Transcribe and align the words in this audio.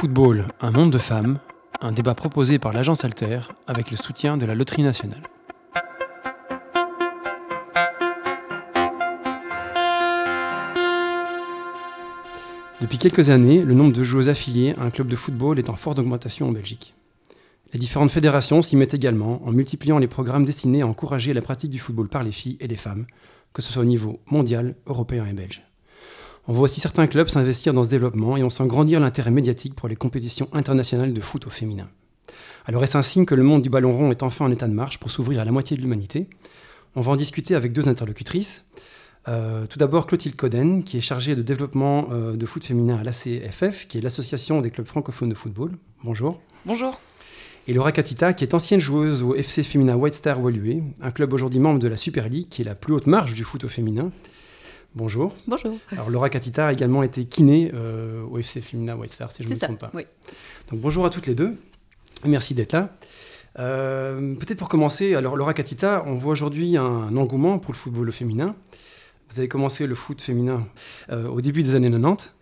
Football, 0.00 0.46
un 0.60 0.70
monde 0.70 0.92
de 0.92 0.98
femmes, 0.98 1.40
un 1.80 1.90
débat 1.90 2.14
proposé 2.14 2.60
par 2.60 2.72
l'agence 2.72 3.04
Alter 3.04 3.40
avec 3.66 3.90
le 3.90 3.96
soutien 3.96 4.36
de 4.36 4.46
la 4.46 4.54
Loterie 4.54 4.84
nationale. 4.84 5.24
Depuis 12.80 12.98
quelques 12.98 13.30
années, 13.30 13.64
le 13.64 13.74
nombre 13.74 13.92
de 13.92 14.04
joueuses 14.04 14.28
affiliées 14.28 14.76
à 14.78 14.84
un 14.84 14.90
club 14.90 15.08
de 15.08 15.16
football 15.16 15.58
est 15.58 15.68
en 15.68 15.74
forte 15.74 15.98
augmentation 15.98 16.46
en 16.46 16.52
Belgique. 16.52 16.94
Les 17.72 17.80
différentes 17.80 18.12
fédérations 18.12 18.62
s'y 18.62 18.76
mettent 18.76 18.94
également 18.94 19.44
en 19.44 19.50
multipliant 19.50 19.98
les 19.98 20.06
programmes 20.06 20.44
destinés 20.44 20.82
à 20.82 20.86
encourager 20.86 21.32
la 21.32 21.42
pratique 21.42 21.72
du 21.72 21.80
football 21.80 22.08
par 22.08 22.22
les 22.22 22.30
filles 22.30 22.56
et 22.60 22.68
les 22.68 22.76
femmes, 22.76 23.06
que 23.52 23.62
ce 23.62 23.72
soit 23.72 23.82
au 23.82 23.84
niveau 23.84 24.20
mondial, 24.30 24.76
européen 24.86 25.26
et 25.26 25.32
belge. 25.32 25.67
On 26.50 26.52
voit 26.54 26.64
aussi 26.64 26.80
certains 26.80 27.06
clubs 27.06 27.28
s'investir 27.28 27.74
dans 27.74 27.84
ce 27.84 27.90
développement 27.90 28.38
et 28.38 28.42
on 28.42 28.48
sent 28.48 28.66
grandir 28.66 29.00
l'intérêt 29.00 29.30
médiatique 29.30 29.74
pour 29.74 29.86
les 29.86 29.96
compétitions 29.96 30.48
internationales 30.54 31.12
de 31.12 31.20
foot 31.20 31.46
au 31.46 31.50
féminin. 31.50 31.90
Alors 32.64 32.82
est-ce 32.82 32.96
un 32.96 33.02
signe 33.02 33.26
que 33.26 33.34
le 33.34 33.42
monde 33.42 33.60
du 33.60 33.68
ballon 33.68 33.94
rond 33.94 34.10
est 34.10 34.22
enfin 34.22 34.46
en 34.46 34.50
état 34.50 34.66
de 34.66 34.72
marche 34.72 34.98
pour 34.98 35.10
s'ouvrir 35.10 35.40
à 35.40 35.44
la 35.44 35.52
moitié 35.52 35.76
de 35.76 35.82
l'humanité? 35.82 36.26
On 36.96 37.02
va 37.02 37.12
en 37.12 37.16
discuter 37.16 37.54
avec 37.54 37.74
deux 37.74 37.90
interlocutrices. 37.90 38.64
Euh, 39.28 39.66
tout 39.66 39.78
d'abord 39.78 40.06
Clotilde 40.06 40.36
Coden, 40.36 40.82
qui 40.84 40.96
est 40.96 41.02
chargée 41.02 41.36
de 41.36 41.42
développement 41.42 42.08
euh, 42.12 42.34
de 42.34 42.46
foot 42.46 42.64
féminin 42.64 42.96
à 42.96 43.04
l'ACFF, 43.04 43.86
qui 43.86 43.98
est 43.98 44.00
l'association 44.00 44.62
des 44.62 44.70
clubs 44.70 44.86
francophones 44.86 45.28
de 45.28 45.34
football. 45.34 45.72
Bonjour. 46.02 46.40
Bonjour. 46.64 46.98
Et 47.66 47.74
Laura 47.74 47.92
Katita, 47.92 48.32
qui 48.32 48.44
est 48.44 48.54
ancienne 48.54 48.80
joueuse 48.80 49.22
au 49.22 49.34
FC 49.34 49.62
féminin 49.62 49.96
White 49.96 50.14
Star 50.14 50.40
Woluwe, 50.40 50.82
un 51.02 51.10
club 51.10 51.34
aujourd'hui 51.34 51.60
membre 51.60 51.78
de 51.78 51.88
la 51.88 51.98
Super 51.98 52.30
League, 52.30 52.48
qui 52.48 52.62
est 52.62 52.64
la 52.64 52.74
plus 52.74 52.94
haute 52.94 53.06
marge 53.06 53.34
du 53.34 53.44
foot 53.44 53.64
au 53.64 53.68
féminin. 53.68 54.10
Bonjour. 54.94 55.36
Bonjour. 55.46 55.78
Alors 55.92 56.10
Laura 56.10 56.30
Katita 56.30 56.68
a 56.68 56.72
également 56.72 57.02
été 57.02 57.24
kiné 57.24 57.70
euh, 57.74 58.22
au 58.24 58.38
FC 58.38 58.60
Femina 58.60 58.96
White 58.96 59.10
Star, 59.12 59.30
si 59.30 59.42
je 59.42 59.48
ne 59.48 59.54
me 59.54 59.58
trompe 59.58 59.78
pas. 59.78 59.90
Oui. 59.92 60.06
Donc 60.70 60.80
bonjour 60.80 61.04
à 61.04 61.10
toutes 61.10 61.26
les 61.26 61.34
deux. 61.34 61.56
Merci 62.24 62.54
d'être 62.54 62.72
là. 62.72 62.90
Euh, 63.58 64.34
peut-être 64.34 64.58
pour 64.58 64.68
commencer, 64.68 65.14
alors 65.14 65.36
Laura 65.36 65.52
Katita, 65.52 66.04
on 66.06 66.14
voit 66.14 66.32
aujourd'hui 66.32 66.76
un 66.76 67.16
engouement 67.16 67.58
pour 67.58 67.72
le 67.72 67.78
football 67.78 68.10
féminin. 68.12 68.54
Vous 69.30 69.38
avez 69.38 69.48
commencé 69.48 69.86
le 69.86 69.94
foot 69.94 70.22
féminin 70.22 70.66
euh, 71.10 71.28
au 71.28 71.42
début 71.42 71.62
des 71.62 71.74
années 71.74 71.90
90. 71.90 72.32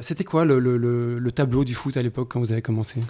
C'était 0.00 0.24
quoi 0.24 0.46
le, 0.46 1.30
tableau 1.34 1.64
du 1.64 1.74
foot 1.74 1.96
à 1.96 2.02
l'époque 2.02 2.30
quand 2.30 2.40
vous 2.40 2.52
avez 2.52 2.62
commencé? 2.62 3.00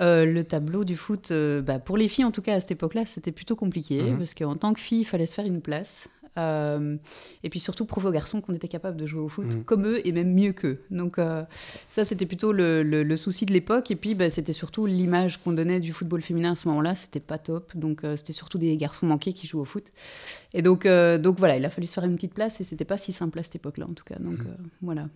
Le 0.00 0.42
tableau 0.42 0.84
du 0.84 0.96
foot, 0.96 1.32
bah, 1.64 1.78
pour 1.78 1.96
les 1.96 2.08
filles 2.08 2.24
en 2.24 2.32
tout 2.32 2.42
cas 2.42 2.54
à 2.54 2.60
cette 2.60 2.72
époque-là, 2.72 3.06
c'était 3.06 3.32
plutôt 3.32 3.54
compliqué 3.54 4.02
mhm. 4.02 4.18
parce 4.18 4.34
qu'en 4.34 4.56
tant 4.56 4.72
que 4.72 4.80
fille, 4.80 5.00
il 5.00 5.04
fallait 5.04 5.26
se 5.26 5.34
faire 5.34 5.46
une 5.46 5.60
place. 5.60 6.08
Euh, 6.38 6.96
et 7.42 7.50
puis 7.50 7.60
surtout 7.60 7.84
prouver 7.84 8.08
aux 8.08 8.12
garçons 8.12 8.40
qu'on 8.40 8.54
était 8.54 8.68
capable 8.68 8.96
de 8.96 9.06
jouer 9.06 9.20
au 9.20 9.28
foot 9.28 9.46
mm. 9.46 9.64
comme 9.64 9.86
eux 9.86 10.06
et 10.06 10.12
même 10.12 10.32
mieux 10.32 10.52
qu'eux. 10.52 10.80
Donc 10.90 11.18
euh, 11.18 11.44
ça, 11.88 12.04
c'était 12.04 12.26
plutôt 12.26 12.52
le, 12.52 13.16
souci 13.16 13.46
de 13.46 13.52
l'époque. 13.52 13.90
Et 13.90 13.96
puis 13.96 14.14
bah, 14.14 14.30
c'était 14.30 14.52
surtout 14.52 14.86
l'image 14.86 15.38
qu'on 15.38 15.52
donnait 15.52 15.80
du 15.80 15.92
football 15.92 16.22
féminin 16.22 16.52
à 16.52 16.56
ce 16.56 16.68
moment-là. 16.68 16.94
C'était 16.94 17.20
pas 17.20 17.38
top. 17.38 17.76
Donc 17.76 18.04
euh, 18.04 18.16
c'était 18.16 18.32
surtout 18.32 18.58
des 18.58 18.76
garçons 18.76 19.06
manqués 19.06 19.32
qui 19.32 19.46
jouent 19.46 19.60
au 19.60 19.64
foot. 19.64 19.84
Et 20.54 20.62
donc, 20.62 20.86
donc 20.86 21.38
voilà, 21.38 21.56
il 21.56 21.64
a 21.64 21.70
fallu 21.70 21.86
se 21.86 21.94
faire 21.94 22.04
une 22.04 22.14
petite 22.14 22.34
place 22.34 22.60
et 22.60 22.64
c'était 22.64 22.84
pas 22.84 22.98
si 22.98 23.12
simple 23.12 23.38
à 23.38 23.42
cette 23.42 23.56
époque-là 23.56 23.86
en 23.88 23.92
tout 23.92 24.04
cas. 24.04 24.18
Donc 24.18 24.38
mm. 24.40 24.56
voilà. 24.82 25.08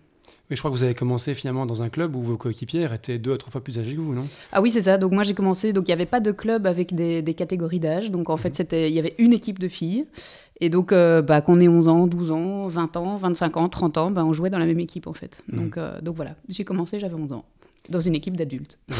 Mais 0.49 0.55
je 0.55 0.61
crois 0.61 0.71
que 0.71 0.75
vous 0.75 0.83
avez 0.83 0.93
commencé 0.93 1.33
finalement 1.33 1.65
dans 1.65 1.83
un 1.83 1.89
club 1.89 2.15
où 2.15 2.21
vos 2.21 2.37
coéquipières 2.37 2.93
étaient 2.93 3.17
deux 3.17 3.33
à 3.33 3.37
trois 3.37 3.51
fois 3.51 3.61
plus 3.61 3.79
âgées 3.79 3.95
que 3.95 4.01
vous, 4.01 4.13
non? 4.13 4.27
Ah 4.51 4.61
oui, 4.61 4.71
c'est 4.71 4.83
ça. 4.83 4.97
Donc 4.97 5.11
moi 5.11 5.23
j'ai 5.23 5.33
commencé, 5.33 5.73
donc 5.73 5.87
il 5.87 5.89
n'y 5.89 5.93
avait 5.93 6.05
pas 6.05 6.19
de 6.19 6.31
club 6.31 6.67
avec 6.67 6.93
des, 6.93 7.33
catégories 7.33 7.79
d'âge. 7.79 8.11
Donc 8.11 8.29
en 8.29 8.37
fait, 8.37 8.49
mhm. 8.49 8.55
c'était, 8.55 8.89
il 8.89 8.93
y 8.93 8.99
avait 8.99 9.15
une 9.17 9.33
équipe 9.33 9.59
de 9.59 9.67
filles. 9.67 10.05
Et 10.59 10.69
donc, 10.69 10.91
euh, 10.91 11.21
bah, 11.21 11.41
qu'on 11.41 11.59
ait 11.59 11.67
11 11.67 11.87
ans, 11.87 12.07
12 12.07 12.31
ans, 12.31 12.67
20 12.67 12.97
ans, 12.97 13.15
25 13.17 13.57
ans, 13.57 13.69
30 13.69 13.97
ans, 13.97 14.11
bah, 14.11 14.23
on 14.23 14.33
jouait 14.33 14.49
dans 14.49 14.59
la 14.59 14.65
même 14.65 14.79
équipe 14.79 15.07
en 15.07 15.13
fait. 15.13 15.41
Mhm. 15.51 15.59
Donc, 15.59 15.77
euh, 15.77 15.99
donc 16.01 16.15
voilà, 16.15 16.35
j'ai 16.47 16.63
commencé, 16.63 16.99
j'avais 16.99 17.15
11 17.15 17.33
ans. 17.33 17.45
Dans 17.89 17.99
une 17.99 18.15
équipe 18.15 18.37
d'adultes. 18.37 18.79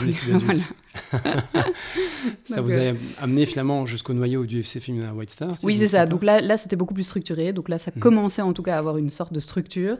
ça 2.44 2.59
vous 2.62 2.75
a 2.75 2.80
euh, 2.80 2.94
amené 3.18 3.46
finalement 3.46 3.85
jusqu'au 3.85 4.13
noyau 4.13 4.46
du 4.46 4.59
FC 4.59 4.81
Féminin 4.81 5.13
White 5.13 5.30
Star 5.30 5.53
Oui, 5.63 5.78
c'est 5.78 5.88
ça. 5.88 6.06
Donc 6.06 6.22
là, 6.25 6.41
là 6.41 6.58
c'était 6.58 6.75
beaucoup 6.75 6.94
plus 6.94 7.06
structuré. 7.06 7.53
Donc 7.53 7.69
là, 7.69 7.80
ça 7.80 7.91
mhm. 7.96 8.02
commençait 8.02 8.41
en 8.41 8.52
tout 8.52 8.62
cas 8.62 8.75
à 8.75 8.80
avoir 8.80 8.97
une 8.97 9.09
sorte 9.09 9.31
de 9.31 9.40
structure. 9.40 9.97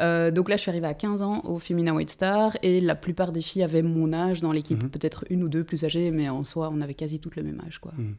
Euh, 0.00 0.30
donc 0.30 0.48
là, 0.48 0.56
je 0.56 0.62
suis 0.62 0.70
arrivée 0.70 0.86
à 0.86 0.94
15 0.94 1.20
ans 1.20 1.42
au 1.44 1.58
Féminin 1.58 1.94
White 1.94 2.08
Star 2.08 2.56
et 2.62 2.80
la 2.80 2.94
plupart 2.94 3.32
des 3.32 3.42
filles 3.42 3.64
avaient 3.64 3.82
mon 3.82 4.14
âge 4.14 4.40
dans 4.40 4.52
l'équipe. 4.52 4.82
Mhm. 4.82 4.88
Peut-être 4.88 5.26
une 5.28 5.42
ou 5.42 5.50
deux 5.50 5.64
plus 5.64 5.84
âgées, 5.84 6.10
mais 6.10 6.30
en 6.30 6.42
soi, 6.42 6.70
on 6.72 6.80
avait 6.80 6.94
quasi 6.94 7.20
toutes 7.20 7.36
le 7.36 7.42
même 7.42 7.60
âge. 7.66 7.80
Quoi. 7.80 7.92
Mhm. 7.98 8.16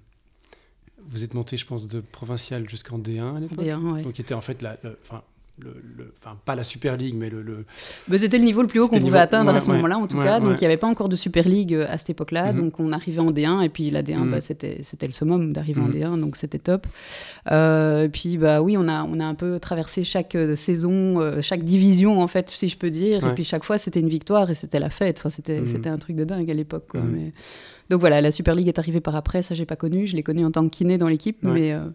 Vous 1.08 1.24
êtes 1.24 1.34
montée, 1.34 1.58
je 1.58 1.66
pense, 1.66 1.88
de 1.88 2.02
provincial 2.02 2.70
jusqu'en 2.70 3.00
D1 3.00 3.38
à 3.38 3.40
l'époque 3.40 3.66
D1, 3.66 3.80
oui. 3.82 4.04
Donc, 4.04 4.14
qui 4.14 4.22
était 4.22 4.36
en 4.36 4.42
fait 4.42 4.62
la, 4.62 4.78
le, 5.60 6.14
enfin 6.20 6.36
pas 6.46 6.56
la 6.56 6.64
Super 6.64 6.98
League, 6.98 7.14
mais 7.16 7.30
le. 7.30 7.66
Mais 8.08 8.18
c'était 8.18 8.40
le 8.40 8.44
niveau 8.44 8.62
le 8.62 8.68
plus 8.68 8.80
haut 8.80 8.88
qu'on 8.88 9.00
pouvait 9.00 9.20
atteindre 9.20 9.54
à 9.54 9.60
ce 9.60 9.70
moment-là, 9.70 9.98
en 9.98 10.08
tout 10.08 10.20
cas. 10.20 10.40
donc 10.40 10.56
il 10.58 10.62
n'y 10.62 10.66
avait 10.66 10.78
pas 10.78 10.88
encore 10.88 11.10
de 11.10 11.16
Super 11.16 11.48
League 11.48 11.74
euh, 11.74 11.86
à 11.90 11.98
cette 11.98 12.10
époque-là. 12.10 12.54
Mhm. 12.54 12.62
Donc 12.62 12.80
on 12.80 12.92
arrivait 12.92 13.20
en 13.20 13.32
D1 13.32 13.62
et 13.62 13.70
puis 13.70 13.92
la 13.92 14.02
D1, 14.02 14.30
bah, 14.30 14.38
mhm. 14.38 14.42
c'était 14.42 14.80
c'était 14.84 15.06
le 15.06 15.12
summum 15.12 15.54
d'arriver 15.54 15.82
en 15.82 15.86
mhm. 15.86 15.94
D1, 15.94 16.20
donc 16.20 16.38
c'était 16.38 16.58
top. 16.58 16.88
Euh, 17.52 18.08
puis 18.08 18.38
bah 18.38 18.62
oui, 18.62 18.78
on 18.78 18.88
a 18.88 19.04
on 19.04 19.20
a 19.20 19.26
un 19.26 19.36
peu 19.36 19.60
traversé 19.60 20.04
chaque 20.04 20.36
euh, 20.36 20.56
saison, 20.56 21.20
chaque 21.42 21.64
division 21.64 22.22
en 22.22 22.28
fait, 22.28 22.50
si 22.50 22.68
je 22.68 22.78
peux 22.78 22.90
dire. 22.90 23.28
Et 23.28 23.34
puis 23.36 23.44
chaque 23.44 23.64
fois 23.64 23.78
c'était 23.78 24.00
une 24.00 24.10
victoire 24.10 24.50
et 24.50 24.56
c'était 24.56 24.80
la 24.80 24.90
fête. 24.90 25.20
Enfin 25.20 25.30
c'était 25.30 25.62
c'était 25.68 25.90
un 25.90 25.98
truc 25.98 26.16
de 26.16 26.24
dingue 26.24 26.50
à 26.50 26.54
l'époque. 26.54 26.90
Mais 26.96 27.32
donc 27.90 28.00
voilà, 28.00 28.22
la 28.22 28.32
Super 28.32 28.56
League 28.56 28.68
est 28.68 28.80
arrivée 28.80 29.02
par 29.02 29.16
après, 29.16 29.42
ça 29.42 29.56
j'ai 29.56 29.66
pas 29.66 29.76
connu, 29.76 30.08
je 30.08 30.16
l'ai 30.16 30.24
connu 30.24 30.46
en 30.46 30.52
tant 30.52 30.64
que 30.64 30.70
kiné 30.70 30.98
dans 30.98 31.08
l'équipe, 31.08 31.38
mais, 31.42 31.74
euh, 31.74 31.86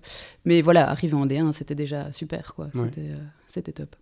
mais 0.45 0.63
voilà, 0.63 0.89
arriver 0.91 1.15
en 1.15 1.27
D1, 1.27 1.53
c'était 1.53 1.75
déjà 1.75 2.13
super, 2.13 2.55
quoi. 2.55 2.69
C'était 2.75 3.11
euh, 3.11 3.73
top. 3.73 3.97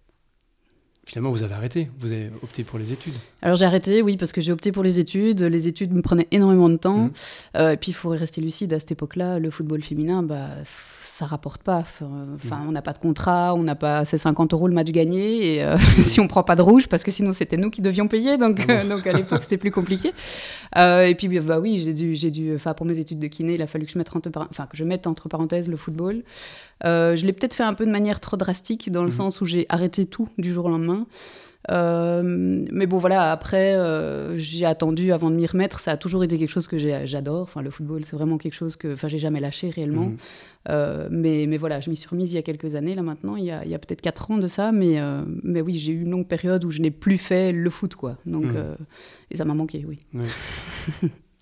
Finalement, 1.07 1.31
vous 1.31 1.45
avez 1.45 1.55
arrêté, 1.55 1.89
vous 2.01 2.11
avez 2.11 2.33
opté 2.43 2.65
pour 2.65 2.81
les 2.81 2.93
études. 2.93 3.15
Alors 3.41 3.55
j'ai 3.55 3.65
arrêté, 3.65 4.03
oui, 4.03 4.17
parce 4.17 4.33
que 4.33 4.41
j'ai 4.41 4.51
opté 4.51 4.73
pour 4.73 4.83
les 4.83 4.99
études. 4.99 5.41
Les 5.41 5.69
études 5.69 5.93
me 5.93 6.03
prenaient 6.03 6.27
énormément 6.33 6.69
de 6.69 6.75
temps. 6.75 7.05
Mmh. 7.05 7.13
Euh, 7.59 7.71
et 7.71 7.77
puis 7.77 7.93
il 7.93 7.95
faut 7.95 8.09
rester 8.09 8.41
lucide, 8.41 8.73
à 8.73 8.81
cette 8.81 8.91
époque-là, 8.91 9.39
le 9.39 9.51
football 9.51 9.83
féminin, 9.83 10.25
bah, 10.25 10.49
ça 10.65 11.25
rapporte 11.25 11.63
pas. 11.63 11.85
Enfin, 12.35 12.61
on 12.67 12.73
n'a 12.73 12.83
pas 12.83 12.93
de 12.93 12.99
contrat, 12.99 13.55
on 13.55 13.63
n'a 13.63 13.77
pas 13.77 14.05
ces 14.05 14.19
50 14.19 14.53
euros 14.53 14.67
le 14.67 14.75
match 14.75 14.89
gagné, 14.89 15.55
et 15.55 15.63
euh, 15.63 15.79
si 16.01 16.19
on 16.19 16.27
prend 16.27 16.43
pas 16.43 16.57
de 16.57 16.63
rouge, 16.63 16.89
parce 16.89 17.05
que 17.05 17.13
sinon 17.13 17.33
c'était 17.33 17.57
nous 17.57 17.71
qui 17.71 17.83
devions 17.83 18.09
payer, 18.09 18.37
donc, 18.37 18.65
ah 18.69 18.73
euh, 18.73 18.89
donc 18.89 19.07
à 19.07 19.13
l'époque 19.13 19.45
c'était 19.45 19.59
plus 19.59 19.71
compliqué. 19.71 20.13
Et 20.77 21.15
puis 21.17 21.29
bah 21.39 21.61
oui, 21.61 21.81
j'ai 21.85 21.95
dû, 21.95 22.17
j'ai 22.17 22.33
dû, 22.33 22.53
enfin 22.57 22.75
pour 22.75 22.85
mes 22.85 22.99
études 22.99 23.21
de 23.21 23.29
kiné, 23.29 23.55
il 23.55 23.63
a 23.63 23.69
fallu 23.69 23.87
que 23.87 23.93
je 23.93 23.99
mette 23.99 24.15
entre, 24.15 24.29
enfin 24.51 24.67
que 24.67 24.77
je 24.77 24.83
mette 24.83 25.07
entre 25.07 25.29
parenthèses 25.29 25.69
le 25.69 25.77
football. 25.77 26.25
Je 26.85 27.27
l'ai 27.27 27.33
peut-être 27.33 27.55
fait 27.55 27.63
un 27.63 27.75
peu 27.75 27.87
de 27.87 27.91
manière 27.91 28.21
trop 28.21 28.37
drastique, 28.37 28.91
dans 28.91 29.03
le 29.03 29.09
mmh. 29.09 29.13
sens 29.13 29.41
où 29.41 29.45
j'ai 29.45 29.67
arrêté 29.69 30.07
tout 30.07 30.29
du 30.39 30.53
jour 30.53 30.67
au 30.67 30.69
lendemain. 30.69 31.07
Euh, 31.71 32.23
mais 32.71 32.87
bon, 32.87 32.99
voilà, 32.99 33.33
après, 33.33 33.75
euh, 33.75 34.37
j'ai 34.37 34.65
attendu 34.65 35.13
avant 35.13 35.31
de 35.31 35.37
m'y 35.37 35.47
remettre. 35.47 35.81
Ça 35.81 35.93
a 35.93 35.97
toujours 35.97 36.23
été 36.25 36.39
quelque 36.39 36.51
chose 36.51 36.69
que 36.69 36.79
j'adore. 36.79 37.43
Enfin, 37.43 37.63
le 37.63 37.71
football, 37.71 38.05
c'est 38.05 38.17
vraiment 38.17 38.39
quelque 38.39 38.55
chose 38.55 38.77
que 38.77 38.95
enfin, 38.95 39.09
j'ai 39.09 39.19
jamais 39.19 39.41
lâché 39.41 39.71
réellement. 39.71 40.07
Mhm. 40.07 40.17
Euh, 40.69 41.09
mais, 41.11 41.47
mais 41.49 41.57
voilà, 41.57 41.81
je 41.81 41.91
m'y 41.91 41.97
suis 41.97 42.09
remise 42.09 42.33
il 42.33 42.37
y 42.37 42.39
a 42.39 42.43
quelques 42.43 42.75
années, 42.75 42.95
là 42.95 43.03
maintenant, 43.03 43.37
il 43.37 43.45
y 43.45 43.51
a, 43.51 43.65
il 43.65 43.71
y 43.71 43.75
a 43.75 43.79
peut-être 43.79 44.01
4 44.01 44.31
ans 44.33 44.39
de 44.39 44.47
ça. 44.47 44.73
Mais, 44.73 45.01
mais 45.43 45.61
oui, 45.61 45.79
j'ai 45.79 45.93
eu 45.93 46.03
une 46.03 46.11
longue 46.11 46.29
période 46.29 46.65
où 46.65 46.71
je 46.71 46.81
n'ai 46.81 46.91
plus 46.91 47.19
fait 47.19 47.53
le 47.53 47.71
foot, 47.71 47.95
quoi. 47.95 48.19
Donc, 48.27 48.45
mhm. 48.45 48.77
et 49.31 49.37
ça 49.37 49.45
m'a 49.45 49.55
manqué, 49.55 49.85
oui. 49.87 49.99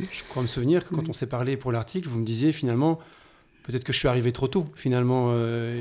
je 0.00 0.23
crois 0.28 0.43
me 0.43 0.49
souvenir 0.49 0.87
que 0.87 0.94
quand 0.94 1.09
on 1.09 1.12
s'est 1.12 1.28
parlé 1.28 1.56
pour 1.56 1.73
l'article, 1.73 2.09
vous 2.09 2.19
me 2.19 2.25
disiez 2.25 2.53
finalement 2.53 2.99
Peut-être 3.64 3.82
que 3.82 3.94
je 3.94 3.98
suis 3.98 4.08
arrivé 4.08 4.30
trop 4.30 4.47
tôt, 4.47 4.66
finalement. 4.75 5.30
Euh, 5.30 5.80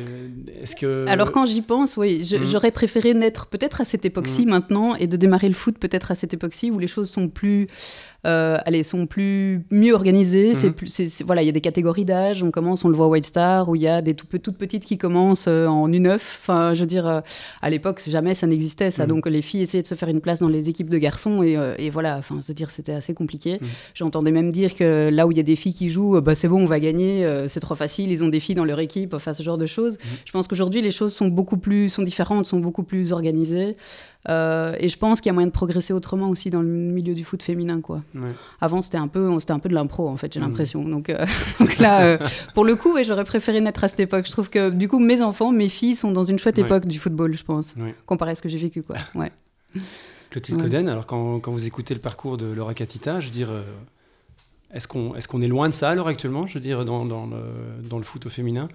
est-ce 0.62 0.74
que... 0.78 1.06
Alors, 1.06 1.34
quand 1.34 1.46
j'y 1.46 1.62
pense, 1.62 1.98
oui, 1.98 2.20
mmh. 2.22 2.46
j'aurais 2.46 2.72
préféré 2.72 3.14
naître 3.14 3.48
peut-être 3.48 3.82
à 3.82 3.86
cette 3.86 4.06
époque-ci 4.06 4.46
mmh. 4.46 4.50
maintenant 4.50 4.96
et 4.96 5.06
de 5.06 5.18
démarrer 5.18 5.50
le 5.50 5.54
foot 5.54 5.78
peut-être 5.78 6.10
à 6.10 6.16
cette 6.16 6.34
époque-ci 6.34 6.72
où 6.72 6.80
les 6.80 6.88
choses 6.88 7.10
sont 7.10 7.28
plus 7.28 7.68
euh, 8.26 8.58
allez, 8.66 8.84
sont 8.84 9.06
plus 9.06 9.66
mieux 9.70 9.94
organisées. 9.94 10.54
C'est 10.54 10.68
mhm. 10.68 10.74
plus, 10.74 11.24
voilà, 11.26 11.42
il 11.42 11.46
y 11.46 11.50
a 11.50 11.52
des 11.52 11.62
catégories 11.62 12.06
d'âge. 12.06 12.42
On 12.44 12.52
commence, 12.52 12.86
on 12.86 12.90
le 12.90 12.96
voit 12.96 13.08
White 13.08 13.26
Star, 13.26 13.70
où 13.70 13.76
il 13.76 13.82
y 13.82 13.88
a 13.88 14.02
des 14.02 14.14
tout, 14.14 14.26
toutes 14.38 14.58
petites 14.58 14.86
qui 14.86 14.98
commencent 14.98 15.48
euh, 15.48 15.68
en 15.68 15.90
U9. 15.90 16.16
Enfin, 16.16 16.74
je 16.74 16.82
veux 16.82 16.88
dire, 16.88 17.06
euh, 17.06 17.22
à 17.62 17.70
l'époque, 17.70 18.02
jamais 18.08 18.34
ça 18.34 18.48
n'existait 18.48 18.92
ça. 18.92 19.04
Mhm. 19.04 19.10
Donc 19.10 19.28
les 19.28 19.42
filles 19.42 19.64
essayaient 19.64 19.84
de 19.84 19.88
se 19.88 19.96
faire 19.96 20.10
une 20.10 20.22
place 20.22 20.40
dans 20.40 20.48
les 20.48 20.70
équipes 20.70 20.90
de 20.90 20.98
garçons 20.98 21.44
et, 21.44 21.58
et 21.78 21.90
voilà. 21.90 22.18
Enfin, 22.18 22.42
cest 22.42 22.58
dire, 22.58 22.72
c'était 22.72 22.94
assez 22.94 23.14
compliqué. 23.14 23.60
Mhm. 23.62 23.68
J'entendais 23.94 24.32
même 24.32 24.52
dire 24.52 24.76
que 24.76 25.10
là 25.10 25.28
où 25.28 25.32
il 25.32 25.38
y 25.38 25.42
a 25.42 25.44
des 25.44 25.56
filles 25.56 25.74
qui 25.74 25.90
jouent, 25.90 26.22
bah 26.22 26.36
c'est 26.36 26.48
bon, 26.48 26.62
on 26.62 26.66
va 26.66 26.80
gagner, 26.80 27.28
c'est 27.48 27.60
trop 27.60 27.76
facile. 27.76 28.12
Ils 28.12 28.24
ont 28.24 28.30
des 28.30 28.40
filles 28.40 28.56
dans 28.56 28.66
leur 28.66 28.80
équipe, 28.80 29.14
enfin 29.14 29.34
ce 29.34 29.44
genre 29.44 29.58
de 29.58 29.66
choses. 29.66 29.98
Je 30.26 30.32
pense 30.32 30.48
qu'aujourd'hui 30.48 30.82
les 30.82 30.92
choses 30.92 31.14
sont 31.14 31.28
beaucoup 31.28 31.58
plus, 31.58 31.90
sont 31.90 32.04
différentes, 32.04 32.46
sont 32.46 32.60
beaucoup 32.60 32.84
plus 32.84 33.12
organisées. 33.12 33.76
Euh, 34.30 34.76
et 34.80 34.88
je 34.88 34.98
pense 34.98 35.20
qu'il 35.20 35.30
y 35.30 35.32
a 35.32 35.34
moyen 35.34 35.48
de 35.48 35.52
progresser 35.52 35.94
autrement 35.94 36.30
aussi 36.30 36.50
dans 36.50 36.62
le 36.62 36.68
milieu 36.68 37.14
du 37.14 37.24
foot 37.24 37.44
féminin. 37.44 37.82
Quoi. 37.82 38.04
Avant, 38.62 38.82
c'était 38.82 38.98
un, 38.98 39.08
peu, 39.08 39.38
c'était 39.40 39.52
un 39.52 39.60
peu 39.60 39.70
de 39.70 39.74
l'impro, 39.74 40.08
en 40.08 40.18
fait, 40.18 40.34
j'ai 40.34 40.40
mmh. 40.40 40.44
l'impression. 40.44 40.84
Donc, 40.84 41.10
euh, 41.10 41.26
donc, 41.60 41.78
là, 41.80 42.04
euh, 42.04 42.18
pour 42.54 42.64
le 42.64 42.76
coup, 42.76 42.98
j'aurais 43.04 43.26
préféré 43.26 43.60
naître 43.60 43.84
à 43.84 43.88
cette 43.88 44.00
époque. 44.00 44.26
Je 44.26 44.32
trouve 44.32 44.50
que, 44.50 44.70
du 44.70 44.88
coup, 44.88 45.00
mes 45.00 45.22
enfants, 45.22 45.52
mes 45.52 45.70
filles 45.70 45.96
sont 45.96 46.12
dans 46.12 46.24
une 46.24 46.40
chouette 46.40 46.58
époque 46.58 46.86
du 46.86 47.00
football, 47.00 47.38
je 47.38 47.44
pense, 47.44 47.76
comparé 48.06 48.32
à 48.32 48.36
ce 48.36 48.42
que 48.42 48.50
j'ai 48.50 48.58
vécu. 48.58 48.82
Quoi. 48.82 48.98
Ouais. 49.16 49.32
Clotilde 50.30 50.60
Coden, 50.60 50.90
alors 50.90 51.06
quand, 51.06 51.40
quand, 51.40 51.52
vous 51.52 51.68
écoutez 51.68 51.94
le 51.94 52.00
parcours 52.00 52.38
de 52.38 52.46
Laura 52.46 52.74
Katita, 52.74 53.20
je 53.20 53.26
veux 53.26 53.32
dire, 53.32 53.50
est-ce 54.74 54.88
qu'on 54.88 55.14
est, 55.16 55.28
qu'on 55.28 55.42
est 55.42 55.48
loin 55.48 55.70
de 55.70 55.74
ça 55.74 55.90
à 55.90 55.96
l'heure 55.96 56.08
actuellement, 56.08 56.48
je 56.48 56.56
veux 56.56 56.60
dire, 56.60 56.86
dans, 56.86 57.06
dans, 57.06 57.26
le, 57.26 57.88
dans 57.88 57.98
le 57.98 58.04
foot 58.04 58.26
au 58.26 58.30
féminin? 58.30 58.68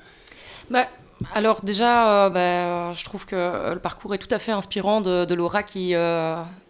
Bah, 0.70 0.86
alors 1.34 1.62
déjà, 1.62 2.26
euh, 2.26 2.30
bah, 2.30 2.92
je 2.92 3.04
trouve 3.04 3.26
que 3.26 3.72
le 3.72 3.80
parcours 3.80 4.14
est 4.14 4.18
tout 4.18 4.32
à 4.32 4.38
fait 4.38 4.52
inspirant 4.52 5.00
de, 5.00 5.34
Laura 5.34 5.62
qui, 5.62 5.94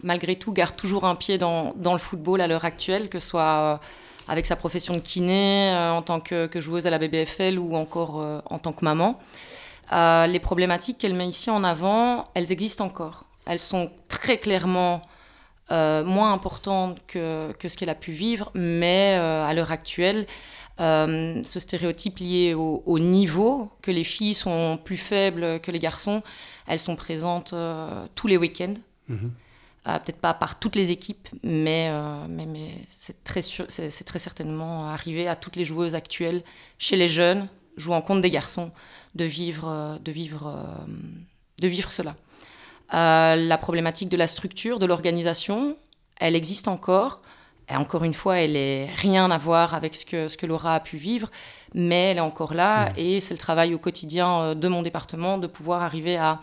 malgré 0.02 0.36
tout, 0.36 0.52
garde 0.52 0.76
toujours 0.76 1.04
un 1.04 1.14
pied 1.14 1.38
dans, 1.38 1.74
le 1.76 1.98
football 1.98 2.40
à 2.40 2.46
l'heure 2.46 2.64
actuelle, 2.64 3.08
que 3.08 3.18
ce 3.18 3.28
soit 3.28 3.80
avec 4.28 4.46
sa 4.46 4.56
profession 4.56 4.94
de 4.94 5.00
kiné, 5.00 5.74
en 5.74 6.02
tant 6.02 6.20
que, 6.20 6.48
joueuse 6.56 6.86
à 6.86 6.90
la 6.90 6.98
BBFL 6.98 7.58
ou 7.58 7.76
encore 7.76 8.42
en 8.46 8.58
tant 8.58 8.72
que 8.72 8.84
maman. 8.84 9.18
les 9.92 10.40
problématiques 10.40 10.98
qu'elle 10.98 11.14
met 11.14 11.28
ici 11.28 11.50
en 11.50 11.64
avant, 11.64 12.24
elles 12.34 12.52
existent 12.52 12.84
encore. 12.84 13.24
Elles 13.46 13.58
sont 13.58 13.90
très 14.08 14.38
clairement 14.38 15.02
moins 15.70 16.32
importantes 16.32 16.98
que 17.06 17.52
ce 17.68 17.76
qu'elle 17.76 17.90
a 17.90 17.94
pu 17.94 18.12
vivre, 18.12 18.50
mais 18.54 19.14
à 19.14 19.52
l'heure 19.52 19.72
actuelle, 19.72 20.26
euh, 20.80 21.42
ce 21.42 21.58
stéréotype 21.58 22.18
lié 22.18 22.54
au, 22.54 22.98
niveau, 22.98 23.70
que 23.82 23.90
les 23.90 24.04
filles 24.04 24.34
sont 24.34 24.78
plus 24.82 24.96
faibles 24.96 25.60
que 25.60 25.70
les 25.70 25.78
garçons, 25.78 26.22
elles 26.66 26.78
sont 26.78 26.94
présentes 26.94 27.52
euh, 27.52 28.06
tous 28.14 28.26
les 28.28 28.36
week-ends. 28.36 28.74
Mhm. 29.08 29.32
Euh, 29.86 29.98
peut-être 29.98 30.20
pas 30.20 30.34
par 30.34 30.58
toutes 30.58 30.76
les 30.76 30.92
équipes, 30.92 31.28
mais, 31.42 31.90
mais, 32.28 32.46
mais 32.46 32.70
c'est 32.88 33.24
très, 33.24 33.40
certainement 33.42 34.88
arrivé 34.88 35.26
à 35.26 35.34
toutes 35.34 35.56
les 35.56 35.64
joueuses 35.64 35.94
actuelles, 35.94 36.42
chez 36.78 36.96
les 36.96 37.08
jeunes, 37.08 37.48
jouant 37.76 38.02
contre 38.02 38.20
des 38.20 38.30
garçons, 38.30 38.70
de 39.14 39.24
vivre, 39.24 39.98
de 40.04 40.12
vivre, 40.12 40.84
de 41.60 41.68
vivre 41.68 41.90
cela. 41.90 42.16
la 42.92 43.58
problématique 43.58 44.10
de 44.10 44.16
la 44.16 44.26
structure, 44.26 44.78
de 44.78 44.84
l'organisation, 44.84 45.76
elle 46.20 46.36
existe 46.36 46.68
encore 46.68 47.22
encore 47.76 48.04
une 48.04 48.14
fois, 48.14 48.38
elle 48.38 48.52
n'est 48.52 48.90
rien 48.96 49.30
à 49.30 49.38
voir 49.38 49.74
avec 49.74 49.94
ce 49.94 50.06
que, 50.06 50.28
ce 50.28 50.36
que 50.36 50.46
Laura 50.46 50.76
a 50.76 50.80
pu 50.80 50.96
vivre, 50.96 51.30
mais 51.74 52.10
elle 52.10 52.18
est 52.18 52.20
encore 52.20 52.54
là 52.54 52.92
et 52.96 53.20
c'est 53.20 53.34
le 53.34 53.38
travail 53.38 53.74
au 53.74 53.78
quotidien 53.78 54.40
euh, 54.40 54.54
de 54.54 54.68
mon 54.68 54.82
département 54.82 55.38
de 55.38 55.46
pouvoir 55.46 55.82
arriver 55.82 56.16
à 56.16 56.40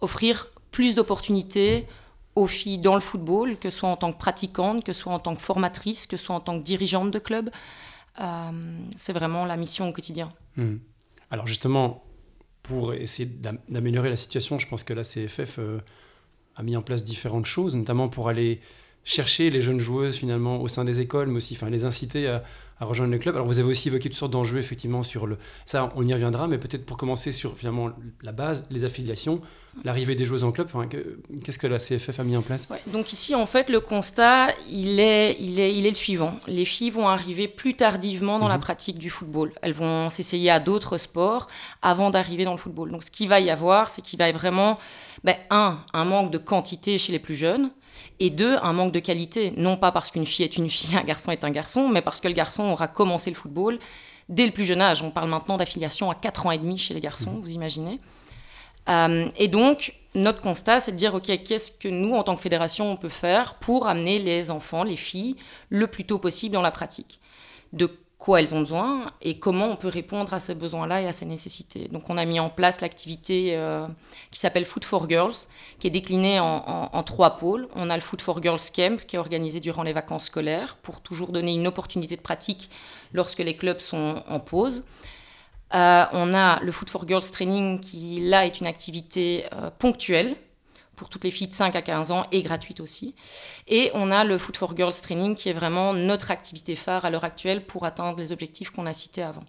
offrir 0.00 0.48
plus 0.70 0.94
d'opportunités 0.94 1.86
aux 2.34 2.48
filles 2.48 2.78
dans 2.78 2.94
le 2.94 3.00
football, 3.00 3.56
que 3.56 3.70
ce 3.70 3.78
soit 3.78 3.88
en 3.88 3.96
tant 3.96 4.12
que 4.12 4.18
pratiquante, 4.18 4.82
que 4.82 4.92
ce 4.92 5.02
soit 5.02 5.12
en 5.12 5.20
tant 5.20 5.36
que 5.36 5.40
formatrice, 5.40 6.06
que 6.06 6.16
ce 6.16 6.24
soit 6.24 6.34
en 6.34 6.40
tant 6.40 6.58
que 6.58 6.64
dirigeante 6.64 7.12
de 7.12 7.18
club. 7.20 7.50
Euh, 8.20 8.78
c'est 8.96 9.12
vraiment 9.12 9.44
la 9.44 9.56
mission 9.56 9.88
au 9.88 9.92
quotidien. 9.92 10.32
Hmm. 10.56 10.76
Alors 11.30 11.46
justement, 11.46 12.02
pour 12.62 12.94
essayer 12.94 13.28
d'améliorer 13.68 14.10
la 14.10 14.16
situation, 14.16 14.58
je 14.58 14.66
pense 14.66 14.82
que 14.82 14.94
la 14.94 15.02
CFF 15.02 15.58
euh, 15.58 15.78
a 16.56 16.62
mis 16.62 16.76
en 16.76 16.82
place 16.82 17.04
différentes 17.04 17.44
choses, 17.44 17.76
notamment 17.76 18.08
pour 18.08 18.28
aller 18.28 18.60
chercher 19.04 19.50
les 19.50 19.62
jeunes 19.62 19.80
joueuses 19.80 20.16
finalement 20.16 20.60
au 20.60 20.68
sein 20.68 20.84
des 20.84 21.00
écoles, 21.00 21.28
mais 21.28 21.36
aussi 21.36 21.54
enfin, 21.54 21.70
les 21.70 21.84
inciter 21.84 22.28
à, 22.28 22.42
rejoindre 22.80 23.12
le 23.12 23.18
club. 23.18 23.34
Alors 23.34 23.46
vous 23.46 23.60
avez 23.60 23.68
aussi 23.68 23.88
évoqué 23.88 24.10
toutes 24.10 24.18
sortes 24.18 24.32
d'enjeux 24.32 24.58
effectivement 24.58 25.02
sur 25.02 25.26
le... 25.26 25.38
Ça, 25.64 25.90
on 25.96 26.06
y 26.06 26.12
reviendra, 26.12 26.48
mais 26.48 26.58
peut-être 26.58 26.84
pour 26.84 26.98
commencer 26.98 27.32
sur 27.32 27.56
finalement 27.56 27.90
la 28.22 28.32
base, 28.32 28.64
les 28.70 28.84
affiliations, 28.84 29.40
l'arrivée 29.84 30.14
des 30.14 30.26
joueuses 30.26 30.44
en 30.44 30.52
club, 30.52 30.66
enfin, 30.66 30.86
qu'est-ce 30.86 31.58
que 31.58 31.66
la 31.66 31.78
CFF 31.78 32.20
a 32.20 32.24
mis 32.24 32.36
en 32.36 32.42
place? 32.42 32.68
Donc 32.88 33.14
ici, 33.14 33.34
en 33.34 33.46
fait, 33.46 33.70
le 33.70 33.80
constat, 33.80 34.48
il 34.68 35.00
est, 35.00 35.36
il, 35.40 35.60
est, 35.60 35.74
il 35.74 35.86
est 35.86 35.90
le 35.90 35.94
suivant. 35.96 36.36
Les 36.46 36.66
filles 36.66 36.90
vont 36.90 37.08
arriver 37.08 37.48
plus 37.48 37.74
tardivement 37.74 38.38
dans 38.38 38.48
la 38.48 38.56
mhm. 38.56 38.62
pratique 38.62 38.98
du 38.98 39.08
football. 39.08 39.52
Elles 39.62 39.72
vont 39.72 40.10
s'essayer 40.10 40.50
à 40.50 40.60
d'autres 40.60 40.98
sports 40.98 41.46
avant 41.80 42.10
d'arriver 42.10 42.44
dans 42.44 42.52
le 42.52 42.58
football. 42.58 42.90
Donc 42.90 43.02
ce 43.02 43.10
qu'il 43.10 43.30
va 43.30 43.40
y 43.40 43.48
avoir, 43.48 43.88
c'est 43.88 44.02
qu'il 44.02 44.18
va 44.18 44.28
y 44.28 44.32
vraiment, 44.32 44.78
ben, 45.22 45.36
un, 45.48 45.78
un 45.94 46.04
manque 46.04 46.30
de 46.30 46.38
quantité 46.38 46.98
chez 46.98 47.12
les 47.12 47.18
plus 47.18 47.36
jeunes 47.36 47.70
et 48.20 48.30
deux, 48.30 48.56
un 48.62 48.72
manque 48.72 48.92
de 48.92 49.00
qualité. 49.00 49.52
Non 49.56 49.76
pas 49.76 49.92
parce 49.92 50.10
qu'une 50.10 50.26
fille 50.26 50.44
est 50.44 50.56
une 50.56 50.70
fille, 50.70 50.96
un 50.96 51.04
garçon 51.04 51.30
est 51.30 51.44
un 51.44 51.50
garçon, 51.50 51.88
mais 51.88 52.02
parce 52.02 52.20
que 52.20 52.28
le 52.28 52.34
garçon 52.34 52.64
aura 52.64 52.88
commencé 52.88 53.30
le 53.30 53.36
football 53.36 53.78
dès 54.28 54.46
le 54.46 54.52
plus 54.52 54.64
jeune 54.64 54.80
âge. 54.80 55.02
On 55.02 55.10
parle 55.10 55.28
maintenant 55.28 55.56
d'affiliation 55.56 56.10
à 56.10 56.14
4 56.14 56.46
ans 56.46 56.50
et 56.50 56.58
demi 56.58 56.78
chez 56.78 56.94
les 56.94 57.00
garçons, 57.00 57.32
mmh. 57.32 57.40
vous 57.40 57.52
imaginez. 57.52 58.00
Euh, 58.88 59.28
et 59.36 59.48
donc, 59.48 59.94
notre 60.14 60.40
constat, 60.40 60.80
c'est 60.80 60.92
de 60.92 60.96
dire, 60.96 61.14
OK, 61.14 61.26
qu'est-ce 61.44 61.72
que 61.72 61.88
nous, 61.88 62.14
en 62.14 62.22
tant 62.22 62.36
que 62.36 62.40
fédération, 62.40 62.90
on 62.90 62.96
peut 62.96 63.08
faire 63.08 63.54
pour 63.54 63.88
amener 63.88 64.18
les 64.18 64.50
enfants, 64.50 64.84
les 64.84 64.96
filles, 64.96 65.36
le 65.70 65.86
plus 65.86 66.04
tôt 66.04 66.18
possible 66.18 66.54
dans 66.54 66.62
la 66.62 66.70
pratique? 66.70 67.20
De 67.72 67.90
quoi 68.24 68.40
elles 68.40 68.54
ont 68.54 68.60
besoin 68.60 69.12
et 69.20 69.38
comment 69.38 69.66
on 69.66 69.76
peut 69.76 69.88
répondre 69.88 70.32
à 70.32 70.40
ces 70.40 70.54
besoins-là 70.54 71.02
et 71.02 71.06
à 71.06 71.12
ces 71.12 71.26
nécessités. 71.26 71.88
Donc 71.88 72.08
on 72.08 72.16
a 72.16 72.24
mis 72.24 72.40
en 72.40 72.48
place 72.48 72.80
l'activité 72.80 73.50
euh, 73.54 73.86
qui 74.30 74.40
s'appelle 74.40 74.64
Food 74.64 74.82
for 74.84 75.06
Girls, 75.10 75.34
qui 75.78 75.88
est 75.88 75.90
déclinée 75.90 76.40
en, 76.40 77.02
trois 77.02 77.36
pôles. 77.36 77.68
On 77.74 77.90
a 77.90 77.94
le 77.94 78.00
Food 78.00 78.22
for 78.22 78.42
Girls 78.42 78.62
Camp, 78.74 79.04
qui 79.06 79.16
est 79.16 79.18
organisé 79.18 79.60
durant 79.60 79.82
les 79.82 79.92
vacances 79.92 80.24
scolaires, 80.24 80.76
pour 80.80 81.02
toujours 81.02 81.32
donner 81.32 81.52
une 81.52 81.66
opportunité 81.66 82.16
de 82.16 82.22
pratique 82.22 82.70
lorsque 83.12 83.40
les 83.40 83.58
clubs 83.58 83.80
sont 83.80 84.22
en 84.26 84.40
pause. 84.40 84.84
Euh, 85.74 86.06
on 86.12 86.32
a 86.32 86.62
le 86.62 86.72
Food 86.72 86.88
for 86.88 87.06
Girls 87.06 87.30
Training, 87.30 87.78
qui 87.78 88.20
là 88.22 88.46
est 88.46 88.58
une 88.58 88.66
activité 88.66 89.44
euh, 89.52 89.68
ponctuelle, 89.78 90.34
pour 90.96 91.08
toutes 91.08 91.24
les 91.24 91.30
filles 91.30 91.48
de 91.48 91.52
5 91.52 91.74
à 91.76 91.82
15 91.82 92.10
ans 92.10 92.26
et 92.32 92.42
gratuite 92.42 92.80
aussi. 92.80 93.14
Et 93.66 93.90
on 93.94 94.10
a 94.10 94.24
le 94.24 94.38
Food 94.38 94.56
for 94.56 94.76
Girls 94.76 94.94
Training 95.00 95.34
qui 95.34 95.48
est 95.48 95.52
vraiment 95.52 95.92
notre 95.92 96.30
activité 96.30 96.76
phare 96.76 97.04
à 97.04 97.10
l'heure 97.10 97.24
actuelle 97.24 97.64
pour 97.64 97.84
atteindre 97.84 98.18
les 98.18 98.32
objectifs 98.32 98.70
qu'on 98.70 98.86
a 98.86 98.92
cités 98.92 99.22
avant. 99.22 99.44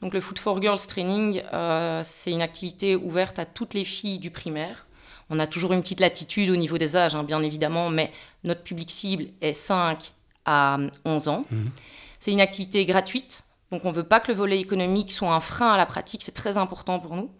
Donc 0.00 0.14
le 0.14 0.20
Food 0.20 0.38
for 0.38 0.60
Girls 0.60 0.86
Training, 0.86 1.42
euh, 1.52 2.02
c'est 2.04 2.30
une 2.30 2.42
activité 2.42 2.96
ouverte 2.96 3.38
à 3.38 3.44
toutes 3.44 3.74
les 3.74 3.84
filles 3.84 4.18
du 4.18 4.30
primaire. 4.30 4.86
On 5.30 5.38
a 5.38 5.46
toujours 5.46 5.72
une 5.72 5.82
petite 5.82 6.00
latitude 6.00 6.50
au 6.50 6.56
niveau 6.56 6.76
des 6.76 6.96
âges, 6.96 7.14
hein, 7.14 7.22
bien 7.22 7.42
évidemment, 7.42 7.88
mais 7.88 8.12
notre 8.42 8.62
public 8.62 8.90
cible 8.90 9.26
est 9.40 9.52
5 9.52 10.12
à 10.44 10.78
11 11.04 11.28
ans. 11.28 11.44
Mhm. 11.50 11.70
C'est 12.18 12.32
une 12.32 12.40
activité 12.40 12.84
gratuite, 12.84 13.44
donc 13.70 13.84
on 13.84 13.90
ne 13.90 13.94
veut 13.94 14.04
pas 14.04 14.20
que 14.20 14.32
le 14.32 14.36
volet 14.36 14.58
économique 14.58 15.12
soit 15.12 15.32
un 15.32 15.40
frein 15.40 15.68
à 15.68 15.76
la 15.76 15.86
pratique, 15.86 16.22
c'est 16.22 16.32
très 16.32 16.58
important 16.58 16.98
pour 16.98 17.14
nous. 17.14 17.30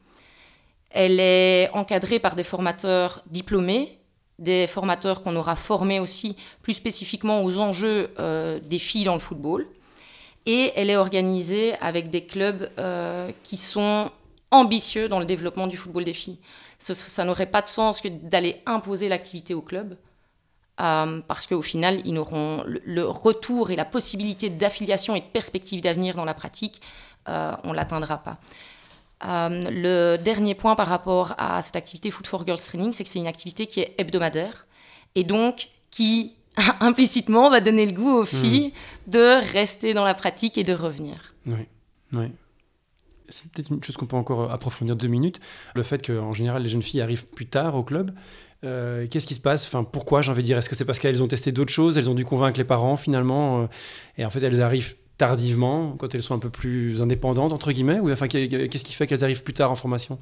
Elle 0.90 1.20
est 1.20 1.70
encadrée 1.72 2.18
par 2.18 2.34
des 2.34 2.44
formateurs 2.44 3.22
diplômés, 3.26 4.00
des 4.40 4.66
formateurs 4.66 5.22
qu'on 5.22 5.36
aura 5.36 5.54
formés 5.54 6.00
aussi 6.00 6.36
plus 6.62 6.72
spécifiquement 6.72 7.44
aux 7.44 7.60
enjeux 7.60 8.10
euh, 8.18 8.58
des 8.58 8.78
filles 8.78 9.04
dans 9.04 9.14
le 9.14 9.20
football. 9.20 9.66
Et 10.46 10.72
elle 10.74 10.90
est 10.90 10.96
organisée 10.96 11.74
avec 11.76 12.10
des 12.10 12.24
clubs 12.24 12.70
euh, 12.78 13.30
qui 13.44 13.56
sont 13.56 14.10
ambitieux 14.50 15.06
dans 15.06 15.20
le 15.20 15.26
développement 15.26 15.66
du 15.66 15.76
football 15.76 16.04
des 16.04 16.14
filles. 16.14 16.38
Ça, 16.78 17.24
n'aurait 17.24 17.46
pas 17.46 17.60
de 17.60 17.68
sens 17.68 18.00
que 18.00 18.08
d'aller 18.08 18.62
imposer 18.64 19.10
l'activité 19.10 19.52
au 19.52 19.60
club, 19.60 19.98
euh, 20.80 21.20
parce 21.28 21.46
qu'au 21.46 21.60
final, 21.60 22.00
ils 22.06 22.14
n'auront 22.14 22.64
le, 22.66 23.06
retour 23.06 23.70
et 23.70 23.76
la 23.76 23.84
possibilité 23.84 24.48
d'affiliation 24.48 25.14
et 25.14 25.20
de 25.20 25.26
perspective 25.26 25.82
d'avenir 25.82 26.16
dans 26.16 26.24
la 26.24 26.34
pratique, 26.34 26.80
on 27.26 27.70
ne 27.70 27.74
l'atteindra 27.74 28.18
pas. 28.18 28.38
Euh, 29.24 29.60
le 29.70 30.16
dernier 30.16 30.54
point 30.54 30.74
par 30.74 30.86
rapport 30.86 31.34
à 31.38 31.60
cette 31.62 31.76
activité 31.76 32.10
Food 32.10 32.26
for 32.26 32.46
Girls 32.46 32.60
Training, 32.60 32.92
c'est 32.92 33.04
que 33.04 33.10
c'est 33.10 33.18
une 33.18 33.26
activité 33.26 33.66
qui 33.66 33.80
est 33.80 33.94
hebdomadaire 33.98 34.66
et 35.14 35.24
donc 35.24 35.68
qui 35.90 36.34
implicitement 36.80 37.50
va 37.50 37.60
donner 37.60 37.86
le 37.86 37.92
goût 37.92 38.10
aux 38.10 38.22
hmm. 38.22 38.26
filles 38.26 38.72
de 39.06 39.52
rester 39.52 39.92
dans 39.92 40.04
la 40.04 40.14
pratique 40.14 40.56
et 40.56 40.64
de 40.64 40.72
revenir. 40.72 41.34
Oui, 41.46 41.66
oui. 42.12 42.26
C'est 43.28 43.48
peut-être 43.52 43.70
une 43.70 43.82
chose 43.84 43.96
qu'on 43.96 44.06
peut 44.06 44.16
encore 44.16 44.50
approfondir 44.50 44.96
deux 44.96 45.06
minutes. 45.06 45.38
Le 45.76 45.84
fait 45.84 46.04
qu'en 46.04 46.32
général, 46.32 46.62
les 46.62 46.68
jeunes 46.68 46.82
filles 46.82 47.00
arrivent 47.00 47.26
plus 47.26 47.46
tard 47.46 47.76
au 47.76 47.84
club. 47.84 48.10
Euh, 48.64 49.06
qu'est-ce 49.08 49.26
qui 49.26 49.34
se 49.34 49.40
passe? 49.40 49.64
Enfin, 49.66 49.84
pourquoi 49.84 50.20
J'ai 50.22 50.30
envie 50.30 50.42
de 50.42 50.46
dire, 50.46 50.58
est-ce 50.58 50.68
que 50.68 50.74
c'est 50.74 50.84
parce 50.84 50.98
qu'elles 50.98 51.22
ont 51.22 51.28
testé 51.28 51.52
d'autres 51.52 51.72
choses? 51.72 51.96
Elles 51.96 52.10
ont 52.10 52.14
dû 52.14 52.24
convaincre 52.24 52.58
les 52.58 52.64
parents 52.64 52.96
finalement 52.96 53.62
euh, 53.62 53.66
Et 54.18 54.24
en 54.24 54.30
fait, 54.30 54.42
elles 54.42 54.60
arrivent 54.60 54.96
tardivement, 55.20 55.96
quand 55.98 56.14
elles 56.14 56.22
sont 56.22 56.34
un 56.34 56.38
peu 56.38 56.48
plus 56.48 57.02
indépendantes, 57.02 57.52
entre 57.52 57.72
guillemets 57.72 58.00
ou, 58.00 58.10
enfin, 58.10 58.26
Qu'est-ce 58.26 58.84
qui 58.84 58.94
fait 58.94 59.06
qu'elles 59.06 59.22
arrivent 59.22 59.42
plus 59.42 59.52
tard 59.52 59.70
en 59.70 59.74
formation? 59.74 60.18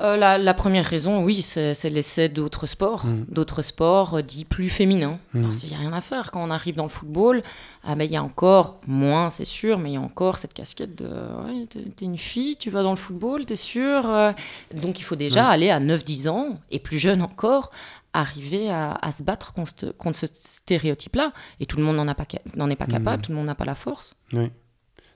Euh, 0.00 0.16
la, 0.16 0.54
première 0.54 0.86
raison, 0.86 1.22
oui, 1.22 1.42
c'est 1.42 1.90
l'essai 1.90 2.30
d'autres 2.30 2.66
sports, 2.66 3.04
mm. 3.04 3.26
d'autres 3.28 3.60
sports 3.60 4.14
euh, 4.14 4.22
dits 4.22 4.46
plus 4.46 4.70
féminins. 4.70 5.18
Mm. 5.34 5.42
Parce 5.42 5.58
qu'il 5.58 5.68
n'y 5.68 5.74
a 5.74 5.78
rien 5.78 5.92
à 5.92 6.00
faire. 6.00 6.30
Quand 6.30 6.42
on 6.42 6.50
arrive 6.50 6.76
dans 6.76 6.84
le 6.84 6.88
football, 6.88 7.42
ah 7.84 7.94
ben, 7.94 8.04
il 8.04 8.10
y 8.10 8.16
a 8.16 8.22
encore, 8.22 8.80
moins 8.86 9.28
c'est 9.28 9.44
sûr, 9.44 9.78
mais 9.78 9.90
il 9.90 9.94
y 9.94 9.96
a 9.98 10.00
encore 10.00 10.38
cette 10.38 10.54
casquette 10.54 10.94
de 10.96 11.04
ouais, 11.04 11.66
t'es 11.94 12.06
une 12.06 12.16
fille, 12.16 12.56
tu 12.56 12.70
vas 12.70 12.82
dans 12.82 12.90
le 12.90 12.96
football, 12.96 13.44
t'es 13.44 13.54
sûr. 13.54 14.08
Euh. 14.08 14.32
Donc 14.74 14.98
il 14.98 15.02
faut 15.02 15.16
déjà 15.16 15.46
aller 15.46 15.68
à 15.68 15.78
9-10 15.78 16.30
ans, 16.30 16.58
et 16.70 16.78
plus 16.78 16.98
jeune 16.98 17.20
encore, 17.20 17.70
arriver 18.14 18.70
à, 18.70 19.10
se 19.12 19.22
battre 19.22 19.52
contre, 19.52 20.16
ce 20.16 20.26
stéréotype-là. 20.26 21.32
Et 21.60 21.66
tout 21.66 21.76
le 21.78 21.84
monde 21.84 21.96
n'en 21.96 22.08
est 22.08 22.76
pas 22.76 22.86
capable, 22.86 23.18
mmh. 23.18 23.22
tout 23.22 23.32
le 23.32 23.36
monde 23.36 23.46
n'a 23.46 23.54
pas 23.54 23.64
la 23.64 23.74
force. 23.74 24.14
Oui. 24.32 24.50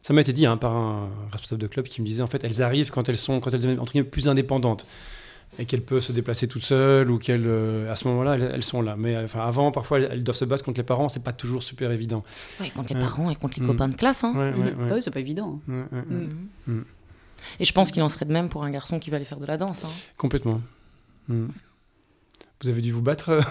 Ça 0.06 0.14
m'a 0.14 0.20
été 0.20 0.32
dit 0.32 0.46
hein, 0.46 0.56
par 0.56 0.76
un 0.76 1.10
responsable 1.32 1.60
de 1.60 1.66
club 1.66 1.86
qui 1.86 2.00
me 2.00 2.06
disait 2.06 2.22
en 2.22 2.28
fait 2.28 2.44
elles 2.44 2.62
arrivent 2.62 2.92
quand 2.92 3.08
elles 3.08 3.18
sont 3.18 3.40
quand 3.40 3.52
elles 3.52 3.58
deviennent 3.58 3.80
entre 3.80 3.90
guillemets, 3.90 4.08
plus 4.08 4.28
indépendantes 4.28 4.86
et 5.58 5.64
qu'elles 5.64 5.82
peuvent 5.82 6.00
se 6.00 6.12
déplacer 6.12 6.46
toutes 6.46 6.62
seules 6.62 7.10
ou 7.10 7.18
qu'elles 7.18 7.42
euh, 7.44 7.90
à 7.90 7.96
ce 7.96 8.06
moment-là 8.06 8.36
elles, 8.36 8.62
sont 8.62 8.82
là 8.82 8.94
mais 8.96 9.16
enfin 9.16 9.40
avant 9.40 9.72
parfois 9.72 9.98
elles, 9.98 10.22
doivent 10.22 10.36
se 10.36 10.44
battre 10.44 10.62
contre 10.62 10.78
les 10.78 10.84
parents 10.84 11.08
c'est 11.08 11.24
pas 11.24 11.32
toujours 11.32 11.64
super 11.64 11.90
évident 11.90 12.22
oui 12.60 12.70
contre 12.70 12.94
les 12.94 13.00
parents 13.00 13.30
et 13.30 13.34
contre 13.34 13.58
les 13.58 13.64
mmh. 13.64 13.68
copains 13.68 13.88
de 13.88 13.96
classe 13.96 14.22
hein. 14.22 14.32
mmh. 14.32 14.92
oui 14.92 15.02
c'est 15.02 15.10
pas 15.10 15.18
évident 15.18 15.60
et 17.58 17.64
je 17.64 17.72
pense 17.72 17.90
qu'il 17.90 18.04
en 18.04 18.08
serait 18.08 18.26
de 18.26 18.32
même 18.32 18.48
pour 18.48 18.62
un 18.62 18.70
garçon 18.70 19.00
qui 19.00 19.10
va 19.10 19.16
aller 19.16 19.24
faire 19.24 19.40
de 19.40 19.46
la 19.46 19.56
danse 19.56 19.84
hein. 19.84 19.90
complètement 20.18 20.60
Vous 22.62 22.70
avez 22.70 22.80
dû 22.80 22.90
vous 22.90 23.02
battre, 23.02 23.32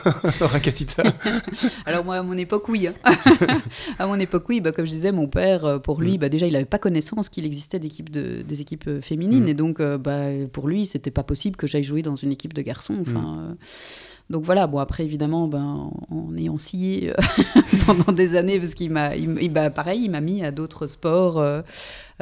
Rakatita 0.41 1.03
Alors 1.85 2.03
moi, 2.03 2.15
à 2.15 2.23
mon 2.23 2.35
époque, 2.37 2.67
oui. 2.69 2.87
Hein. 2.87 2.93
à 3.99 4.07
mon 4.07 4.19
époque, 4.19 4.49
oui. 4.49 4.61
Bah, 4.61 4.71
comme 4.71 4.85
je 4.85 4.91
disais, 4.91 5.11
mon 5.11 5.27
père, 5.27 5.63
euh, 5.63 5.77
pour 5.77 6.01
lui, 6.01 6.17
mm. 6.17 6.21
bah, 6.21 6.29
déjà, 6.29 6.47
il 6.47 6.53
n'avait 6.53 6.65
pas 6.65 6.79
connaissance 6.79 7.29
qu'il 7.29 7.45
existait 7.45 7.77
de, 7.77 8.41
des 8.41 8.61
équipes 8.61 8.87
euh, 8.87 9.01
féminines. 9.01 9.45
Mm. 9.45 9.49
Et 9.49 9.53
donc, 9.53 9.79
euh, 9.79 9.99
bah, 9.99 10.29
pour 10.51 10.67
lui, 10.67 10.87
c'était 10.87 11.11
pas 11.11 11.21
possible 11.21 11.55
que 11.55 11.67
j'aille 11.67 11.83
jouer 11.83 12.01
dans 12.01 12.15
une 12.15 12.31
équipe 12.31 12.53
de 12.53 12.63
garçons. 12.63 12.97
Enfin, 12.99 13.21
mm. 13.21 13.57
Donc 14.29 14.43
voilà, 14.43 14.65
bon 14.65 14.79
après 14.79 15.03
évidemment, 15.03 15.47
ben, 15.47 15.91
en 16.09 16.35
ayant 16.35 16.57
scié 16.57 17.13
pendant 17.85 18.11
des 18.11 18.35
années, 18.35 18.59
parce 18.59 18.73
qu'il 18.73 18.91
m'a, 18.91 19.11
bah, 19.51 19.69
pareil, 19.69 20.05
il 20.05 20.11
m'a 20.11 20.21
mis 20.21 20.43
à 20.43 20.51
d'autres 20.51 20.87
sports, 20.87 21.39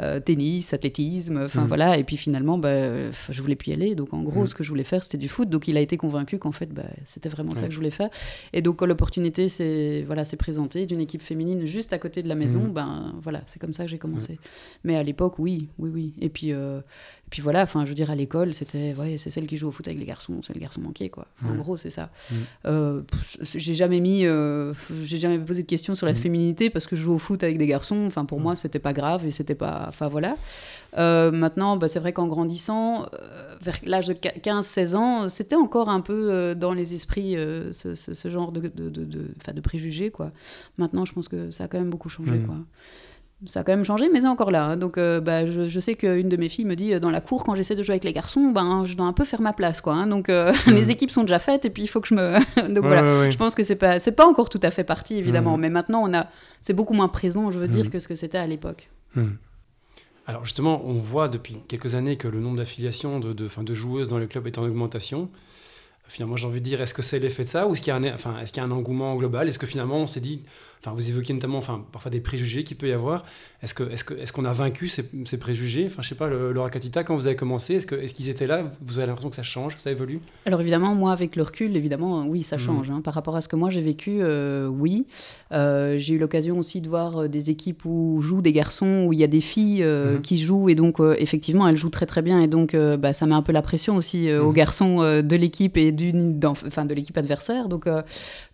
euh, 0.02 0.18
tennis, 0.20 0.74
athlétisme, 0.74 1.42
enfin 1.44 1.64
mm. 1.64 1.68
voilà. 1.68 1.98
Et 1.98 2.04
puis 2.04 2.16
finalement, 2.16 2.58
bah, 2.58 3.10
je 3.10 3.42
voulais 3.42 3.54
plus 3.54 3.70
y 3.70 3.74
aller. 3.74 3.94
Donc 3.94 4.12
en 4.12 4.22
gros, 4.22 4.42
mm. 4.42 4.46
ce 4.48 4.54
que 4.54 4.64
je 4.64 4.68
voulais 4.68 4.84
faire, 4.84 5.02
c'était 5.02 5.18
du 5.18 5.28
foot. 5.28 5.48
Donc 5.48 5.68
il 5.68 5.76
a 5.76 5.80
été 5.80 5.96
convaincu 5.96 6.38
qu'en 6.38 6.52
fait, 6.52 6.66
bah, 6.66 6.82
c'était 7.04 7.28
vraiment 7.28 7.54
ça 7.54 7.66
que 7.66 7.70
je 7.70 7.76
voulais 7.76 7.90
faire. 7.90 8.10
Et 8.52 8.60
donc 8.60 8.82
l'opportunité 8.82 9.48
s'est 9.48 10.02
voilà, 10.06 10.24
présentée 10.38 10.86
d'une 10.86 11.00
équipe 11.00 11.22
féminine 11.22 11.64
juste 11.64 11.92
à 11.92 11.98
côté 11.98 12.22
de 12.22 12.28
la 12.28 12.34
maison. 12.34 12.64
Mm. 12.64 12.72
Ben 12.72 13.14
voilà, 13.22 13.42
c'est 13.46 13.60
comme 13.60 13.72
ça 13.72 13.84
que 13.84 13.90
j'ai 13.90 13.98
commencé. 13.98 14.38
Mais 14.82 14.96
à 14.96 15.02
l'époque, 15.02 15.38
oui, 15.38 15.68
oui, 15.78 15.90
oui. 15.92 16.12
Et 16.20 16.28
puis, 16.28 16.52
euh, 16.52 16.80
puis 17.34 17.42
voilà, 17.42 17.64
enfin, 17.64 17.84
je 17.84 17.88
veux 17.88 17.96
dire, 17.96 18.12
à 18.12 18.14
l'école, 18.14 18.54
c'était, 18.54 18.94
ouais, 18.94 19.18
c'est 19.18 19.28
celle 19.28 19.48
qui 19.48 19.56
joue 19.56 19.66
au 19.66 19.72
foot 19.72 19.88
avec 19.88 19.98
les 19.98 20.04
garçons, 20.04 20.34
c'est 20.40 20.54
le 20.54 20.60
garçon 20.60 20.80
manqué, 20.80 21.10
quoi. 21.10 21.26
En 21.44 21.56
gros, 21.56 21.76
c'est 21.76 21.90
ça. 21.90 22.10
Euh, 22.64 23.02
j'ai 23.42 23.74
jamais 23.74 23.98
mis, 23.98 24.24
j'ai 25.02 25.18
jamais 25.18 25.40
posé 25.40 25.62
de 25.62 25.66
questions 25.66 25.96
sur 25.96 26.06
la 26.06 26.14
féminité 26.14 26.70
parce 26.70 26.86
que 26.86 26.94
je 26.94 27.02
joue 27.02 27.14
au 27.14 27.18
foot 27.18 27.42
avec 27.42 27.58
des 27.58 27.66
garçons. 27.66 28.04
Enfin, 28.06 28.24
pour 28.24 28.38
moi, 28.38 28.54
c'était 28.54 28.78
pas 28.78 28.92
grave 28.92 29.26
et 29.26 29.32
c'était 29.32 29.56
pas 29.56 29.86
Enfin 29.88 30.08
voilà. 30.08 30.36
Euh, 30.96 31.30
maintenant, 31.30 31.76
bah, 31.76 31.88
c'est 31.88 31.98
vrai 31.98 32.12
qu'en 32.12 32.26
grandissant, 32.26 33.04
euh, 33.04 33.56
vers 33.60 33.78
l'âge 33.84 34.06
de 34.06 34.14
15-16 34.14 34.96
ans, 34.96 35.28
c'était 35.28 35.56
encore 35.56 35.88
un 35.88 36.00
peu 36.00 36.30
euh, 36.30 36.54
dans 36.54 36.72
les 36.72 36.94
esprits 36.94 37.34
ce, 37.72 38.28
genre 38.28 38.52
de, 38.52 38.60
de, 38.60 38.88
de, 38.88 39.04
de, 39.04 39.60
préjugés. 39.60 40.10
Quoi. 40.10 40.30
Maintenant, 40.78 41.04
je 41.04 41.12
pense 41.12 41.28
que 41.28 41.50
ça 41.50 41.64
a 41.64 41.68
quand 41.68 41.78
même 41.78 41.90
beaucoup 41.90 42.08
changé. 42.08 42.32
Mmh. 42.32 42.46
Quoi. 42.46 42.56
Ça 43.46 43.60
a 43.60 43.64
quand 43.64 43.72
même 43.72 43.84
changé, 43.84 44.08
mais 44.12 44.22
c'est 44.22 44.26
encore 44.26 44.50
là. 44.50 44.64
Hein. 44.64 44.76
Donc, 44.76 44.96
bah, 44.96 45.44
je, 45.46 45.80
sais 45.80 45.94
qu'une 45.94 46.28
de 46.28 46.36
mes 46.36 46.48
filles 46.48 46.64
me 46.64 46.76
dit 46.76 46.98
dans 47.00 47.10
la 47.10 47.20
cour, 47.20 47.44
quand 47.44 47.54
j'essaie 47.54 47.74
de 47.74 47.82
jouer 47.82 47.94
avec 47.94 48.04
les 48.04 48.12
garçons, 48.12 48.50
ben, 48.50 48.84
je 48.86 48.96
dois 48.96 49.06
un 49.06 49.12
peu 49.12 49.24
faire 49.24 49.40
ma 49.40 49.52
place. 49.52 49.80
Quoi, 49.80 49.94
hein. 49.94 50.06
Donc, 50.06 50.28
mmh. 50.28 50.52
les 50.68 50.90
équipes 50.90 51.10
sont 51.10 51.22
déjà 51.22 51.38
faites 51.38 51.64
et 51.64 51.70
puis 51.70 51.82
il 51.82 51.88
faut 51.88 52.00
que 52.00 52.08
je 52.08 52.14
me. 52.14 52.38
Donc, 52.74 52.84
voilà. 52.84 53.30
Je 53.30 53.36
pense 53.36 53.54
que 53.54 53.62
c'est 53.62 53.76
pas, 53.76 53.98
pas 53.98 54.26
encore 54.26 54.48
tout 54.48 54.60
à 54.62 54.70
fait 54.70 54.84
parti, 54.84 55.16
évidemment. 55.16 55.56
Mmh. 55.56 55.60
Mais 55.60 55.70
maintenant, 55.70 56.02
on 56.02 56.14
a, 56.14 56.26
c'est 56.60 56.74
beaucoup 56.74 56.94
moins 56.94 57.08
présent, 57.08 57.52
je 57.52 57.58
veux 57.58 57.68
dire, 57.68 57.90
que 57.90 57.98
ce 57.98 58.08
que 58.08 58.14
c'était 58.14 58.38
à 58.38 58.46
l'époque. 58.46 58.88
Alors 60.26 60.44
justement, 60.44 60.82
on 60.86 60.94
voit 60.94 61.28
depuis 61.28 61.58
quelques 61.68 61.94
années 61.94 62.16
que 62.16 62.28
le 62.28 62.40
nombre 62.40 62.56
d'affiliations 62.56 63.20
de, 63.20 63.32
de, 63.32 63.48
de, 63.48 63.74
joueuses 63.74 64.08
dans 64.08 64.18
le 64.18 64.26
club 64.26 64.46
est 64.46 64.56
en 64.58 64.64
augmentation. 64.64 65.28
Finalement, 66.06 66.36
j'ai 66.36 66.46
envie 66.46 66.60
de 66.60 66.64
dire, 66.64 66.80
est-ce 66.80 66.94
que 66.94 67.02
c'est 67.02 67.18
l'effet 67.18 67.44
de 67.44 67.48
ça 67.48 67.66
ou 67.66 67.72
est-ce 67.72 67.82
qu'il 67.82 67.90
y, 67.92 67.96
a 67.96 67.96
un, 67.96 68.14
enfin, 68.14 68.38
est 68.38 68.46
qu'il 68.46 68.58
y 68.58 68.60
a 68.60 68.64
un 68.64 68.70
engouement 68.70 69.16
global? 69.16 69.48
Est-ce 69.48 69.58
que 69.58 69.66
finalement, 69.66 69.98
on 69.98 70.06
s'est 70.06 70.20
dit, 70.20 70.42
enfin, 70.84 70.94
vous 70.94 71.08
évoquez 71.08 71.32
notamment 71.32 71.58
enfin, 71.58 71.82
parfois 71.92 72.10
des 72.10 72.20
préjugés 72.20 72.62
qu'il 72.62 72.76
peut 72.76 72.88
y 72.88 72.92
avoir. 72.92 73.24
Est-ce, 73.62 73.72
que, 73.72 73.84
est-ce, 73.90 74.04
que, 74.04 74.12
est-ce 74.14 74.32
qu'on 74.32 74.44
a 74.44 74.52
vaincu 74.52 74.88
ces, 74.88 75.08
ces 75.24 75.38
préjugés? 75.38 75.86
Enfin, 75.86 76.02
je 76.02 76.10
sais 76.10 76.14
pas, 76.14 76.28
Laura 76.28 76.68
Katita, 76.68 77.02
quand 77.02 77.16
vous 77.16 77.26
avez 77.26 77.36
commencé, 77.36 77.76
est-ce, 77.76 77.86
que, 77.86 77.94
est-ce 77.94 78.12
qu'ils 78.12 78.28
étaient 78.28 78.46
là? 78.46 78.70
Vous 78.82 78.98
avez 78.98 79.06
l'impression 79.06 79.30
que 79.30 79.36
ça 79.36 79.42
change, 79.42 79.76
que 79.76 79.80
ça 79.80 79.90
évolue? 79.90 80.20
Alors 80.44 80.60
évidemment, 80.60 80.94
moi, 80.94 81.12
avec 81.12 81.36
le 81.36 81.42
recul, 81.42 81.74
évidemment, 81.74 82.26
oui, 82.26 82.42
ça 82.42 82.56
mmh. 82.56 82.58
change. 82.58 82.90
Hein. 82.90 83.00
Par 83.02 83.14
rapport 83.14 83.36
à 83.36 83.40
ce 83.40 83.48
que 83.48 83.56
moi 83.56 83.70
j'ai 83.70 83.80
vécu, 83.80 84.18
euh, 84.20 84.66
oui. 84.66 85.06
Euh, 85.52 85.96
j'ai 85.98 86.14
eu 86.14 86.18
l'occasion 86.18 86.58
aussi 86.58 86.82
de 86.82 86.88
voir 86.88 87.22
euh, 87.22 87.28
des 87.28 87.48
équipes 87.48 87.86
où 87.86 88.20
jouent 88.20 88.42
des 88.42 88.52
garçons, 88.52 89.06
où 89.08 89.14
il 89.14 89.18
y 89.18 89.24
a 89.24 89.28
des 89.28 89.40
filles 89.40 89.82
mmh. 89.82 90.20
qui 90.20 90.36
jouent, 90.36 90.68
et 90.68 90.74
donc 90.74 90.98
effectivement, 91.18 91.66
elles 91.66 91.76
jouent 91.76 91.88
très 91.88 92.06
très 92.06 92.20
bien, 92.20 92.40
et 92.42 92.48
donc 92.48 92.76
bah, 92.76 93.14
ça 93.14 93.24
met 93.24 93.34
un 93.34 93.42
peu 93.42 93.52
la 93.52 93.62
pression 93.62 93.96
aussi 93.96 94.30
aux 94.32 94.50
mmh. 94.50 94.54
garçons 94.54 94.98
de 95.22 95.36
l'équipe 95.36 95.76
et 95.76 95.92
d'une, 95.92 96.38
enfin, 96.44 96.84
de 96.84 96.94
l'équipe 96.94 97.16
adversaire. 97.16 97.68
Donc, 97.68 97.88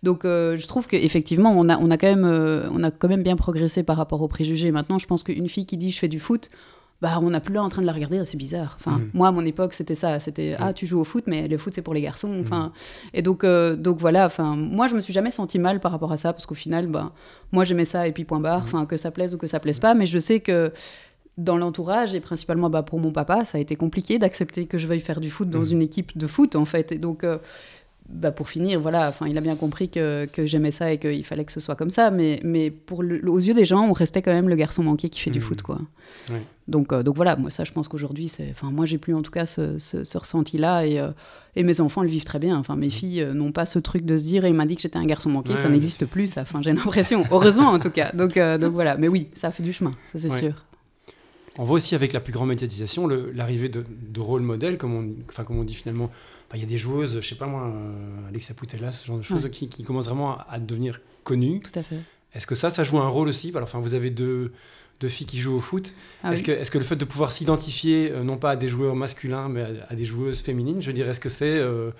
donc 0.03 0.21
je 0.23 0.67
trouve 0.67 0.87
qu'effectivement, 0.87 1.51
on 1.51 1.67
a, 1.67 1.77
on 1.77 1.91
a 1.91 1.97
quand 1.97 2.07
même... 2.07 2.20
on 2.25 2.83
a 2.83 2.91
quand 2.91 3.07
même 3.07 3.23
bien 3.23 3.35
progressé 3.35 3.83
par 3.83 3.97
rapport 3.97 4.21
aux 4.21 4.27
préjugés. 4.27 4.71
Maintenant, 4.71 4.99
je 4.99 5.07
pense 5.07 5.23
qu'une 5.23 5.49
fille 5.49 5.65
qui 5.65 5.77
dit 5.77 5.91
je 5.91 5.99
fais 5.99 6.07
du 6.07 6.19
foot, 6.19 6.49
bah, 7.01 7.19
on 7.19 7.31
n'a 7.31 7.39
plus 7.39 7.53
là 7.53 7.63
en 7.63 7.69
train 7.69 7.81
de 7.81 7.87
la 7.87 7.93
regarder, 7.93 8.23
c'est 8.25 8.37
bizarre. 8.37 8.77
Enfin, 8.79 8.99
mm. 8.99 9.09
Moi, 9.13 9.27
à 9.27 9.31
mon 9.31 9.43
époque, 9.43 9.73
c'était 9.73 9.95
ça. 9.95 10.19
C'était 10.19 10.51
mm. 10.51 10.57
Ah, 10.59 10.73
tu 10.73 10.85
joues 10.85 10.99
au 10.99 11.03
foot, 11.03 11.23
mais 11.25 11.47
le 11.47 11.57
foot, 11.57 11.73
c'est 11.73 11.81
pour 11.81 11.95
les 11.95 12.01
garçons. 12.01 12.29
Mm. 12.29 12.41
Enfin, 12.41 12.71
Et 13.13 13.23
donc, 13.23 13.43
euh, 13.43 13.75
donc 13.75 13.97
voilà, 13.97 14.27
enfin, 14.27 14.55
moi, 14.55 14.87
je 14.87 14.95
me 14.95 15.01
suis 15.01 15.11
jamais 15.11 15.31
senti 15.31 15.57
mal 15.57 15.79
par 15.79 15.91
rapport 15.91 16.11
à 16.11 16.17
ça, 16.17 16.31
parce 16.31 16.45
qu'au 16.45 16.55
final, 16.55 16.87
bah, 16.87 17.11
moi, 17.51 17.63
j'aimais 17.63 17.85
ça, 17.85 18.07
et 18.07 18.11
puis 18.11 18.23
point 18.23 18.39
barre, 18.39 18.61
enfin, 18.63 18.85
que 18.85 18.97
ça 18.97 19.09
plaise 19.09 19.33
ou 19.33 19.39
que 19.39 19.47
ça 19.47 19.59
plaise 19.59 19.79
pas. 19.79 19.95
Mais 19.95 20.05
je 20.05 20.19
sais 20.19 20.41
que 20.41 20.71
dans 21.39 21.57
l'entourage, 21.57 22.13
et 22.13 22.19
principalement 22.19 22.69
bah, 22.69 22.83
pour 22.83 22.99
mon 22.99 23.11
papa, 23.11 23.45
ça 23.45 23.57
a 23.57 23.61
été 23.61 23.75
compliqué 23.75 24.19
d'accepter 24.19 24.67
que 24.67 24.77
je 24.77 24.85
veuille 24.85 24.99
faire 24.99 25.21
du 25.21 25.31
foot 25.31 25.49
dans 25.49 25.65
une 25.65 25.81
équipe 25.81 26.15
de 26.15 26.27
foot, 26.27 26.55
en 26.55 26.65
fait. 26.65 26.91
Et 26.91 26.99
donc, 26.99 27.23
euh, 27.23 27.39
bah 28.09 28.31
pour 28.31 28.49
finir, 28.49 28.79
voilà, 28.79 29.07
enfin, 29.07 29.27
il 29.27 29.37
a 29.37 29.41
bien 29.41 29.55
compris 29.55 29.89
que, 29.89 30.25
que 30.25 30.45
j'aimais 30.45 30.71
ça 30.71 30.91
et 30.91 30.97
qu'il 30.97 31.23
fallait 31.23 31.45
que 31.45 31.51
ce 31.51 31.59
soit 31.59 31.75
comme 31.75 31.91
ça, 31.91 32.11
mais, 32.11 32.39
mais 32.43 32.69
pour 32.69 32.99
aux 32.99 33.39
yeux 33.39 33.53
des 33.53 33.65
gens, 33.65 33.87
on 33.87 33.93
restait 33.93 34.21
quand 34.21 34.33
même 34.33 34.49
le 34.49 34.55
garçon 34.55 34.83
manqué 34.83 35.09
qui 35.09 35.19
fait 35.19 35.29
du 35.29 35.39
mmh. 35.39 35.43
foot, 35.43 35.61
quoi. 35.61 35.79
Donc, 36.67 36.93
euh, 36.93 37.03
donc 37.03 37.15
voilà, 37.15 37.35
moi 37.35 37.49
ça, 37.51 37.63
je 37.63 37.71
pense 37.71 37.87
qu'aujourd'hui, 37.87 38.27
c'est, 38.27 38.49
enfin, 38.51 38.69
moi 38.69 38.85
j'ai 38.85 38.97
plus 38.97 39.13
en 39.13 39.21
tout 39.21 39.31
cas 39.31 39.45
ce, 39.45 39.79
ce, 39.79 40.17
ressenti-là 40.17 40.85
et, 40.85 40.99
euh, 40.99 41.11
et, 41.55 41.63
mes 41.63 41.81
enfants 41.81 42.01
le 42.01 42.09
vivent 42.09 42.23
très 42.23 42.39
bien. 42.39 42.57
Enfin, 42.57 42.75
mes 42.75 42.87
mmh. 42.87 42.91
filles 42.91 43.21
euh, 43.21 43.33
n'ont 43.33 43.51
pas 43.51 43.65
ce 43.65 43.79
truc 43.79 44.05
de 44.05 44.17
se 44.17 44.25
dire, 44.25 44.45
il 44.45 44.53
m'a 44.53 44.65
dit 44.65 44.75
que 44.75 44.81
j'étais 44.81 44.97
un 44.97 45.05
garçon 45.05 45.29
manqué, 45.29 45.55
ça 45.57 45.69
n'existe 45.69 46.05
plus, 46.05 46.27
ça. 46.27 46.41
Enfin, 46.41 46.61
j'ai 46.61 46.73
l'impression, 46.73 47.23
heureusement 47.31 47.69
en 47.69 47.79
tout 47.79 47.91
cas. 47.91 48.11
Donc, 48.13 48.37
donc 48.37 48.73
voilà, 48.73 48.97
mais 48.97 49.07
oui, 49.07 49.27
ça 49.35 49.47
a 49.47 49.51
fait 49.51 49.63
du 49.63 49.73
chemin, 49.73 49.91
ça 50.05 50.19
c'est 50.19 50.29
sûr. 50.29 50.65
On 51.57 51.65
voit 51.65 51.75
aussi 51.75 51.95
avec 51.95 52.13
la 52.13 52.21
plus 52.21 52.31
grande 52.31 52.47
médiatisation 52.47 53.07
l'arrivée 53.07 53.67
de, 53.67 53.83
de 53.87 54.19
rôle 54.21 54.41
modèle, 54.41 54.77
comme 54.77 54.93
on, 54.93 55.09
enfin, 55.29 55.43
comme 55.43 55.59
on 55.59 55.63
dit 55.63 55.73
finalement 55.73 56.09
il 56.57 56.61
y 56.61 56.65
a 56.65 56.67
des 56.67 56.77
joueuses, 56.77 57.21
je 57.21 57.27
sais 57.27 57.35
pas 57.35 57.47
moi, 57.47 57.63
euh, 57.63 58.27
Alexa 58.29 58.53
Putella, 58.53 58.91
ce 58.91 59.05
genre 59.05 59.17
de 59.17 59.23
choses 59.23 59.49
qui, 59.51 59.69
qui, 59.69 59.83
commencent 59.83 60.07
vraiment 60.07 60.37
à, 60.49 60.59
devenir 60.59 61.01
connues. 61.23 61.61
Tout 61.61 61.79
à 61.79 61.83
fait. 61.83 61.99
Est-ce 62.33 62.47
que 62.47 62.55
ça, 62.55 62.69
ça 62.69 62.83
joue 62.83 62.99
un 62.99 63.07
rôle 63.07 63.27
aussi? 63.27 63.49
Alors, 63.49 63.63
enfin, 63.63 63.79
vous 63.79 63.93
avez 63.93 64.09
deux, 64.09 64.51
deux 64.99 65.07
filles 65.07 65.27
qui 65.27 65.37
jouent 65.37 65.55
au 65.55 65.59
foot. 65.59 65.93
Ah 66.23 66.33
est-ce 66.33 66.43
que, 66.43 66.51
est 66.51 66.69
que, 66.69 66.77
le 66.77 66.83
fait 66.83 66.95
de 66.95 67.05
pouvoir 67.05 67.31
s'identifier, 67.31 68.11
euh, 68.11 68.23
non 68.23 68.37
pas 68.37 68.51
à 68.51 68.55
des 68.55 68.67
joueurs 68.67 68.95
masculins, 68.95 69.49
mais 69.49 69.65
à, 69.89 69.95
des 69.95 70.03
joueuses 70.03 70.39
féminines, 70.39 70.81
je 70.81 70.91
dirais, 70.91 71.11
est-ce 71.11 71.19
que 71.19 71.29
c'est 71.29 71.57
euh, 71.57 71.91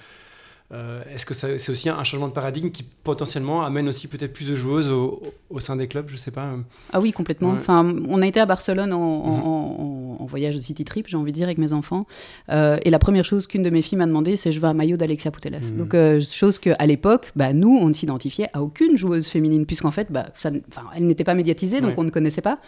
euh, 0.74 1.02
est-ce 1.14 1.26
que 1.26 1.34
c'est 1.34 1.70
aussi 1.70 1.90
un 1.90 2.04
changement 2.06 2.30
de 2.30 2.34
paradigme 2.34 2.70
qui 2.70 2.84
potentiellement 2.84 3.64
amène 3.64 3.90
aussi 3.90 4.08
peut-être 4.08 4.32
plus 4.32 4.48
de 4.48 4.56
joueuses 4.56 4.90
au, 4.90 5.22
sein 5.60 5.76
des 5.76 5.88
clubs 5.88 6.08
Je 6.08 6.16
sais 6.16 6.32
pas. 6.32 6.50
Ah 6.94 7.02
oui, 7.02 7.12
complètement. 7.12 7.50
Enfin, 7.52 7.94
on 8.08 8.22
a 8.22 8.28
été 8.28 8.40
à 8.40 8.46
Barcelone 8.46 8.94
en, 8.94 10.18
mhm. 10.20 10.28
voyage 10.28 10.56
de 10.56 10.62
city 10.62 10.86
trip, 10.86 11.08
j'ai 11.10 11.18
envie 11.18 11.32
de 11.32 11.36
dire, 11.36 11.48
avec 11.48 11.58
mes 11.58 11.74
enfants. 11.74 12.06
Euh, 12.50 12.78
et 12.86 12.90
la 12.90 13.00
première 13.00 13.26
chose 13.26 13.48
qu'une 13.48 13.64
de 13.64 13.70
mes 13.70 13.82
filles 13.82 13.98
m'a 13.98 14.06
demandé, 14.06 14.38
c'est 14.38 14.54
je 14.54 14.62
veux 14.62 14.68
un 14.68 14.74
maillot 14.74 14.96
d'Alexia 14.96 15.30
Putellas. 15.30 15.72
Mhm. 15.72 15.78
Donc, 15.78 15.94
euh, 15.94 16.22
chose 16.22 16.58
qu'à 16.58 16.86
l'époque, 16.86 17.32
bah, 17.36 17.52
nous, 17.52 17.78
on 17.78 17.90
ne 17.90 17.94
s'identifiait 17.94 18.48
à 18.54 18.62
aucune 18.62 18.98
joueuse 18.98 19.28
féminine, 19.28 19.66
puisqu'en 19.66 19.92
fait, 19.92 20.08
bah, 20.10 20.28
ça, 20.36 20.52
elle 20.96 21.06
n'était 21.06 21.26
pas 21.26 21.36
médiatisée, 21.36 21.82
donc 21.82 21.96
on 21.98 22.04
ne 22.04 22.12
connaissait 22.12 22.42
pas. 22.42 22.60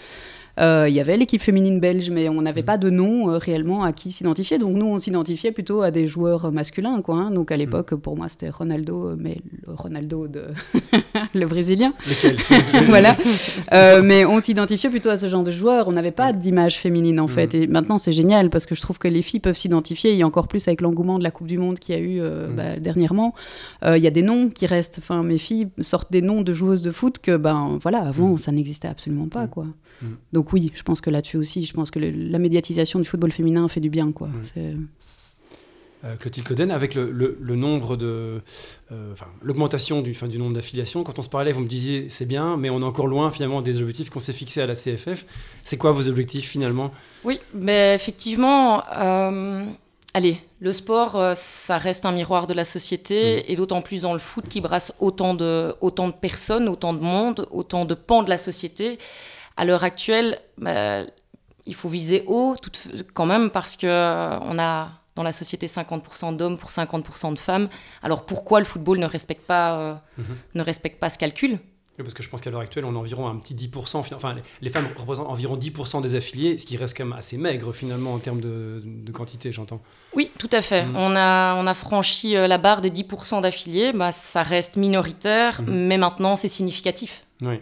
Euh, 0.59 0.85
il 0.87 0.93
y 0.93 0.99
avait 0.99 1.17
l'équipe 1.17 1.41
féminine 1.41 1.79
belge, 1.79 2.09
mais 2.11 2.29
on 2.29 2.41
n'avait 2.41 2.61
mm. 2.61 2.65
pas 2.65 2.77
de 2.77 2.89
nom 2.89 3.29
euh, 3.29 3.37
réellement 3.37 3.83
à 3.83 3.91
qui 3.91 4.11
s'identifier. 4.11 4.59
Donc 4.59 4.75
nous, 4.75 4.85
on 4.85 4.99
s'identifiait 4.99 5.51
plutôt 5.51 5.81
à 5.81 5.89
des 5.89 6.07
joueurs 6.07 6.51
masculins. 6.51 7.01
Quoi, 7.01 7.15
hein. 7.15 7.31
Donc 7.31 7.51
à 7.51 7.57
l'époque, 7.57 7.93
mm. 7.93 7.99
pour 7.99 8.15
moi, 8.15 8.29
c'était 8.29 8.49
Ronaldo, 8.49 9.15
mais 9.17 9.37
le 9.65 9.73
Ronaldo 9.73 10.27
de 10.27 10.43
le 11.33 11.45
Brésilien. 11.45 11.93
Lequel 12.07 12.35
Voilà. 12.87 13.17
Euh, 13.73 14.01
mais 14.03 14.25
on 14.25 14.39
s'identifiait 14.39 14.89
plutôt 14.89 15.09
à 15.09 15.17
ce 15.17 15.27
genre 15.27 15.43
de 15.43 15.51
joueurs. 15.51 15.87
On 15.87 15.93
n'avait 15.93 16.11
pas 16.11 16.33
d'image 16.33 16.77
féminine 16.77 17.19
en 17.19 17.27
fait. 17.27 17.55
Et 17.55 17.67
maintenant, 17.67 17.97
c'est 17.97 18.11
génial 18.11 18.49
parce 18.49 18.65
que 18.65 18.75
je 18.75 18.81
trouve 18.81 18.99
que 18.99 19.07
les 19.07 19.21
filles 19.21 19.39
peuvent 19.39 19.57
s'identifier. 19.57 20.15
Et 20.15 20.23
encore 20.23 20.47
plus 20.47 20.67
avec 20.67 20.81
l'engouement 20.81 21.17
de 21.17 21.23
la 21.23 21.31
Coupe 21.31 21.47
du 21.47 21.57
Monde 21.57 21.79
qu'il 21.79 21.95
y 21.95 21.97
a 21.97 22.01
eu 22.01 22.21
bah, 22.55 22.77
dernièrement. 22.79 23.33
Il 23.85 23.97
y 23.97 24.07
a 24.07 24.11
des 24.11 24.21
noms 24.21 24.49
qui 24.49 24.67
restent. 24.67 24.99
Enfin, 24.99 25.23
mes 25.23 25.37
filles 25.37 25.67
sortent 25.79 26.11
des 26.11 26.21
noms 26.21 26.41
de 26.41 26.53
joueuses 26.53 26.81
de 26.81 26.91
foot 26.91 27.19
que, 27.19 27.37
ben 27.37 27.77
voilà, 27.81 27.99
avant, 28.01 28.37
ça 28.37 28.51
n'existait 28.51 28.87
absolument 28.87 29.27
pas. 29.27 29.47
Quoi. 29.47 29.65
Donc 30.31 30.42
donc 30.43 30.51
oui, 30.51 30.73
je 30.75 30.83
pense 30.83 30.99
que 30.99 31.09
là-dessus 31.09 31.37
aussi, 31.37 31.63
je 31.63 31.71
pense 31.71 31.89
que 31.89 31.99
la 31.99 32.37
médiatisation 32.37 32.99
du 32.99 33.05
football 33.05 33.31
féminin 33.31 33.65
fait 33.69 33.79
du 33.79 33.89
bien. 33.89 34.11
Quoi. 34.11 34.27
Euh, 34.57 36.15
Clotilde 36.19 36.45
Coden, 36.45 36.69
avec 36.69 36.95
le, 36.95 37.37
nombre 37.55 37.95
de. 37.95 38.41
Euh, 38.91 39.13
l'augmentation 39.41 40.01
du, 40.01 40.11
du 40.11 40.37
nombre 40.37 40.53
d'affiliations, 40.53 41.03
quand 41.03 41.17
on 41.17 41.21
se 41.21 41.29
parlait, 41.29 41.53
vous 41.53 41.61
me 41.61 41.67
disiez 41.67 42.07
c'est 42.09 42.25
bien, 42.25 42.57
mais 42.57 42.69
on 42.69 42.81
est 42.81 42.83
encore 42.83 43.07
loin 43.07 43.31
finalement 43.31 43.61
des 43.61 43.81
objectifs 43.81 44.09
qu'on 44.09 44.19
s'est 44.19 44.33
fixés 44.33 44.61
à 44.61 44.65
la 44.65 44.75
CFF. 44.75 45.25
C'est 45.63 45.77
quoi 45.77 45.91
vos 45.91 46.09
objectifs 46.09 46.49
finalement? 46.49 46.91
Oui, 47.23 47.39
mais 47.53 47.95
effectivement. 47.95 48.83
Euh, 48.97 49.65
allez, 50.13 50.39
le 50.59 50.73
sport, 50.73 51.17
ça 51.37 51.77
reste 51.77 52.05
un 52.05 52.11
miroir 52.11 52.47
de 52.47 52.53
la 52.53 52.65
société, 52.65 53.37
mm. 53.37 53.43
et 53.47 53.55
d'autant 53.55 53.81
plus 53.81 54.01
dans 54.01 54.11
le 54.11 54.19
foot 54.19 54.49
qui 54.49 54.59
brasse 54.59 54.93
autant 54.99 55.35
de, 55.35 55.73
autant 55.79 56.09
de 56.09 56.13
personnes, 56.13 56.67
autant 56.67 56.93
de 56.93 56.99
monde, 56.99 57.47
autant 57.49 57.85
de 57.85 57.93
pans 57.93 58.23
de 58.23 58.29
la 58.29 58.37
société. 58.37 58.97
À 59.57 59.65
l'heure 59.65 59.83
actuelle, 59.83 60.39
bah, 60.57 61.03
il 61.65 61.75
faut 61.75 61.89
viser 61.89 62.23
haut 62.27 62.55
quand 63.13 63.25
même 63.25 63.49
parce 63.49 63.77
que 63.77 63.87
euh, 63.87 64.39
on 64.41 64.59
a 64.59 64.91
dans 65.15 65.23
la 65.23 65.31
société 65.31 65.67
50% 65.67 66.35
d'hommes 66.35 66.57
pour 66.57 66.71
50% 66.71 67.33
de 67.33 67.39
femmes. 67.39 67.69
Alors 68.01 68.25
pourquoi 68.25 68.59
le 68.59 68.65
football 68.65 68.97
ne 68.97 69.05
respecte 69.05 69.45
pas, 69.45 69.77
euh, 69.77 69.93
mhm. 70.17 70.37
ne 70.55 70.61
respecte 70.63 70.99
pas 70.99 71.09
ce 71.09 71.17
calcul? 71.17 71.59
Parce 71.95 72.15
que 72.15 72.23
je 72.23 72.29
pense 72.29 72.41
qu'à 72.41 72.49
l'heure 72.49 72.61
actuelle, 72.61 72.85
on 72.85 72.95
a 72.95 72.97
environ 72.97 73.27
un 73.27 73.35
petit 73.37 73.53
10%, 73.53 73.97
enfin 74.15 74.35
les 74.61 74.69
femmes 74.71 74.87
représentent 74.97 75.29
environ 75.29 75.55
10% 75.57 76.01
des 76.01 76.15
affiliés, 76.15 76.57
ce 76.57 76.65
qui 76.65 76.75
reste 76.75 76.97
quand 76.97 77.05
même 77.05 77.13
assez 77.13 77.37
maigre 77.37 77.71
finalement 77.71 78.15
en 78.15 78.17
termes 78.17 78.41
de, 78.41 79.11
quantité, 79.13 79.51
j'entends. 79.51 79.79
Oui, 80.15 80.31
tout 80.39 80.49
à 80.51 80.63
fait. 80.63 80.85
Mm. 80.85 80.95
On, 80.95 81.15
a, 81.15 81.53
on 81.55 81.67
a 81.67 81.73
franchi 81.75 82.35
euh, 82.35 82.47
la 82.47 82.57
barre 82.57 82.81
des 82.81 82.89
10% 82.89 83.41
d'affiliés, 83.41 83.91
bah, 83.93 84.11
ça 84.11 84.41
reste 84.41 84.75
minoritaire, 84.75 85.61
mm. 85.61 85.65
mais 85.69 85.99
maintenant 85.99 86.35
c'est 86.35 86.47
significatif. 86.47 87.25
Oui. 87.41 87.61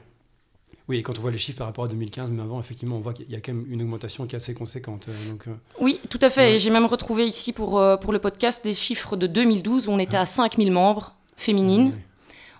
Oui, 0.88 0.97
et 0.97 1.03
quand 1.03 1.17
on 1.17 1.21
voit 1.21 1.31
les 1.31 1.38
chiffres 1.38 1.59
par 1.59 1.67
rapport 1.67 1.85
à 1.85 1.88
2015, 1.88 2.31
mais 2.31 2.41
avant, 2.41 2.59
effectivement, 2.59 2.97
on 2.97 3.01
voit 3.01 3.13
qu'il 3.13 3.29
y 3.29 3.35
a 3.35 3.39
quand 3.39 3.53
même 3.53 3.65
une 3.69 3.81
augmentation 3.81 4.25
qui 4.25 4.35
est 4.35 4.38
assez 4.38 4.53
conséquente. 4.53 5.07
Euh, 5.07 5.29
donc, 5.29 5.47
euh, 5.47 5.53
Oui, 5.79 6.00
tout 6.09 6.19
à 6.21 6.29
fait. 6.29 6.55
Et 6.55 6.59
j'ai 6.59 6.69
même 6.69 6.85
retrouvé 6.85 7.25
ici 7.25 7.53
pour, 7.53 7.81
pour 8.01 8.13
le 8.13 8.19
podcast 8.19 8.63
des 8.63 8.73
chiffres 8.73 9.15
de 9.15 9.27
2012 9.27 9.88
où 9.88 9.91
on 9.91 10.00
était 10.00 10.17
à 10.17 10.25
5000 10.25 10.71
membres 10.71 11.15
féminines. 11.38 11.93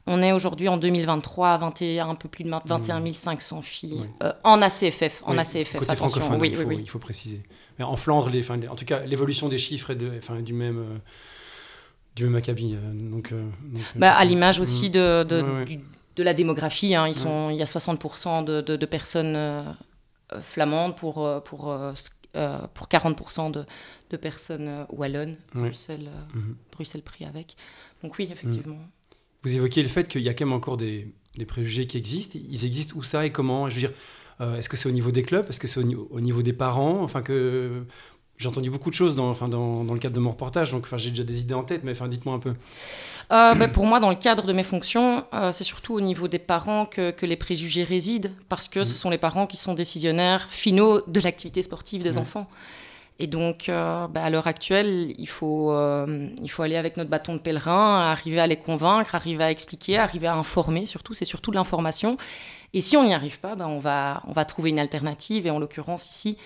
On 0.08 0.22
est 0.22 0.32
aujourd'hui 0.32 0.68
en 0.68 0.78
2023 0.78 1.50
à 1.50 1.58
21, 1.58 2.10
un 2.10 2.16
peu 2.16 2.28
plus 2.28 2.44
de 2.44 2.50
21 2.50 3.14
500 3.14 3.62
filles 3.62 4.02
euh, 4.24 4.34
en 4.44 4.62
ACFF. 4.62 5.22
En 5.26 5.38
ACFF, 5.38 5.78
Côté 5.78 5.92
attention. 5.92 6.40
Oui, 6.40 6.50
il, 6.52 6.56
faut, 6.58 6.72
il 6.72 6.90
faut 6.90 7.00
préciser. 7.00 7.44
Mais 7.78 7.86
en 7.86 7.96
Flandre, 7.96 8.30
les, 8.30 8.50
en 8.50 8.76
tout 8.76 8.86
cas, 8.86 9.02
l'évolution 9.06 9.48
des 9.48 9.60
chiffres 9.60 9.92
est 9.92 9.96
de, 9.96 10.12
enfin, 10.18 10.42
du 10.42 10.54
même. 10.54 10.80
Euh, 10.80 10.98
du 12.16 12.26
même 12.26 12.36
acabit. 12.36 12.76
Euh, 12.76 13.10
donc, 13.10 13.34
bah, 13.96 14.14
à 14.14 14.26
l'image 14.26 14.60
aussi 14.60 14.90
de, 14.90 15.24
de, 15.24 15.46
la 16.18 16.34
démographie, 16.34 16.96
hein, 16.96 17.08
ils 17.08 17.16
sont, 17.16 17.50
il 17.50 17.58
y 17.58 17.62
a 17.62 17.66
60% 17.66 18.44
de, 18.44 18.86
personnes 18.86 19.76
flamandes 20.42 20.96
pour, 20.96 21.44
pour, 21.44 21.76
pour 22.74 22.88
40% 22.88 23.52
de, 23.52 24.18
personnes 24.18 24.86
wallonnes. 24.90 25.38
Bruxelles, 25.54 26.10
mhm. 26.34 26.56
Bruxelles 26.72 27.02
pris 27.02 27.26
avec. 27.26 27.56
Donc 28.04 28.18
oui, 28.18 28.28
effectivement. 28.32 28.80
Vous 29.44 29.56
évoquiez 29.56 29.82
le 29.82 29.90
fait 29.90 30.08
qu'il 30.08 30.22
y 30.22 30.30
a 30.30 30.34
quand 30.34 30.46
même 30.46 30.54
encore 30.54 30.78
des, 30.78 31.08
préjugés 31.48 31.88
qui 31.88 31.98
existent. 31.98 32.38
Ils 32.50 32.66
existent 32.66 32.96
où 32.98 33.04
ça 33.04 33.26
et 33.26 33.32
comment? 33.32 33.70
Je 33.70 33.76
veux 33.76 33.82
dire, 33.82 33.94
euh, 34.40 34.58
est-ce 34.58 34.70
que 34.70 34.78
c'est 34.78 34.90
au 34.90 34.92
niveau 34.92 35.12
des 35.12 35.24
clubs? 35.24 35.46
Est-ce 35.50 35.60
que 35.60 35.68
c'est 35.68 35.80
au, 35.80 36.22
niveau 36.22 36.42
des 36.42 36.54
parents? 36.54 37.02
Enfin 37.02 37.22
que 37.22 37.86
j'ai 38.42 38.48
entendu 38.48 38.72
beaucoup 38.72 38.90
de 38.90 38.96
choses 38.96 39.16
dans, 39.16 39.30
enfin, 39.30 39.48
dans, 39.48 39.84
le 39.84 40.00
cadre 40.00 40.16
de 40.16 40.20
mon 40.20 40.32
reportage, 40.32 40.72
donc 40.72 40.84
enfin, 40.84 40.98
j'ai 40.98 41.12
déjà 41.12 41.24
des 41.24 41.42
idées 41.42 41.54
en 41.54 41.64
tête, 41.64 41.82
mais 41.84 41.92
enfin, 41.92 42.08
dites-moi 42.08 42.34
un 42.34 42.40
peu. 42.40 42.56
Euh, 43.32 43.54
ben, 43.54 43.70
pour 43.72 43.86
moi, 43.86 44.00
dans 44.00 44.10
le 44.10 44.16
cadre 44.16 44.48
de 44.48 44.54
mes 44.54 44.64
fonctions, 44.64 45.24
euh, 45.34 45.52
c'est 45.52 45.64
surtout 45.64 45.94
au 45.94 46.02
niveau 46.02 46.28
des 46.28 46.40
parents 46.40 46.88
que, 46.88 47.14
les 47.22 47.36
préjugés 47.36 47.84
résident, 47.84 48.32
parce 48.50 48.68
que 48.68 48.84
ce 48.84 48.94
mmh. 48.94 48.96
sont 48.96 49.10
les 49.12 49.20
parents 49.20 49.46
qui 49.46 49.58
sont 49.58 49.76
décisionnaires 49.76 50.48
finaux 50.50 51.02
de 51.06 51.20
l'activité 51.20 51.62
sportive 51.62 52.02
des 52.02 52.14
mmh. 52.14 52.18
enfants. 52.18 52.48
Et 53.20 53.28
donc, 53.28 53.70
euh, 53.70 54.08
bah, 54.08 54.24
à 54.24 54.32
l'heure 54.32 54.48
actuelle, 54.48 55.14
il 55.20 55.30
faut, 55.30 55.72
il 56.42 56.50
faut 56.50 56.64
aller 56.64 56.78
avec 56.78 56.98
notre 56.98 57.12
bâton 57.12 57.36
de 57.36 57.40
pèlerin, 57.40 58.10
arriver 58.10 58.40
à 58.40 58.48
les 58.48 58.58
convaincre, 58.58 59.14
arriver 59.14 59.44
à 59.44 59.52
expliquer, 59.52 59.98
arriver 59.98 60.26
à 60.26 60.34
informer, 60.34 60.88
surtout, 60.88 61.14
c'est 61.14 61.26
surtout 61.26 61.52
de 61.52 61.58
l'information. 61.58 62.18
Et 62.74 62.82
si 62.82 62.98
on 62.98 63.04
n'y 63.04 63.14
arrive 63.14 63.40
pas, 63.40 63.54
bah, 63.54 63.68
on, 63.68 63.80
va, 63.80 64.24
on 64.28 64.32
va 64.32 64.46
trouver 64.46 64.72
une 64.72 64.80
alternative. 64.80 65.46
Et 65.46 65.52
en 65.52 65.60
l'occurrence, 65.60 66.10
ici, 66.10 66.38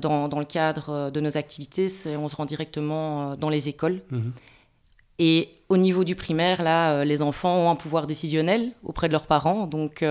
dans, 0.00 0.28
dans, 0.28 0.38
le 0.38 0.44
cadre 0.44 1.10
de 1.10 1.20
nos 1.20 1.36
activités, 1.36 1.88
on 2.16 2.28
se 2.28 2.36
rend 2.36 2.44
directement 2.44 3.36
dans 3.36 3.48
les 3.48 3.68
écoles. 3.68 4.02
Mhm. 4.10 4.32
Et 5.20 5.48
au 5.68 5.76
niveau 5.76 6.04
du 6.04 6.14
primaire, 6.14 6.62
là, 6.62 7.04
les 7.04 7.22
enfants 7.22 7.56
ont 7.56 7.70
un 7.70 7.76
pouvoir 7.76 8.06
décisionnel 8.06 8.72
auprès 8.84 9.08
de 9.08 9.12
leurs 9.12 9.26
parents. 9.26 9.66
Donc, 9.66 10.04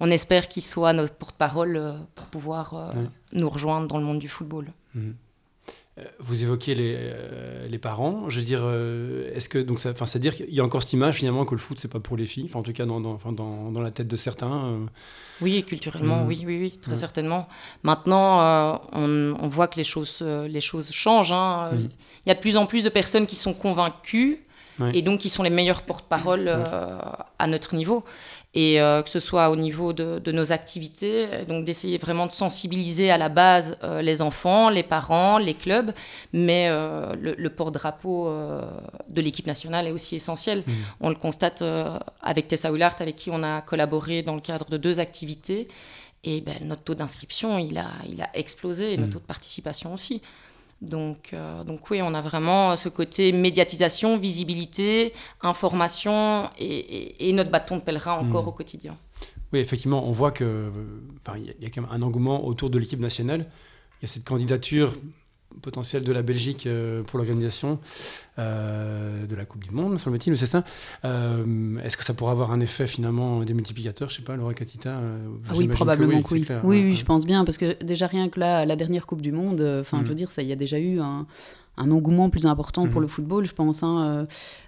on 0.00 0.10
espère 0.10 0.48
qu'ils 0.48 0.62
soient 0.62 0.92
notre 0.92 1.14
porte-parole 1.14 1.94
pour 2.14 2.26
pouvoir 2.26 2.92
nous 3.32 3.48
rejoindre 3.48 3.88
dans 3.88 3.98
le 3.98 4.04
monde 4.04 4.20
du 4.20 4.28
football. 4.28 4.66
Mhm. 4.94 5.14
Euh, 5.98 6.04
vous 6.20 6.42
évoquez 6.42 6.74
les, 6.74 6.94
euh, 6.96 7.68
les, 7.68 7.78
parents. 7.78 8.28
Je 8.28 8.38
veux 8.38 8.44
dire, 8.44 8.60
euh, 8.62 9.32
est-ce 9.34 9.48
que 9.48 9.58
donc 9.58 9.80
ça, 9.80 9.90
enfin, 9.90 10.06
c'est 10.06 10.18
dire 10.18 10.34
qu'il 10.34 10.52
y 10.52 10.60
a 10.60 10.64
encore 10.64 10.82
cette 10.82 10.92
image 10.92 11.16
finalement 11.16 11.44
que 11.44 11.54
le 11.54 11.60
foot 11.60 11.78
c'est 11.80 11.90
pas 11.90 12.00
pour 12.00 12.16
les 12.16 12.26
filles. 12.26 12.46
Enfin, 12.48 12.60
en 12.60 12.62
tout 12.62 12.72
cas, 12.72 12.86
dans, 12.86 13.00
dans, 13.00 13.18
dans, 13.32 13.70
dans 13.70 13.80
la 13.80 13.90
tête 13.90 14.08
de 14.08 14.16
certains. 14.16 14.78
Oui, 15.40 15.62
culturellement, 15.64 16.22
mhm. 16.22 16.28
oui, 16.28 16.42
oui, 16.46 16.58
oui, 16.58 16.78
très 16.80 16.96
certainement. 16.96 17.48
Maintenant, 17.82 18.80
on, 18.92 19.36
on, 19.38 19.48
voit 19.48 19.68
que 19.68 19.76
les 19.76 19.84
choses, 19.84 20.22
les 20.22 20.60
choses 20.60 20.90
changent. 20.90 21.32
Hein. 21.32 21.70
Mhm. 21.72 21.88
Il 22.26 22.28
y 22.28 22.32
a 22.32 22.34
de 22.34 22.40
plus 22.40 22.56
en 22.56 22.66
plus 22.66 22.84
de 22.84 22.88
personnes 22.88 23.26
qui 23.26 23.36
sont 23.36 23.54
convaincues 23.54 24.44
et 24.94 25.02
donc 25.02 25.20
qui 25.20 25.28
sont 25.28 25.42
les 25.42 25.50
meilleurs 25.50 25.82
porte-parole 25.82 26.48
à 27.38 27.46
notre 27.46 27.74
niveau 27.74 28.04
et 28.54 28.80
euh, 28.80 29.02
que 29.02 29.10
ce 29.10 29.20
soit 29.20 29.50
au 29.50 29.56
niveau 29.56 29.92
de, 29.92 30.32
nos 30.32 30.52
activités, 30.52 31.44
donc 31.46 31.64
d'essayer 31.64 31.98
vraiment 31.98 32.26
de 32.26 32.32
sensibiliser 32.32 33.10
à 33.10 33.18
la 33.18 33.28
base 33.28 33.78
euh, 33.84 34.00
les 34.02 34.22
enfants, 34.22 34.70
les 34.70 34.82
parents, 34.82 35.38
les 35.38 35.54
clubs, 35.54 35.92
mais 36.32 36.66
euh, 36.68 37.14
le, 37.20 37.50
port-drapeau 37.50 38.28
de 39.08 39.20
l'équipe 39.20 39.46
nationale 39.46 39.86
est 39.86 39.92
aussi 39.92 40.16
essentiel. 40.16 40.64
Mmh. 40.66 40.72
On 41.00 41.08
le 41.08 41.14
constate 41.14 41.62
avec 42.22 42.48
Tessa 42.48 42.72
Willard, 42.72 42.94
avec 43.00 43.16
qui 43.16 43.30
on 43.30 43.42
a 43.42 43.60
collaboré 43.60 44.22
dans 44.22 44.34
le 44.34 44.40
cadre 44.40 44.66
de 44.70 44.76
deux 44.76 44.98
activités, 44.98 45.68
et 46.24 46.40
ben, 46.40 46.56
notre 46.62 46.82
taux 46.82 46.94
d'inscription, 46.94 47.58
il 47.58 47.78
a, 47.78 47.90
il 48.10 48.20
a 48.22 48.30
explosé, 48.34 48.94
et 48.94 48.96
notre 48.96 49.08
mmh. 49.08 49.12
taux 49.12 49.20
de 49.20 49.24
participation 49.24 49.94
aussi. 49.94 50.22
Donc, 50.80 51.30
euh, 51.32 51.64
donc 51.64 51.90
oui, 51.90 52.00
on 52.02 52.14
a 52.14 52.20
vraiment 52.20 52.76
ce 52.76 52.88
côté 52.88 53.32
médiatisation, 53.32 54.16
visibilité, 54.16 55.12
information 55.42 56.48
et, 56.58 57.32
notre 57.32 57.50
bâton 57.50 57.78
de 57.78 57.82
pèlerin 57.82 58.18
encore 58.18 58.44
hmm. 58.44 58.48
au 58.48 58.52
quotidien. 58.52 58.96
Oui, 59.52 59.60
effectivement, 59.60 60.06
on 60.06 60.12
voit 60.12 60.30
qu'il 60.30 60.46
y, 61.60 61.66
a 61.66 61.70
quand 61.70 61.82
même 61.82 61.90
un 61.90 62.02
engouement 62.02 62.46
autour 62.46 62.70
de 62.70 62.78
l'équipe 62.78 63.00
nationale. 63.00 63.46
Il 64.00 64.02
y 64.02 64.04
a 64.04 64.08
cette 64.08 64.24
candidature 64.24 64.94
potentiel 65.62 66.04
de 66.04 66.12
la 66.12 66.22
Belgique 66.22 66.66
euh, 66.66 67.02
pour 67.02 67.18
l'organisation 67.18 67.78
euh, 68.38 69.26
de 69.26 69.34
la 69.34 69.44
Coupe 69.44 69.64
du 69.64 69.70
Monde, 69.70 69.98
semble-t-il, 69.98 70.36
c'est 70.36 70.46
ça. 70.46 70.64
Euh, 71.04 71.78
est-ce 71.82 71.96
que 71.96 72.04
ça 72.04 72.14
pourrait 72.14 72.32
avoir 72.32 72.52
un 72.52 72.60
effet 72.60 72.86
finalement 72.86 73.42
des 73.42 73.54
multiplicateurs 73.54 74.10
Je 74.10 74.16
sais 74.16 74.22
pas, 74.22 74.36
Laura 74.36 74.54
Catita 74.54 75.00
ah 75.48 75.52
Oui, 75.56 75.68
probablement 75.68 76.22
que 76.22 76.34
oui. 76.34 76.46
oui. 76.48 76.82
Oui, 76.84 76.94
je 76.94 77.04
pense 77.04 77.26
bien, 77.26 77.44
parce 77.44 77.58
que 77.58 77.82
déjà 77.82 78.06
rien 78.06 78.28
que 78.28 78.38
là, 78.40 78.64
la 78.64 78.76
dernière 78.76 79.06
Coupe 79.06 79.22
du 79.22 79.32
Monde, 79.32 79.60
enfin, 79.80 80.00
je 80.02 80.08
veux 80.08 80.12
mm. 80.12 80.16
dire, 80.16 80.30
ça, 80.30 80.42
il 80.42 80.48
y 80.48 80.52
a 80.52 80.56
déjà 80.56 80.78
eu 80.78 81.00
un, 81.00 81.26
un 81.78 81.90
engouement 81.90 82.30
plus 82.30 82.46
important 82.46 82.86
pour 82.86 82.96
mhm. 82.96 83.02
le 83.02 83.08
football, 83.08 83.46
je 83.46 83.54
pense. 83.54 83.82
Hein. 83.82 83.98
Euh, 83.98 84.26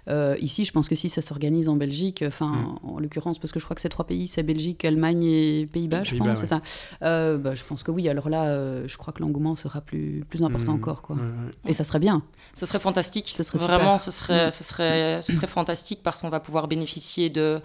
euh, 0.09 0.37
ici, 0.39 0.65
je 0.65 0.71
pense 0.71 0.87
que 0.87 0.95
si 0.95 1.09
ça 1.09 1.21
s'organise 1.21 1.69
en 1.69 1.75
Belgique, 1.75 2.23
enfin, 2.25 2.79
mhm. 2.83 2.89
en 2.89 2.99
l'occurrence, 2.99 3.39
parce 3.39 3.51
que 3.51 3.59
je 3.59 3.65
crois 3.65 3.75
que 3.75 3.81
ces 3.81 3.89
trois 3.89 4.05
pays, 4.05 4.27
c'est 4.27 4.43
Belgique, 4.43 4.83
Allemagne 4.85 5.23
et 5.23 5.67
Pays-Bas, 5.71 6.03
je 6.03 6.15
pense, 6.15 6.39
c'est 6.39 6.47
ça. 6.47 6.61
Euh, 7.03 7.37
bah, 7.37 7.55
je 7.55 7.63
pense 7.63 7.83
que 7.83 7.91
oui. 7.91 8.09
Alors 8.09 8.29
là, 8.29 8.87
je 8.87 8.97
crois 8.97 9.13
que 9.13 9.21
l'engouement 9.21 9.55
sera 9.55 9.81
plus, 9.81 10.25
plus 10.29 10.43
important 10.43 10.73
mhm. 10.73 10.79
encore, 10.79 11.01
quoi. 11.01 11.17
Et 11.65 11.73
ça 11.73 11.83
serait 11.83 11.99
bien. 11.99 12.23
Ce 12.53 12.65
serait 12.65 12.79
fantastique. 12.79 13.33
Ce 13.35 13.43
serait 13.43 13.59
Vraiment, 13.59 13.97
ce 13.97 14.11
serait, 14.11 14.49
ce 14.49 14.63
serait, 14.63 15.21
ce 15.21 15.31
serait 15.31 15.47
fantastique 15.47 16.01
parce 16.03 16.21
qu'on 16.21 16.29
va 16.29 16.39
pouvoir 16.39 16.67
bénéficier 16.67 17.29
de, 17.29 17.61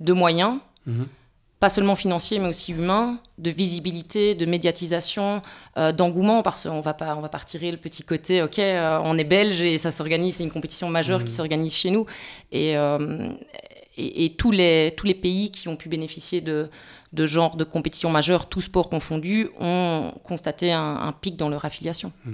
de 0.00 0.12
moyens 0.12 0.60
pas 1.60 1.68
seulement 1.68 1.94
financier, 1.94 2.38
mais 2.38 2.48
aussi 2.48 2.72
humain, 2.72 3.18
de 3.36 3.50
visibilité, 3.50 4.34
de 4.34 4.46
médiatisation, 4.46 5.42
euh, 5.76 5.92
d'engouement, 5.92 6.42
parce 6.42 6.64
qu'on 6.64 6.80
va 6.80 6.94
pas, 6.94 7.14
on 7.16 7.20
va 7.20 7.28
pas 7.28 7.38
retirer 7.38 7.70
le 7.70 7.76
petit 7.76 8.02
côté, 8.02 8.42
ok, 8.42 8.58
euh, 8.58 8.98
on 9.04 9.18
est 9.18 9.24
belge 9.24 9.60
et 9.60 9.76
ça 9.76 9.90
s'organise, 9.90 10.36
c'est 10.36 10.42
une 10.42 10.50
compétition 10.50 10.88
majeure 10.88 11.20
qui 11.20 11.32
mmh. 11.32 11.36
s'organise 11.36 11.74
chez 11.74 11.90
nous. 11.90 12.06
Euh, 12.54 13.32
et, 13.98 14.24
et, 14.24 14.36
tous, 14.36 14.50
les, 14.50 14.94
tous 14.96 15.06
les 15.06 15.14
pays 15.14 15.52
qui 15.52 15.68
ont 15.68 15.76
pu 15.76 15.90
bénéficier 15.90 16.40
de, 16.40 16.70
de 17.12 17.26
genre 17.26 17.56
de 17.56 17.64
compétition 17.64 18.08
majeure, 18.08 18.48
tous 18.48 18.62
sports 18.62 18.88
confondus, 18.88 19.50
ont 19.58 20.14
constaté 20.24 20.72
un, 20.72 21.12
pic 21.20 21.36
dans 21.36 21.50
leur 21.50 21.66
affiliation, 21.66 22.10
mmh. 22.24 22.32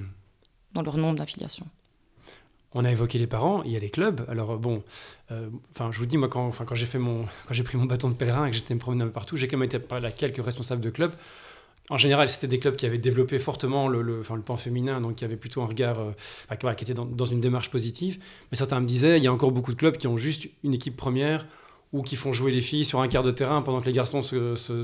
dans 0.74 0.82
leur 0.82 0.98
nombre 0.98 1.18
d'affiliations. 1.18 1.66
On 2.78 2.84
a 2.84 2.90
évoqué 2.90 3.18
les 3.18 3.26
parents, 3.26 3.62
il 3.64 3.72
y 3.72 3.76
a 3.76 3.78
les 3.78 3.88
clubs. 3.88 4.20
Alors 4.28 4.58
bon, 4.58 4.82
euh, 5.32 5.48
enfin 5.70 5.90
je 5.92 5.98
vous 5.98 6.04
dis 6.04 6.18
moi 6.18 6.28
quand, 6.28 6.50
quand 6.50 6.74
j'ai 6.74 6.84
fait 6.84 6.98
mon, 6.98 7.24
quand 7.48 7.54
j'ai 7.54 7.62
pris 7.62 7.78
mon 7.78 7.86
bâton 7.86 8.10
de 8.10 8.14
pèlerin 8.14 8.44
et 8.44 8.50
que 8.50 8.56
j'étais 8.56 8.74
me 8.74 8.78
promener 8.78 9.02
un 9.02 9.06
peu 9.06 9.12
partout, 9.12 9.38
j'ai 9.38 9.48
quand 9.48 9.56
même 9.56 9.66
été 9.66 9.78
à 9.90 10.10
quelques 10.10 10.44
responsables 10.44 10.82
de 10.82 10.90
clubs. 10.90 11.12
En 11.88 11.96
général, 11.96 12.28
c'était 12.28 12.48
des 12.48 12.58
clubs 12.58 12.76
qui 12.76 12.84
avaient 12.84 12.98
développé 12.98 13.38
fortement 13.38 13.88
le, 13.88 14.02
le, 14.02 14.20
le 14.28 14.42
pan 14.42 14.58
féminin, 14.58 15.00
donc 15.00 15.14
qui 15.14 15.24
avaient 15.24 15.36
plutôt 15.36 15.62
un 15.62 15.66
regard, 15.66 16.00
euh, 16.00 16.74
qui, 16.74 16.84
était 16.84 16.92
dans, 16.92 17.06
dans, 17.06 17.24
une 17.24 17.40
démarche 17.40 17.70
positive. 17.70 18.18
Mais 18.50 18.58
certains 18.58 18.80
me 18.80 18.86
disaient, 18.86 19.16
il 19.16 19.24
y 19.24 19.28
a 19.28 19.32
encore 19.32 19.52
beaucoup 19.52 19.72
de 19.72 19.78
clubs 19.78 19.96
qui 19.96 20.06
ont 20.06 20.18
juste 20.18 20.48
une 20.62 20.74
équipe 20.74 20.96
première 20.96 21.46
ou 21.92 22.02
qui 22.02 22.16
font 22.16 22.32
jouer 22.32 22.52
les 22.52 22.60
filles 22.60 22.84
sur 22.84 23.00
un 23.00 23.08
quart 23.08 23.22
de 23.22 23.30
terrain 23.30 23.62
pendant 23.62 23.80
que 23.80 23.86
les 23.86 23.92
garçons 23.92 24.22
s'entraînent 24.22 24.56
se, 24.56 24.82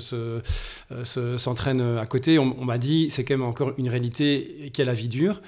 se, 1.04 1.38
se, 1.38 1.98
à 1.98 2.06
côté. 2.06 2.38
On, 2.38 2.64
m'a 2.64 2.78
dit, 2.78 3.10
c'est 3.10 3.24
quand 3.24 3.34
même 3.34 3.46
encore 3.46 3.72
une 3.76 3.88
réalité 3.88 4.70
qui 4.72 4.82
a 4.82 4.84
la 4.84 4.94
vie 4.94 5.08
dure. 5.08 5.40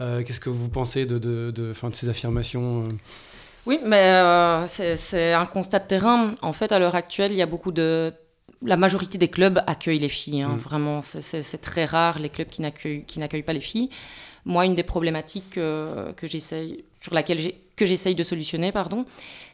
Euh, 0.00 0.22
qu'est-ce 0.22 0.40
que 0.40 0.50
vous 0.50 0.68
pensez 0.68 1.06
de, 1.06 1.18
de, 1.18 1.50
de, 1.50 1.72
fin, 1.72 1.90
de 1.90 1.94
ces 1.94 2.08
affirmations 2.08 2.80
euh 2.80 2.86
Oui, 3.66 3.78
mais 3.84 4.02
euh, 4.02 4.66
c'est 4.66 5.32
un 5.32 5.46
constat 5.46 5.80
de 5.80 5.86
terrain. 5.86 6.34
En 6.40 6.52
fait, 6.52 6.72
à 6.72 6.78
l'heure 6.78 6.94
actuelle, 6.94 7.32
il 7.32 7.36
y 7.36 7.42
a 7.42 7.46
beaucoup 7.46 7.72
de... 7.72 8.12
La 8.64 8.76
majorité 8.76 9.18
des 9.18 9.28
clubs 9.28 9.60
accueillent 9.66 9.98
les 9.98 10.08
filles. 10.08 10.42
Hein. 10.42 10.56
Mm. 10.56 10.58
Vraiment, 10.58 11.02
c'est 11.02 11.60
très 11.60 11.84
rare 11.84 12.18
les 12.20 12.30
clubs 12.30 12.48
qui 12.48 12.62
n'accueillent 12.62 13.42
pas 13.42 13.52
les 13.52 13.60
filles. 13.60 13.90
Moi, 14.44 14.66
une 14.66 14.74
des 14.74 14.82
problématiques 14.82 15.50
que 15.50 16.14
j'essaye, 16.22 16.84
sur 17.00 17.14
laquelle 17.14 17.52
que 17.76 17.86
j'essaye 17.86 18.14
de 18.14 18.22
solutionner, 18.22 18.72
pardon, 18.72 19.04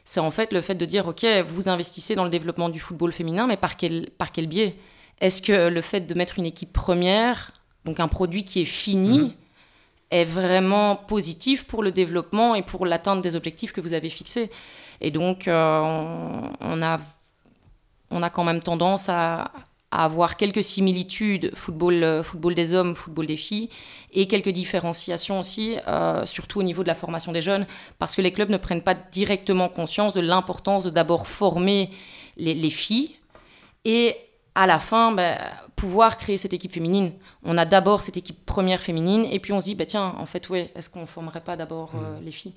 c'est 0.08 0.20
en 0.20 0.30
fait 0.30 0.54
le 0.54 0.62
fait 0.62 0.74
de 0.74 0.86
dire, 0.86 1.06
OK, 1.06 1.26
vous 1.46 1.68
investissez 1.68 2.14
dans 2.14 2.24
le 2.24 2.30
développement 2.30 2.70
du 2.70 2.80
football 2.80 3.12
féminin, 3.12 3.46
mais 3.46 3.58
par 3.58 3.76
quel, 3.76 4.08
par 4.16 4.32
quel 4.32 4.46
biais? 4.46 4.74
Est-ce 5.20 5.42
que 5.42 5.68
le 5.68 5.82
fait 5.82 6.00
de 6.00 6.14
mettre 6.14 6.38
une 6.38 6.46
équipe 6.46 6.72
première, 6.72 7.52
donc 7.84 8.00
un 8.00 8.08
produit 8.08 8.42
qui 8.42 8.62
est 8.62 8.64
fini, 8.64 9.18
mhm. 9.18 9.32
est 10.10 10.24
vraiment 10.24 10.96
positif 10.96 11.66
pour 11.66 11.82
le 11.82 11.92
développement 11.92 12.54
et 12.54 12.62
pour 12.62 12.86
l'atteinte 12.86 13.20
des 13.20 13.36
objectifs 13.36 13.72
que 13.72 13.82
vous 13.82 13.92
avez 13.92 14.08
fixés? 14.08 14.50
Et 15.02 15.10
donc, 15.10 15.46
euh, 15.46 15.82
on, 16.58 16.82
a 16.82 17.00
on 18.10 18.22
a 18.22 18.30
quand 18.30 18.44
même 18.44 18.62
tendance 18.62 19.10
à, 19.10 19.52
avoir 19.90 20.36
quelques 20.36 20.62
similitudes 20.62 21.50
football, 21.54 22.22
football 22.22 22.54
des 22.54 22.74
hommes, 22.74 22.94
football 22.94 23.26
des 23.26 23.36
filles, 23.36 23.70
et 24.12 24.26
quelques 24.26 24.50
différenciations 24.50 25.40
aussi, 25.40 25.76
surtout 26.24 26.60
au 26.60 26.62
niveau 26.62 26.82
de 26.82 26.88
la 26.88 26.94
formation 26.94 27.32
des 27.32 27.40
jeunes, 27.40 27.66
parce 27.98 28.14
que 28.14 28.20
les 28.20 28.32
clubs 28.32 28.50
ne 28.50 28.58
prennent 28.58 28.82
pas 28.82 28.94
directement 28.94 29.68
conscience 29.68 30.12
de 30.12 30.20
l'importance 30.20 30.84
de 30.84 30.90
d'abord 30.90 31.26
former 31.26 31.90
les, 32.36 32.54
les, 32.54 32.70
filles 32.70 33.16
et 33.84 34.14
à 34.54 34.66
la 34.66 34.78
fin, 34.78 35.12
bah, 35.12 35.38
pouvoir 35.76 36.18
créer 36.18 36.36
cette 36.36 36.52
équipe 36.52 36.72
féminine. 36.72 37.12
On 37.44 37.56
a 37.56 37.64
d'abord 37.64 38.00
cette 38.00 38.16
équipe 38.16 38.44
première 38.44 38.80
féminine, 38.80 39.24
et 39.30 39.38
puis 39.38 39.52
on 39.52 39.60
se 39.60 39.66
dit, 39.66 39.74
bah, 39.76 39.86
tiens, 39.86 40.14
en 40.18 40.26
fait, 40.26 40.48
ouais, 40.48 40.72
est-ce 40.74 40.90
qu'on 40.90 41.02
ne 41.02 41.06
formerait 41.06 41.42
pas 41.42 41.56
d'abord 41.56 41.92
euh, 41.94 42.18
mmh. 42.18 42.24
les 42.24 42.32
filles? 42.32 42.54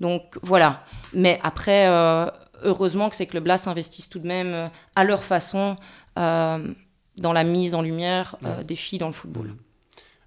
Donc 0.00 0.36
voilà. 0.42 0.82
Mais 1.12 1.38
après, 1.44 1.86
euh, 1.86 2.26
heureusement 2.64 3.08
que 3.08 3.14
ces 3.14 3.26
clubs-là 3.26 3.56
s'investissent 3.56 4.08
tout 4.08 4.18
de 4.18 4.26
même 4.26 4.52
euh, 4.52 4.66
à 4.96 5.04
leur 5.04 5.22
façon 5.22 5.76
dans 6.16 7.32
la 7.32 7.44
mise 7.44 7.74
en 7.74 7.82
lumière 7.82 8.36
des 8.64 8.76
filles 8.76 8.98
dans 8.98 9.08
le 9.08 9.12
football. 9.12 9.48
Mmh. 9.48 9.56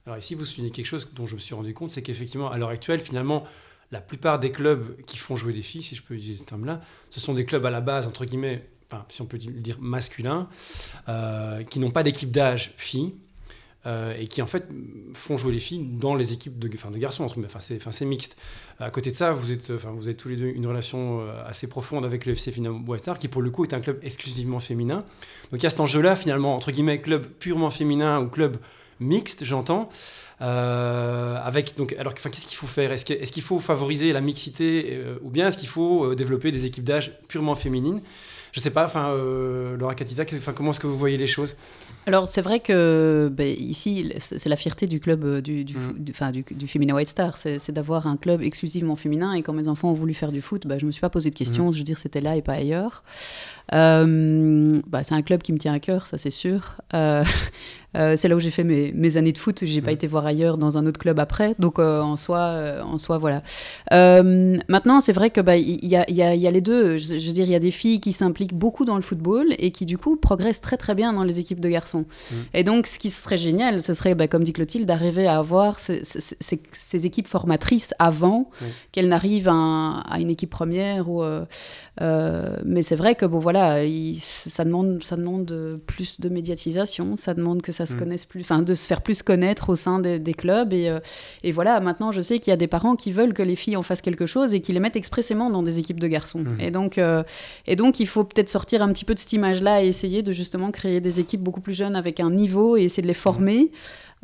Alors 0.08 0.18
ici, 0.18 0.36
vous 0.36 0.46
soulignez 0.46 0.72
quelque 0.72 0.86
chose 0.86 1.10
dont 1.14 1.28
je 1.28 1.36
me 1.36 1.40
suis 1.40 1.54
rendu 1.54 1.74
compte, 1.74 1.92
c'est 1.92 2.02
qu'effectivement, 2.02 2.50
à 2.50 2.58
l'heure 2.58 2.70
actuelle, 2.70 3.02
finalement, 3.02 3.44
la 3.92 4.00
plupart 4.00 4.40
des 4.40 4.52
clubs 4.52 5.02
qui 5.06 5.18
font 5.18 5.36
jouer 5.36 5.52
des 5.52 5.62
filles, 5.62 5.84
si 5.84 5.96
je 5.96 6.02
peux 6.02 6.14
utiliser 6.14 6.40
ce 6.40 6.46
terme-là, 6.46 6.82
ce 7.10 7.20
sont 7.20 7.34
des 7.34 7.46
clubs 7.46 7.66
à 7.66 7.70
la 7.70 7.82
base, 7.82 8.08
entre 8.08 8.24
guillemets, 8.24 8.70
enfin, 8.90 9.06
si 9.10 9.22
on 9.22 9.26
peut 9.26 9.38
le 9.38 9.60
dire 9.60 9.78
masculins, 9.82 10.48
euh, 11.10 11.64
qui 11.64 11.80
n'ont 11.80 11.92
pas 11.92 12.04
d'équipe 12.04 12.32
d'âge 12.32 12.74
filles. 12.78 13.16
Euh, 13.88 14.14
et 14.20 14.28
qui 14.28 14.42
en 14.42 14.48
fait 14.48 14.66
font 15.14 15.38
jouer 15.38 15.54
les 15.54 15.60
filles 15.60 15.88
dans 15.94 16.14
les 16.14 16.34
équipes 16.34 16.60
de, 16.60 16.68
garçons, 16.98 17.24
enfin, 17.24 17.60
c'est, 17.60 18.06
mixte. 18.06 18.36
À 18.80 18.90
côté 18.90 19.12
de 19.12 19.16
ça, 19.16 19.32
vous, 19.32 19.54
êtes, 19.54 19.72
vous 19.72 20.08
avez 20.08 20.18
tous 20.18 20.28
les 20.28 20.36
deux 20.36 20.48
une 20.48 20.68
relation 20.68 21.22
euh, 21.22 21.32
assez 21.48 21.68
profonde 21.68 22.04
avec 22.04 22.26
le 22.26 22.34
FC 22.34 22.52
Finam 22.52 22.84
qui 23.18 23.30
pour 23.30 23.42
le 23.42 23.50
coup 23.50 23.64
est 23.64 23.74
un 23.74 23.80
club 23.80 24.00
exclusivement 24.04 24.60
féminin. 24.60 25.06
Donc 25.52 25.62
il 25.62 25.64
y 25.64 25.68
a 25.68 25.70
cet 25.70 25.80
enjeu-là, 25.80 26.18
finalement, 26.18 26.54
entre 26.54 26.72
guillemets, 26.72 27.00
club 27.00 27.28
purement 27.40 27.70
féminin 27.70 28.20
ou 28.20 28.28
club 28.28 28.58
mixte, 29.00 29.46
j'entends. 29.46 29.88
avec 30.42 31.78
donc 31.78 31.96
alors 31.98 32.14
qu'est-ce 32.14 32.46
qu'il 32.46 32.58
faut 32.58 32.68
faire? 32.68 32.92
Est-ce, 32.92 33.06
qu'il 33.06 33.44
faut 33.44 33.60
favoriser 33.60 34.12
la 34.12 34.20
mixité 34.20 35.02
ou 35.22 35.30
bien 35.30 35.48
est-ce 35.48 35.58
qu'il 35.58 35.70
faut 35.70 36.14
développer 36.14 36.52
des 36.52 36.66
équipes 36.66 36.84
d'âge 36.84 37.14
purement 37.30 37.56
féminines? 37.56 38.02
Je 38.58 38.60
sais 38.60 38.72
pas, 38.72 38.86
enfin, 38.86 39.10
euh, 39.10 39.78
Laura 39.78 39.94
Katita, 39.94 40.26
comment 40.56 40.72
est-ce 40.72 40.80
que 40.80 40.88
vous 40.88 40.98
voyez 40.98 41.18
les 41.18 41.28
choses? 41.28 41.56
Alors 42.08 42.28
c'est 42.28 42.42
vrai 42.42 42.62
que 42.62 43.30
ben, 43.32 43.48
ici 43.60 44.14
c'est 44.20 44.48
la 44.48 44.56
fierté 44.56 44.88
du 44.88 45.02
club 45.02 45.26
euh, 45.26 45.42
du, 45.42 45.66
du, 45.66 45.76
mm. 45.76 46.32
du, 46.32 46.44
du, 46.56 46.68
féminin 46.68 46.96
White 46.96 47.10
Star, 47.10 47.36
c'est 47.38 47.72
d'avoir 47.72 48.08
un 48.08 48.16
club 48.16 48.42
exclusivement 48.42 48.96
féminin 48.96 49.34
et 49.34 49.44
quand 49.44 49.52
mes 49.52 49.68
enfants 49.68 49.90
ont 49.90 49.94
voulu 49.94 50.14
faire 50.14 50.32
du 50.32 50.42
foot, 50.42 50.66
ben, 50.66 50.80
je 50.80 50.86
me 50.86 50.92
suis 50.92 51.02
pas 51.02 51.10
posé 51.10 51.30
de 51.30 51.36
questions, 51.36 51.70
mm. 51.70 51.74
je 51.74 51.78
veux 51.80 51.84
dire 51.84 51.98
c'était 51.98 52.22
là 52.22 52.38
et 52.38 52.42
pas 52.42 52.54
ailleurs. 52.54 53.04
Euh, 53.74 54.74
bah, 54.88 55.04
c'est 55.04 55.16
un 55.16 55.22
club 55.22 55.42
qui 55.44 55.52
me 55.52 55.58
tient 55.58 55.74
à 55.74 55.80
cœur, 55.80 56.08
ça 56.08 56.18
c'est 56.18 56.32
sûr. 56.32 56.78
Euh, 56.94 57.26
c'est 58.16 58.28
là 58.28 58.36
où 58.36 58.40
j'ai 58.40 58.52
fait 58.52 58.64
mes, 58.64 58.92
mes, 58.94 59.18
années 59.18 59.32
de 59.32 59.38
foot. 59.38 59.60
J'ai 59.64 59.82
pas 59.82 59.92
été 59.92 60.08
voir 60.08 60.26
ailleurs 60.26 60.58
dans 60.58 60.78
un 60.78 60.86
autre 60.86 61.00
club 61.00 61.20
après. 61.20 61.56
Donc 61.60 61.80
en 61.80 62.18
soi, 62.18 62.82
en 62.84 62.98
soi, 62.98 63.18
voilà. 63.18 63.42
maintenant, 63.92 65.02
c'est 65.02 65.14
vrai 65.14 65.30
que 65.30 65.42
bah, 65.42 65.58
il 65.58 65.86
y, 65.86 65.96
a, 65.96 66.10
y, 66.10 66.22
a, 66.22 66.36
y, 66.36 66.48
a, 66.48 66.52
les 66.52 66.62
deux. 66.62 66.98
Je, 66.98 67.14
veux 67.16 67.34
dire, 67.34 67.46
il 67.46 67.52
y 67.52 67.56
a 67.56 67.60
des 67.60 67.72
filles 67.72 68.00
qui 68.00 68.14
s'impliquent 68.14 68.54
beaucoup 68.54 68.86
dans 68.86 68.96
le 68.96 69.02
football 69.02 69.48
et 69.58 69.72
qui 69.72 69.86
du 69.86 69.98
coup 69.98 70.16
progressent 70.18 70.62
très 70.62 70.78
très 70.78 70.96
bien 70.96 71.14
dans 71.14 71.24
les 71.24 71.40
équipes 71.40 71.60
de 71.60 71.70
garçons. 71.70 72.06
Mm. 72.32 72.36
Et 72.54 72.64
donc, 72.64 72.88
ce 72.88 73.00
qui 73.00 73.10
serait 73.10 73.38
génial, 73.38 73.82
ce 73.82 73.94
serait, 73.94 74.16
bah, 74.16 74.28
comme 74.28 74.44
dit 74.44 74.54
Clotilde, 74.54 74.86
d'arriver 74.86 75.28
à 75.28 75.38
avoir 75.38 75.80
ces, 75.80 76.04
ces, 76.04 76.62
ces, 76.72 77.06
équipes 77.06 77.28
formatrices 77.28 77.94
avant 78.00 78.50
qu'elles 78.92 79.08
n'arrivent 79.08 79.50
à, 79.50 80.02
à, 80.02 80.20
une 80.20 80.30
équipe 80.30 80.50
première. 80.50 81.10
Ou, 81.10 81.24
mais 82.00 82.84
c'est 82.84 82.96
vrai 82.96 83.16
que 83.16 83.26
bon 83.26 83.40
voilà 83.40 83.82
ça 84.20 84.64
demande, 84.64 85.02
ça 85.02 85.16
demande 85.16 85.80
plus 85.88 86.20
de 86.20 86.30
médiatisation, 86.30 87.16
ça 87.16 87.34
demande 87.34 87.62
que 87.62 87.72
ça 87.72 87.86
se 87.88 87.96
mm. 87.96 88.00
connaisse 88.00 88.26
plus, 88.26 88.42
enfin 88.42 88.62
de 88.62 88.76
se 88.76 88.86
faire 88.86 89.02
plus 89.02 89.24
connaître 89.24 89.70
au 89.70 89.76
sein 89.76 90.00
des, 90.00 90.34
clubs. 90.34 90.74
Et, 90.74 90.90
euh, 90.90 91.00
et, 91.44 91.52
voilà, 91.52 91.80
maintenant 91.80 92.12
je 92.12 92.22
sais 92.22 92.40
qu'il 92.40 92.52
y 92.52 92.54
a 92.54 92.58
des 92.58 92.68
parents 92.68 92.96
qui 92.96 93.12
veulent 93.12 93.34
que 93.34 93.44
les 93.44 93.56
filles 93.56 93.78
en 93.78 93.84
fassent 93.84 94.02
quelque 94.02 94.26
chose 94.26 94.54
et 94.54 94.62
qui 94.62 94.74
les 94.74 94.80
mettent 94.80 94.96
expressément 94.96 95.50
dans 95.50 95.64
des 95.64 95.80
équipes 95.80 96.00
de 96.00 96.08
garçons. 96.08 96.40
Mm. 96.40 96.58
Et, 96.60 96.72
donc, 96.72 96.98
euh, 96.98 97.24
et 97.66 97.76
donc 97.76 98.00
il 98.00 98.08
faut 98.08 98.24
peut-être 98.24 98.50
sortir 98.50 98.82
un 98.84 98.92
petit 98.94 99.06
peu 99.06 99.14
de 99.14 99.20
cette 99.20 99.34
image-là 99.34 99.84
et 99.84 99.88
essayer 99.88 100.22
de 100.22 100.32
justement 100.32 100.72
créer 100.72 101.02
des 101.02 101.20
équipes 101.20 101.42
beaucoup 101.42 101.62
plus 101.62 101.74
jeunes 101.74 101.96
avec 101.96 102.20
un 102.20 102.30
niveau 102.30 102.78
et 102.78 102.84
essayer 102.84 103.04
de 103.04 103.08
les 103.08 103.14
former. 103.14 103.64
Mm. 103.64 103.68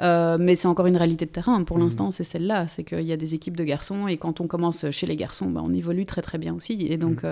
Euh, 0.02 0.38
mais 0.40 0.56
c'est 0.56 0.68
encore 0.68 0.88
une 0.88 0.98
réalité 0.98 1.26
de 1.26 1.32
terrain. 1.32 1.64
Pour 1.64 1.78
l'instant, 1.78 2.10
c'est 2.12 2.24
celle-là. 2.24 2.68
C'est 2.68 2.84
qu'il 2.84 3.04
y 3.04 3.14
a 3.14 3.18
des 3.18 3.36
équipes 3.36 3.56
de 3.56 3.64
garçons 3.64 4.08
et 4.08 4.18
quand 4.18 4.42
on 4.42 4.48
commence 4.48 4.90
chez 4.90 5.06
les 5.06 5.16
garçons, 5.16 5.50
ben, 5.50 5.62
on 5.64 5.72
évolue 5.72 6.06
très 6.06 6.22
très 6.22 6.40
bien 6.40 6.56
aussi. 6.56 6.88
Et 6.90 6.98
donc, 6.98 7.24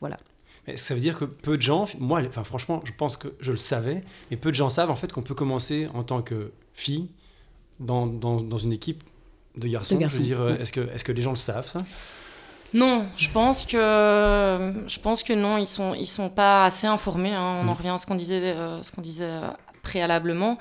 voilà 0.00 0.16
ça 0.76 0.94
veut 0.94 1.00
dire 1.00 1.18
que 1.18 1.24
peu 1.24 1.56
de 1.56 1.62
gens, 1.62 1.84
moi, 1.98 2.22
enfin, 2.26 2.44
franchement, 2.44 2.80
je 2.84 2.92
pense 2.96 3.16
que 3.16 3.34
je 3.40 3.50
le 3.50 3.56
savais, 3.56 4.02
mais 4.30 4.36
peu 4.36 4.50
de 4.50 4.56
gens 4.56 4.70
savent 4.70 4.90
en 4.90 4.94
fait 4.96 5.12
qu'on 5.12 5.22
peut 5.22 5.34
commencer 5.34 5.88
en 5.94 6.02
tant 6.02 6.22
que 6.22 6.52
fille 6.72 7.08
dans, 7.80 8.06
dans, 8.06 8.40
dans 8.40 8.58
une 8.58 8.72
équipe 8.72 9.02
de 9.56 9.68
garçons. 9.68 9.98
Je 10.00 10.06
veux 10.06 10.22
dire, 10.22 10.48
est-ce 10.60 10.72
que, 10.72 10.80
est 10.80 11.02
que 11.02 11.12
les 11.12 11.22
gens 11.22 11.30
le 11.30 11.36
savent 11.36 11.68
ça? 11.68 11.80
Non, 12.72 13.06
je 13.16 13.30
pense 13.30 13.64
que 13.64 13.76
je 14.88 14.98
pense 14.98 15.22
que 15.22 15.32
non, 15.32 15.58
ils 15.58 15.66
sont 15.68 15.94
ils 15.94 16.06
sont 16.06 16.28
pas 16.28 16.64
assez 16.64 16.88
informés. 16.88 17.32
Hein. 17.32 17.60
On 17.62 17.68
en 17.68 17.72
mm. 17.72 17.76
revient 17.76 17.88
à 17.90 17.98
ce 17.98 18.06
qu'on 18.06 18.16
disait 18.16 18.40
euh, 18.42 18.82
ce 18.82 18.90
qu'on 18.90 19.02
disait 19.02 19.30
préalablement. 19.84 20.58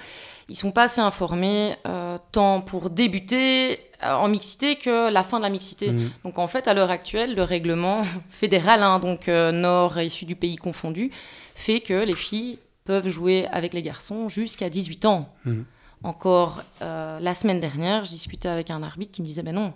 Ils 0.50 0.56
sont 0.56 0.72
pas 0.72 0.84
assez 0.84 1.02
informés 1.02 1.76
euh, 1.88 2.18
tant 2.32 2.62
pour 2.62 2.90
débuter 2.92 3.74
euh, 3.74 3.78
en 4.06 4.28
mixité 4.28 4.76
que 4.76 5.12
la 5.12 5.24
fin 5.24 5.38
de 5.38 5.44
la 5.44 5.50
mixité. 5.50 5.92
Mm. 5.92 6.12
Donc 6.24 6.40
en 6.40 6.48
fait, 6.48 6.68
à 6.68 6.74
l'heure 6.74 6.92
actuelle, 6.92 7.36
le 7.36 7.44
règlement 7.44 8.04
fédéral, 8.30 8.84
hein, 8.84 9.00
donc 9.00 9.28
euh, 9.28 9.52
nord 9.52 9.98
et 10.00 10.10
sud 10.10 10.28
du 10.28 10.36
pays 10.36 10.56
confondu, 10.56 11.12
fait 11.56 11.82
que 11.82 11.94
les 11.94 12.16
filles 12.16 12.60
peuvent 12.86 13.08
jouer 13.08 13.48
avec 13.52 13.74
les 13.74 13.82
garçons 13.82 14.30
jusqu'à 14.30 14.70
18 14.70 15.06
ans. 15.06 15.30
Mm. 15.46 15.62
Encore 16.04 16.62
euh, 16.82 17.20
la 17.20 17.34
semaine 17.34 17.60
dernière, 17.60 18.04
je 18.04 18.10
discutais 18.10 18.50
avec 18.50 18.70
un 18.70 18.84
arbitre 18.84 19.14
qui 19.14 19.22
me 19.22 19.28
disait, 19.28 19.44
ben 19.44 19.56
non, 19.56 19.74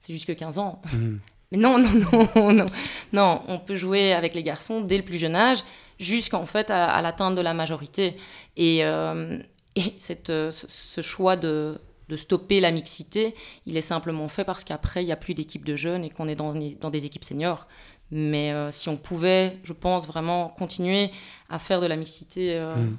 c'est 0.00 0.12
jusque 0.12 0.34
15 0.34 0.58
ans. 0.58 0.80
Mm. 0.92 1.16
Mais 1.52 1.58
non, 1.58 1.78
non, 1.78 1.90
non, 2.36 2.52
non, 2.52 2.66
non, 3.12 3.42
on 3.48 3.58
peut 3.58 3.74
jouer 3.74 4.12
avec 4.12 4.36
les 4.36 4.44
garçons 4.44 4.80
dès 4.82 4.96
le 4.96 5.02
plus 5.02 5.18
jeune 5.18 5.34
âge, 5.34 5.58
jusqu'en 5.98 6.46
fait 6.46 6.70
à, 6.70 7.02
l'atteinte 7.02 7.34
de 7.34 7.40
la 7.40 7.54
majorité. 7.54 8.16
Et, 8.56 8.82
et 8.82 9.94
cette, 9.98 10.28
ce 10.28 11.00
choix 11.00 11.34
de, 11.34 11.76
de 12.10 12.16
stopper 12.16 12.60
la 12.60 12.72
mixité, 12.72 13.34
il 13.66 13.76
est 13.76 13.82
simplement 13.82 14.28
fait 14.28 14.44
parce 14.44 14.64
qu'après, 14.64 15.02
il 15.02 15.06
n'y 15.06 15.12
a 15.12 15.16
plus 15.16 15.32
d'équipe 15.32 15.64
de 15.64 15.76
jeunes 15.76 16.04
et 16.04 16.10
qu'on 16.10 16.28
est 16.28 16.34
dans, 16.34 16.54
dans, 16.54 16.90
des 16.90 17.06
équipes 17.06 17.24
seniors. 17.24 17.66
Mais 18.10 18.52
euh, 18.52 18.70
si 18.70 18.88
on 18.88 18.96
pouvait, 18.96 19.58
je 19.62 19.72
pense, 19.72 20.06
vraiment 20.06 20.48
continuer 20.48 21.10
à 21.48 21.58
faire 21.58 21.80
de 21.80 21.86
la 21.86 21.96
mixité 21.96 22.56
euh, 22.56 22.74
mm. 22.74 22.98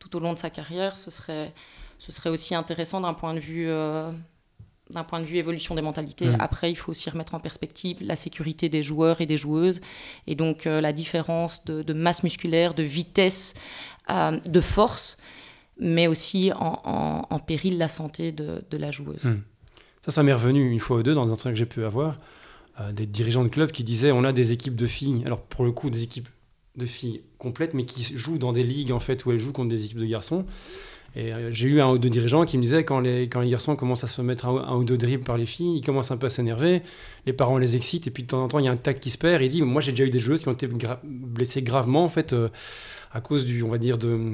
tout 0.00 0.16
au 0.16 0.18
long 0.18 0.32
de 0.32 0.38
sa 0.38 0.50
carrière, 0.50 0.98
ce 0.98 1.10
serait, 1.10 1.54
ce 1.98 2.10
serait 2.10 2.30
aussi 2.30 2.54
intéressant 2.54 3.00
d'un 3.00 3.14
point 3.14 3.32
de 3.32 3.40
vue... 3.40 3.70
Euh, 3.70 4.10
d'un 4.90 5.04
point 5.04 5.20
de 5.20 5.26
vue 5.26 5.36
évolution 5.36 5.74
des 5.74 5.82
mentalités. 5.82 6.30
Mm. 6.30 6.36
Après, 6.40 6.70
il 6.70 6.74
faut 6.74 6.92
aussi 6.92 7.10
remettre 7.10 7.34
en 7.34 7.40
perspective 7.40 7.98
la 8.00 8.16
sécurité 8.16 8.70
des 8.70 8.82
joueurs 8.82 9.20
et 9.20 9.26
des 9.26 9.36
joueuses, 9.36 9.82
et 10.26 10.34
donc 10.34 10.64
la 10.64 10.94
différence 10.94 11.62
de, 11.66 11.82
de, 11.82 11.92
masse 11.92 12.22
musculaire, 12.22 12.72
de 12.72 12.84
vitesse, 12.84 13.52
de 14.08 14.60
force 14.62 15.18
mais 15.78 16.06
aussi 16.06 16.50
en, 16.54 17.38
péril 17.46 17.78
la 17.78 17.88
santé 17.88 18.32
de, 18.32 18.62
la 18.72 18.90
joueuse. 18.90 19.24
Hmm. 19.24 19.40
Ça, 20.04 20.10
ça 20.10 20.22
m'est 20.22 20.32
revenu 20.32 20.70
une 20.70 20.80
fois 20.80 20.98
ou 20.98 21.02
deux 21.02 21.14
dans 21.14 21.26
des 21.26 21.32
entretiens 21.32 21.52
que 21.52 21.56
j'ai 21.56 21.66
pu 21.66 21.84
avoir, 21.84 22.16
euh, 22.80 22.92
des 22.92 23.06
dirigeants 23.06 23.44
de 23.44 23.48
clubs 23.48 23.70
qui 23.70 23.84
disaient 23.84 24.12
on 24.12 24.24
a 24.24 24.32
des 24.32 24.52
équipes 24.52 24.76
de 24.76 24.86
filles, 24.86 25.22
alors 25.24 25.40
pour 25.40 25.64
le 25.64 25.72
coup 25.72 25.90
des 25.90 26.02
équipes 26.02 26.28
de 26.76 26.86
filles 26.86 27.22
complètes, 27.38 27.74
mais 27.74 27.84
qui 27.84 28.02
jouent 28.16 28.38
dans 28.38 28.52
des 28.52 28.62
ligues 28.62 28.92
en 28.92 29.00
fait 29.00 29.24
où 29.24 29.32
elles 29.32 29.38
jouent 29.38 29.52
contre 29.52 29.70
des 29.70 29.84
équipes 29.84 29.98
de 29.98 30.06
garçons. 30.06 30.44
Et 31.16 31.32
euh, 31.32 31.50
j'ai 31.50 31.68
eu 31.68 31.80
un 31.80 31.90
ou 31.90 31.98
deux 31.98 32.10
dirigeants 32.10 32.44
qui 32.44 32.58
me 32.58 32.62
disaient 32.62 32.84
quand 32.84 33.00
les, 33.00 33.28
quand 33.28 33.40
les 33.40 33.48
garçons 33.48 33.76
commencent 33.76 34.04
à 34.04 34.08
se 34.08 34.20
mettre 34.20 34.46
un, 34.46 34.76
ou 34.76 34.84
deux 34.84 34.98
dribbles 34.98 35.24
par 35.24 35.38
les 35.38 35.46
filles, 35.46 35.78
ils 35.78 35.84
commencent 35.84 36.10
un 36.10 36.16
peu 36.16 36.26
à 36.26 36.30
s'énerver, 36.30 36.82
les 37.26 37.32
parents 37.32 37.58
les 37.58 37.76
excitent, 37.76 38.06
et 38.06 38.10
puis 38.10 38.24
de 38.24 38.28
temps 38.28 38.44
en 38.44 38.48
temps, 38.48 38.58
il 38.58 38.66
y 38.66 38.68
a 38.68 38.70
un 38.70 38.76
tac 38.76 39.00
qui 39.00 39.10
se 39.10 39.18
perd. 39.18 39.42
Et 39.42 39.46
il 39.46 39.50
dit 39.50 39.62
Moi, 39.62 39.80
j'ai 39.80 39.92
déjà 39.92 40.04
eu 40.04 40.10
des 40.10 40.18
joueuses 40.18 40.42
qui 40.42 40.48
ont 40.48 40.52
été 40.52 40.68
blessées 41.02 41.62
gravement, 41.62 42.04
en 42.04 42.08
fait, 42.08 42.34
euh, 42.34 42.48
à 43.12 43.20
cause 43.20 43.44
du, 43.44 43.62
on 43.62 43.68
va 43.68 43.78
dire, 43.78 43.98
de 43.98 44.32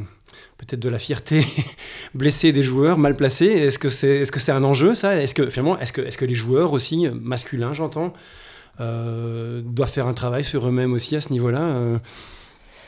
peut-être 0.58 0.80
de 0.80 0.88
la 0.88 0.98
fierté 0.98 1.46
blessée 2.14 2.52
des 2.52 2.62
joueurs, 2.62 2.98
mal 2.98 3.16
placés. 3.16 3.46
Est-ce 3.46 3.78
que 3.78 3.88
c'est 3.88 4.20
est 4.20 4.34
-ce 4.34 4.38
c'est 4.38 4.52
un 4.52 4.64
enjeu, 4.64 4.94
ça? 4.94 5.16
Est-ce 5.20 5.34
que, 5.34 5.48
finalement, 5.48 5.78
est-ce 5.78 5.92
que, 5.92 6.00
est 6.00 6.10
-ce 6.10 6.18
que 6.18 6.24
les 6.24 6.34
joueurs 6.34 6.72
aussi, 6.72 7.08
masculins, 7.12 7.72
j'entends, 7.72 8.12
euh, 8.80 9.62
doivent 9.64 9.90
faire 9.90 10.08
un 10.08 10.14
travail 10.14 10.42
sur 10.42 10.66
eux-mêmes 10.66 10.92
aussi 10.92 11.14
à 11.16 11.20
ce 11.20 11.30
niveau-là 11.30 11.60
euh? 11.60 11.98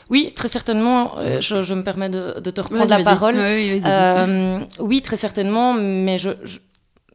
Oui, 0.09 0.31
très 0.33 0.47
certainement. 0.47 1.17
Euh, 1.17 1.41
je, 1.41 1.73
me 1.73 1.83
permets 1.83 2.09
de, 2.09 2.39
te 2.39 2.61
reprendre 2.61 2.89
la 2.89 3.03
parole. 3.03 3.35
Oui, 4.79 5.01
très 5.01 5.17
certainement, 5.17 5.73
mais 5.73 6.17
je, 6.17 6.31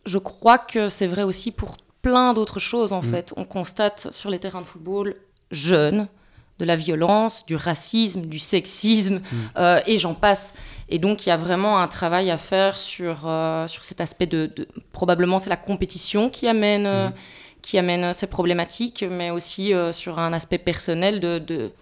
je, 0.04 0.18
crois 0.18 0.58
que 0.58 0.88
c'est 0.88 1.06
vrai 1.06 1.22
aussi 1.22 1.52
pour 1.52 1.76
plein 2.02 2.34
d'autres 2.34 2.60
choses, 2.60 2.92
en 2.92 3.02
mm. 3.02 3.10
fait. 3.10 3.32
On 3.36 3.44
constate 3.44 4.08
sur 4.10 4.30
les 4.30 4.38
terrains 4.38 4.60
de 4.60 4.66
football 4.66 5.14
jeunes, 5.50 6.08
de 6.62 6.66
la 6.66 6.76
violence, 6.76 7.44
du 7.46 7.56
racisme, 7.56 8.22
du 8.26 8.38
sexisme, 8.38 9.16
mm. 9.16 9.36
euh, 9.56 9.80
et 9.86 9.98
j'en 9.98 10.14
passe. 10.14 10.54
Et 10.88 11.00
donc, 11.00 11.26
il 11.26 11.30
y 11.30 11.32
a 11.32 11.36
vraiment 11.36 11.80
un 11.80 11.88
travail 11.88 12.30
à 12.30 12.38
faire 12.38 12.78
sur, 12.78 13.26
euh, 13.26 13.66
sur 13.66 13.82
cet 13.82 14.00
aspect 14.00 14.26
de... 14.26 14.50
probablement, 14.92 15.40
c'est 15.40 15.50
la 15.50 15.56
compétition 15.56 16.30
qui 16.30 16.46
amène, 16.46 16.86
euh, 16.86 17.08
mm. 17.08 17.14
qui 17.62 17.78
amène 17.78 18.14
ces 18.14 18.28
problématiques, 18.28 19.04
mais 19.10 19.30
aussi 19.30 19.72
sur 19.92 20.20
un 20.20 20.32
aspect 20.32 20.58
personnel 20.58 21.18
de, 21.18 21.40
de, 21.40 21.72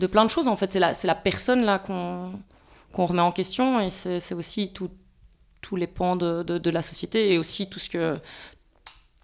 de 0.00 0.06
plein 0.08 0.24
de 0.24 0.30
choses. 0.30 0.48
En 0.48 0.56
fait, 0.56 0.72
c'est 0.72 0.80
la, 0.80 0.92
c'est 0.92 1.06
la 1.06 1.14
personne 1.14 1.64
là 1.64 1.78
qu'on, 1.78 2.32
qu'on 2.92 3.06
remet 3.06 3.22
en 3.22 3.32
question 3.32 3.78
et 3.80 3.90
c'est, 3.90 4.34
aussi 4.34 4.72
tout, 4.72 4.90
tous 5.60 5.76
les 5.76 5.86
pans 5.86 6.16
de, 6.16 6.42
de, 6.42 6.70
la 6.70 6.82
société 6.82 7.32
et 7.32 7.38
aussi 7.38 7.70
tout 7.70 7.78
ce 7.78 7.88
que. 7.88 8.18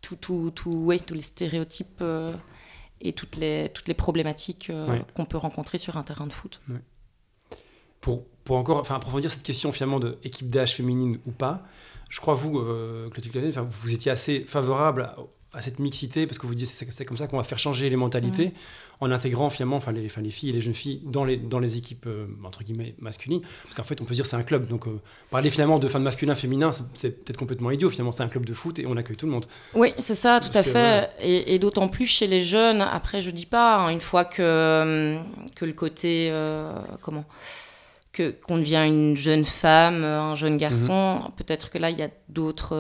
Tout, 0.01 0.17
tout, 0.17 0.51
tout, 0.53 0.73
ouais, 0.73 0.99
tous 0.99 1.15
les 1.15 1.21
stéréotypes 1.21 2.01
euh, 2.01 2.33
et 3.03 3.13
toutes 3.13 3.37
les, 3.37 3.71
toutes 3.75 3.89
les 3.89 3.95
problématiques 3.95 4.71
euh, 4.71 4.99
qu'on 5.15 5.25
peut 5.25 5.37
rencontrer 5.37 5.79
sur 5.79 5.97
un 5.97 6.03
terrain 6.03 6.27
de 6.27 6.33
foot. 6.33 6.63
Pour, 8.01 8.25
pour 8.45 8.57
encore 8.57 8.79
enfin, 8.79 8.97
approfondir 8.97 9.31
cette 9.31 9.43
question 9.43 9.73
finalement 9.73 10.01
de 10.01 10.19
équipe 10.25 10.49
d'âge 10.49 10.75
féminine 10.75 11.19
ou 11.27 11.33
pas, 11.33 11.63
je 12.09 12.21
crois, 12.21 12.35
vous, 12.35 12.59
euh, 12.59 13.09
Clotilde 13.11 13.57
vous 13.69 13.95
étiez 13.95 14.11
assez 14.11 14.45
favorable 14.47 15.15
à 15.55 15.61
cette 15.61 15.79
mixité, 15.79 16.27
parce 16.27 16.39
que 16.39 16.47
vous 16.47 16.55
dites 16.55 16.69
que 16.87 16.93
c'est 16.93 17.05
comme 17.05 17.17
ça 17.17 17.27
qu'on 17.27 17.37
va 17.37 17.43
faire 17.43 17.59
changer 17.59 17.91
les 17.91 17.97
mentalités, 17.97 18.53
en 19.01 19.11
intégrant 19.11 19.51
finalement 19.51 19.77
enfin, 19.77 19.93
les, 19.93 20.07
enfin, 20.07 20.23
les 20.23 20.31
filles 20.31 20.51
et 20.51 20.53
les 20.53 20.63
jeunes 20.63 20.73
filles 20.73 21.03
dans 21.05 21.25
les, 21.25 21.37
dans 21.37 21.59
les 21.59 21.77
équipes 21.77 22.07
euh, 22.07 22.27
entre 22.45 22.65
guillemets 22.65 22.95
masculines. 23.01 23.43
Parce 23.65 23.75
qu'en 23.75 23.83
fait, 23.83 24.01
on 24.01 24.05
peut 24.05 24.15
dire 24.15 24.25
c'est 24.25 24.37
un 24.37 24.45
club. 24.45 24.67
Donc, 24.69 24.87
euh, 24.87 25.01
parler 25.31 25.51
finalement 25.51 25.79
de 25.79 25.89
fin 25.89 25.99
de 25.99 26.05
masculin, 26.05 26.35
féminin, 26.35 26.71
c'est 26.95 27.25
peut-être 27.25 27.37
complètement 27.37 27.71
idiot. 27.71 27.91
Finalement, 27.91 28.13
c'est 28.13 28.23
un 28.23 28.29
club 28.29 28.47
de 28.47 28.55
foot 28.55 28.79
et 28.79 28.87
on 28.87 28.97
accueille 28.97 29.17
tout 29.17 29.27
le 29.27 29.33
monde. 29.33 29.45
Oui, 29.75 29.93
c'est 29.99 30.15
ça, 30.15 30.41
tout 30.41 30.57
à 30.57 30.63
fait. 30.63 31.11
Et, 31.21 31.59
d'autant 31.59 31.89
plus 31.89 32.07
chez 32.07 32.27
les 32.27 32.43
jeunes. 32.43 32.81
Après, 32.81 33.21
je 33.21 33.31
dis 33.31 33.47
pas, 33.47 33.77
hein, 33.77 33.91
une 33.91 34.01
fois 34.01 34.25
que, 34.25 35.19
que 35.55 35.65
le 35.65 35.73
côté. 35.73 36.29
Euh, 36.31 36.73
comment 37.03 37.25
que 38.13 38.31
qu'on 38.31 38.59
devient 38.59 38.85
une 38.87 39.17
jeune 39.17 39.47
femme, 39.47 40.05
un 40.05 40.37
jeune 40.37 40.59
garçon, 40.59 41.21
mhm. 41.21 41.31
peut-être 41.35 41.71
que 41.71 41.79
là 41.79 41.89
il 41.89 41.97
y 41.97 42.03
a 42.03 42.11
d'autres 42.29 42.77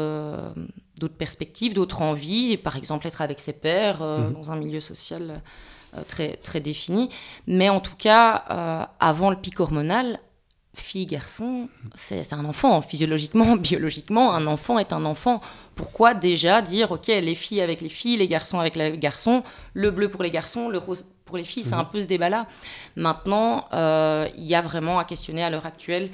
d'autres 1.03 1.17
perspectives, 1.17 1.75
d'autres 1.75 2.01
envies, 2.01 2.57
par 2.57 2.77
exemple 2.77 3.07
être 3.09 3.21
avec 3.21 3.41
ses 3.41 3.53
pères 3.53 4.03
euh, 4.03 4.29
mhm. 4.29 4.35
dans 4.35 4.51
un 4.53 4.57
milieu 4.57 4.81
social 4.81 5.43
euh, 5.97 6.01
très, 6.07 6.37
très 6.37 6.61
défini. 6.61 7.11
Mais 7.47 7.69
en 7.69 7.81
tout 7.81 7.97
cas, 7.97 8.45
euh, 8.51 8.85
avant 9.01 9.31
le 9.31 9.37
pic 9.37 9.59
hormonal, 9.59 10.21
fille, 10.75 11.07
garçon, 11.07 11.69
c'est 11.95 12.33
un 12.33 12.45
enfant. 12.45 12.81
Physiologiquement, 12.81 13.57
biologiquement, 13.69 14.33
un 14.33 14.47
enfant 14.47 14.79
est 14.79 14.93
un 14.93 15.05
enfant. 15.05 15.41
Pourquoi 15.75 16.15
déjà 16.15 16.63
dire, 16.63 16.93
OK, 16.93 17.09
les 17.09 17.35
filles 17.35 17.61
avec 17.61 17.81
les 17.81 17.89
filles, 17.89 18.17
les 18.17 18.29
garçons 18.29 18.61
avec 18.61 18.77
les 18.77 18.97
garçons, 18.97 19.43
le 19.75 19.91
bleu 19.91 20.09
pour 20.09 20.23
les 20.23 20.31
garçons, 20.31 20.69
le 20.69 20.79
rose 20.79 21.05
pour 21.25 21.37
les 21.37 21.45
filles, 21.45 21.65
c'est 21.65 21.75
un 21.75 21.83
mhm. 21.83 21.91
peu 21.91 22.01
ce 22.01 22.07
débat-là. 22.07 22.47
Maintenant, 22.95 23.67
il 23.73 24.45
y 24.45 24.55
a 24.55 24.61
vraiment 24.61 24.99
à 24.99 25.05
questionner 25.05 25.43
à 25.43 25.51
l'heure 25.51 25.67
actuelle 25.67 26.11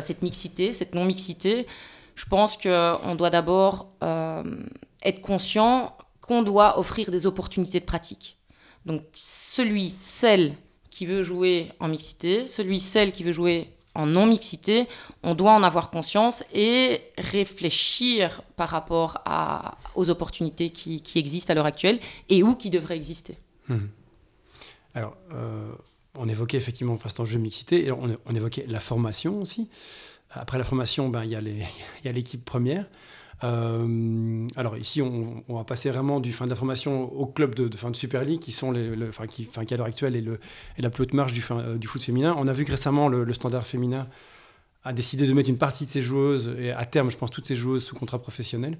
cette 0.00 0.22
mixité, 0.22 0.72
cette 0.72 0.94
non-mixité. 0.94 1.66
Je 2.20 2.26
pense 2.26 2.58
qu'on 2.58 3.14
doit 3.14 3.30
d'abord 3.30 3.88
euh, 4.02 4.42
être 5.02 5.22
conscient 5.22 5.96
qu'on 6.20 6.42
doit 6.42 6.78
offrir 6.78 7.10
des 7.10 7.24
opportunités 7.24 7.80
de 7.80 7.86
pratique. 7.86 8.36
Donc 8.84 9.00
celui, 9.14 9.94
celle 10.00 10.54
qui 10.90 11.06
veut 11.06 11.22
jouer 11.22 11.72
en 11.80 11.88
mixité, 11.88 12.46
celui, 12.46 12.78
celle 12.78 13.12
qui 13.12 13.24
veut 13.24 13.32
jouer 13.32 13.70
en 13.94 14.04
non-mixité, 14.04 14.86
on 15.22 15.34
doit 15.34 15.52
en 15.52 15.62
avoir 15.62 15.90
conscience 15.90 16.44
et 16.52 17.00
réfléchir 17.16 18.42
par 18.54 18.68
rapport 18.68 19.24
aux 19.94 20.10
opportunités 20.10 20.68
qui, 20.68 21.00
existent 21.16 21.52
à 21.52 21.54
l'heure 21.54 21.64
actuelle 21.64 22.00
et 22.28 22.42
où 22.42 22.54
qui 22.54 22.68
devraient 22.68 22.96
exister. 22.96 23.38
Hmm. 23.68 23.86
Alors, 24.94 25.16
euh, 25.32 25.72
on 26.16 26.28
évoquait 26.28 26.58
effectivement, 26.58 26.92
enfin, 26.92 27.08
cet 27.08 27.20
enjeu 27.20 27.38
de 27.38 27.42
mixité, 27.42 27.86
et 27.86 27.92
on 27.92 28.34
évoquait 28.34 28.66
la 28.68 28.80
formation 28.80 29.40
aussi. 29.40 29.70
Après 30.30 30.58
la 30.58 30.64
formation, 30.64 31.08
ben, 31.08 31.24
il 31.24 31.30
y 31.30 32.08
a 32.08 32.12
l'équipe 32.12 32.44
première. 32.44 32.86
Euh, 33.42 34.46
alors 34.56 34.76
ici, 34.76 35.00
on, 35.00 35.42
va 35.48 35.64
passer 35.64 35.90
vraiment 35.90 36.20
du 36.20 36.32
fin 36.32 36.44
de 36.44 36.50
la 36.50 36.56
formation 36.56 37.12
au 37.12 37.26
club 37.26 37.54
de, 37.54 37.74
fin 37.76 37.90
de 37.90 37.96
Super 37.96 38.24
League, 38.24 38.40
qui 38.40 38.52
sont 38.52 38.72
qui, 39.28 39.48
à 39.56 39.76
l'heure 39.76 39.86
actuelle 39.86 40.16
est, 40.16 40.20
le, 40.20 40.38
la 40.78 40.90
plus 40.90 41.02
haute 41.02 41.14
marche 41.14 41.32
du, 41.32 41.40
fin, 41.40 41.58
euh, 41.58 41.78
du 41.78 41.86
foot 41.86 42.02
féminin. 42.02 42.34
On 42.38 42.48
a 42.48 42.52
vu 42.52 42.64
que 42.64 42.70
récemment, 42.70 43.08
le, 43.08 43.32
standard 43.32 43.66
féminin 43.66 44.08
a 44.84 44.92
décidé 44.92 45.26
de 45.26 45.32
mettre 45.32 45.50
une 45.50 45.58
partie 45.58 45.84
de 45.84 45.90
ses 45.90 46.02
joueuses, 46.02 46.54
et 46.58 46.72
à 46.72 46.84
terme, 46.84 47.10
je 47.10 47.16
pense, 47.16 47.30
toutes 47.30 47.46
ses 47.46 47.56
joueuses 47.56 47.84
sous 47.84 47.94
contrat 47.94 48.18
professionnel. 48.18 48.78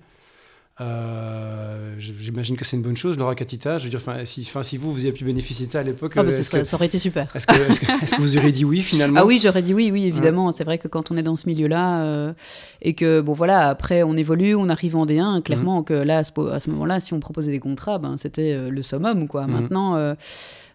Euh, 0.81 1.95
j'imagine 1.99 2.57
que 2.57 2.64
c'est 2.64 2.77
une 2.77 2.83
bonne 2.83 2.97
chose, 2.97 3.19
Laura 3.19 3.35
Catita. 3.35 3.77
Je 3.77 3.85
veux 3.85 3.90
dire, 3.90 4.01
si, 4.25 4.45
si 4.45 4.77
vous, 4.79 4.93
vous 4.93 5.01
avez 5.05 5.12
pu 5.12 5.25
bénéficier 5.25 5.66
de 5.66 5.71
ça 5.71 5.81
à 5.81 5.83
l'époque. 5.83 6.12
Ah, 6.16 6.23
bah, 6.23 6.33
ça, 6.33 6.75
aurait 6.75 6.87
été 6.87 6.99
super. 6.99 7.29
Est-ce 7.35 7.47
que, 7.47 7.53
est 7.53 8.16
que, 8.16 8.21
vous 8.21 8.38
auriez 8.38 8.53
dit 8.53 8.64
oui 8.64 8.81
finalement? 8.81 9.21
Ah 9.21 9.27
oui, 9.27 9.38
j'aurais 9.43 9.62
dit 9.62 9.75
oui, 9.75 9.90
oui, 9.93 10.07
évidemment. 10.07 10.53
C'est 10.53 10.64
vrai 10.64 10.79
que 10.79 10.88
quand 10.88 11.11
on 11.11 11.16
est 11.16 11.23
dans 11.23 11.37
ce 11.37 11.49
milieu-là, 11.49 12.05
euh, 12.05 12.33
et 12.81 12.95
que, 12.95 13.21
bon 13.21 13.35
voilà, 13.35 13.69
après 13.69 14.03
on 14.03 14.16
évolue, 14.16 14.55
on 14.55 14.69
arrive 14.69 14.97
en 14.97 15.05
D1, 15.05 15.43
clairement 15.43 15.79
mhm. 15.79 15.85
que 15.85 15.95
là, 15.95 16.19
à 16.19 16.25
ce, 16.25 16.71
moment-là, 16.71 17.01
si 17.01 17.12
on 17.12 17.21
proposait 17.21 17.53
des 17.53 17.61
contrats, 17.61 17.99
ben, 17.99 18.16
c'était 18.16 18.55
euh, 18.55 18.71
le 18.71 18.83
summum, 18.83 19.29
quoi. 19.29 19.47
Mhm. 19.47 19.53
Maintenant. 19.53 19.97
Euh, 19.97 20.14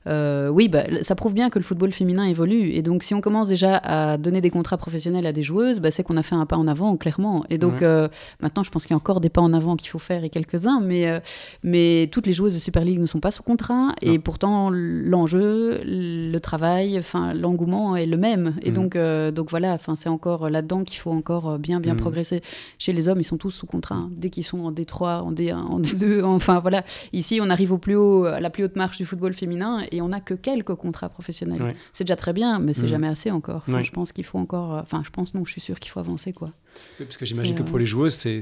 oui, 0.08 0.68
bah, 0.68 0.84
ça 1.02 1.16
prouve 1.16 1.34
bien 1.34 1.50
que 1.50 1.60
le 1.60 1.64
football 1.64 1.92
féminin 1.92 2.26
évolue. 2.26 2.70
Et 2.70 2.82
donc, 2.82 3.04
si 3.04 3.14
on 3.14 3.22
commence 3.22 3.48
déjà 3.48 3.78
à 3.78 4.18
donner 4.18 4.42
des 4.42 4.50
contrats 4.50 4.78
professionnels 4.78 5.26
à 5.26 5.34
des 5.34 5.44
joueuses, 5.44 5.80
bah, 5.80 5.92
c'est 5.92 6.04
qu'on 6.04 6.18
a 6.18 6.24
fait 6.24 6.36
un 6.36 6.46
pas 6.46 6.58
en 6.58 6.68
avant, 6.68 6.96
clairement. 6.98 7.44
Et 7.50 7.58
donc, 7.58 7.82
euh, 7.82 8.08
maintenant, 8.42 8.64
je 8.64 8.70
pense 8.70 8.86
qu'il 8.86 8.92
y 8.92 8.94
a 8.94 8.98
encore 8.98 9.22
des 9.22 9.30
pas 9.30 9.42
en 9.42 9.54
avant 9.54 9.76
qu'il 9.76 9.90
faut 9.90 10.00
faire 10.00 10.24
et 10.24 10.30
quelques-uns, 10.30 10.82
mais, 10.82 11.10
euh, 11.10 11.20
mais 11.64 12.10
toutes 12.12 12.28
les 12.28 12.34
joueuses 12.34 12.54
de 12.54 12.60
Super 12.60 12.84
League 12.84 13.00
ne 13.00 13.06
sont 13.06 13.20
pas 13.20 13.32
sous 13.32 13.44
contrat. 13.44 13.94
Et 14.02 14.20
pourtant, 14.20 14.70
l'enjeu, 14.72 15.82
le 15.86 16.38
travail, 16.40 17.02
l'engouement 17.36 17.96
est 17.96 18.06
le 18.06 18.18
même. 18.18 18.56
Et 18.62 18.70
mhm. 18.72 18.76
donc, 18.76 18.98
donc, 19.34 19.50
voilà, 19.50 19.78
c'est 19.96 20.10
encore 20.10 20.50
là-dedans 20.50 20.84
qu'il 20.84 21.00
faut 21.00 21.12
encore 21.12 21.58
bien, 21.60 21.80
bien 21.80 21.94
mhm. 21.94 22.00
progresser. 22.00 22.42
Chez 22.78 22.94
les 22.94 23.08
hommes, 23.08 23.20
ils 23.20 23.26
sont 23.26 23.38
tous 23.38 23.52
sous 23.52 23.66
contrat. 23.66 23.96
Hein. 23.96 24.10
Dès 24.12 24.30
qu'ils 24.30 24.44
sont 24.44 24.60
en 24.60 24.72
D3, 24.72 25.22
en 25.22 25.32
D1, 25.32 25.56
en 25.56 25.80
D2, 25.80 26.24
enfin, 26.24 26.60
voilà. 26.60 26.84
Ici, 27.14 27.40
on 27.42 27.50
arrive 27.50 27.72
au 27.72 27.78
plus 27.78 27.96
haut, 27.96 28.26
à 28.26 28.40
la 28.40 28.50
plus 28.50 28.64
haute 28.64 28.76
marche 28.76 28.98
du 28.98 29.06
football 29.06 29.34
féminin 29.34 29.82
et 29.92 29.95
on 30.02 30.10
n'a 30.10 30.22
que 30.22 30.34
quelques 30.34 30.76
contrats 30.76 31.10
professionnels. 31.10 31.70
C'est 31.94 32.04
déjà 32.04 32.16
très 32.16 32.34
bien, 32.34 32.60
mais 32.60 32.74
c'est 32.74 32.86
mmh. 32.86 32.88
jamais 32.88 33.08
assez 33.08 33.32
encore. 33.32 33.64
je 33.68 33.92
pense 33.92 34.12
qu'il 34.12 34.24
faut 34.24 34.38
encore. 34.38 34.76
Euh, 34.76 34.82
enfin, 34.82 35.02
je 35.06 35.10
pense 35.10 35.34
non, 35.34 35.46
je 35.46 35.52
suis 35.52 35.62
sûr 35.62 35.80
qu'il 35.80 35.92
faut 35.92 36.00
avancer 36.00 36.34
quoi. 36.34 36.50
Parce 36.98 37.18
que 37.18 37.26
j'imagine 37.26 37.56
que 37.56 37.64
pour 37.64 37.78
euh, 37.78 37.80
les 37.80 37.86
joueuses, 37.86 38.14
c'est, 38.14 38.40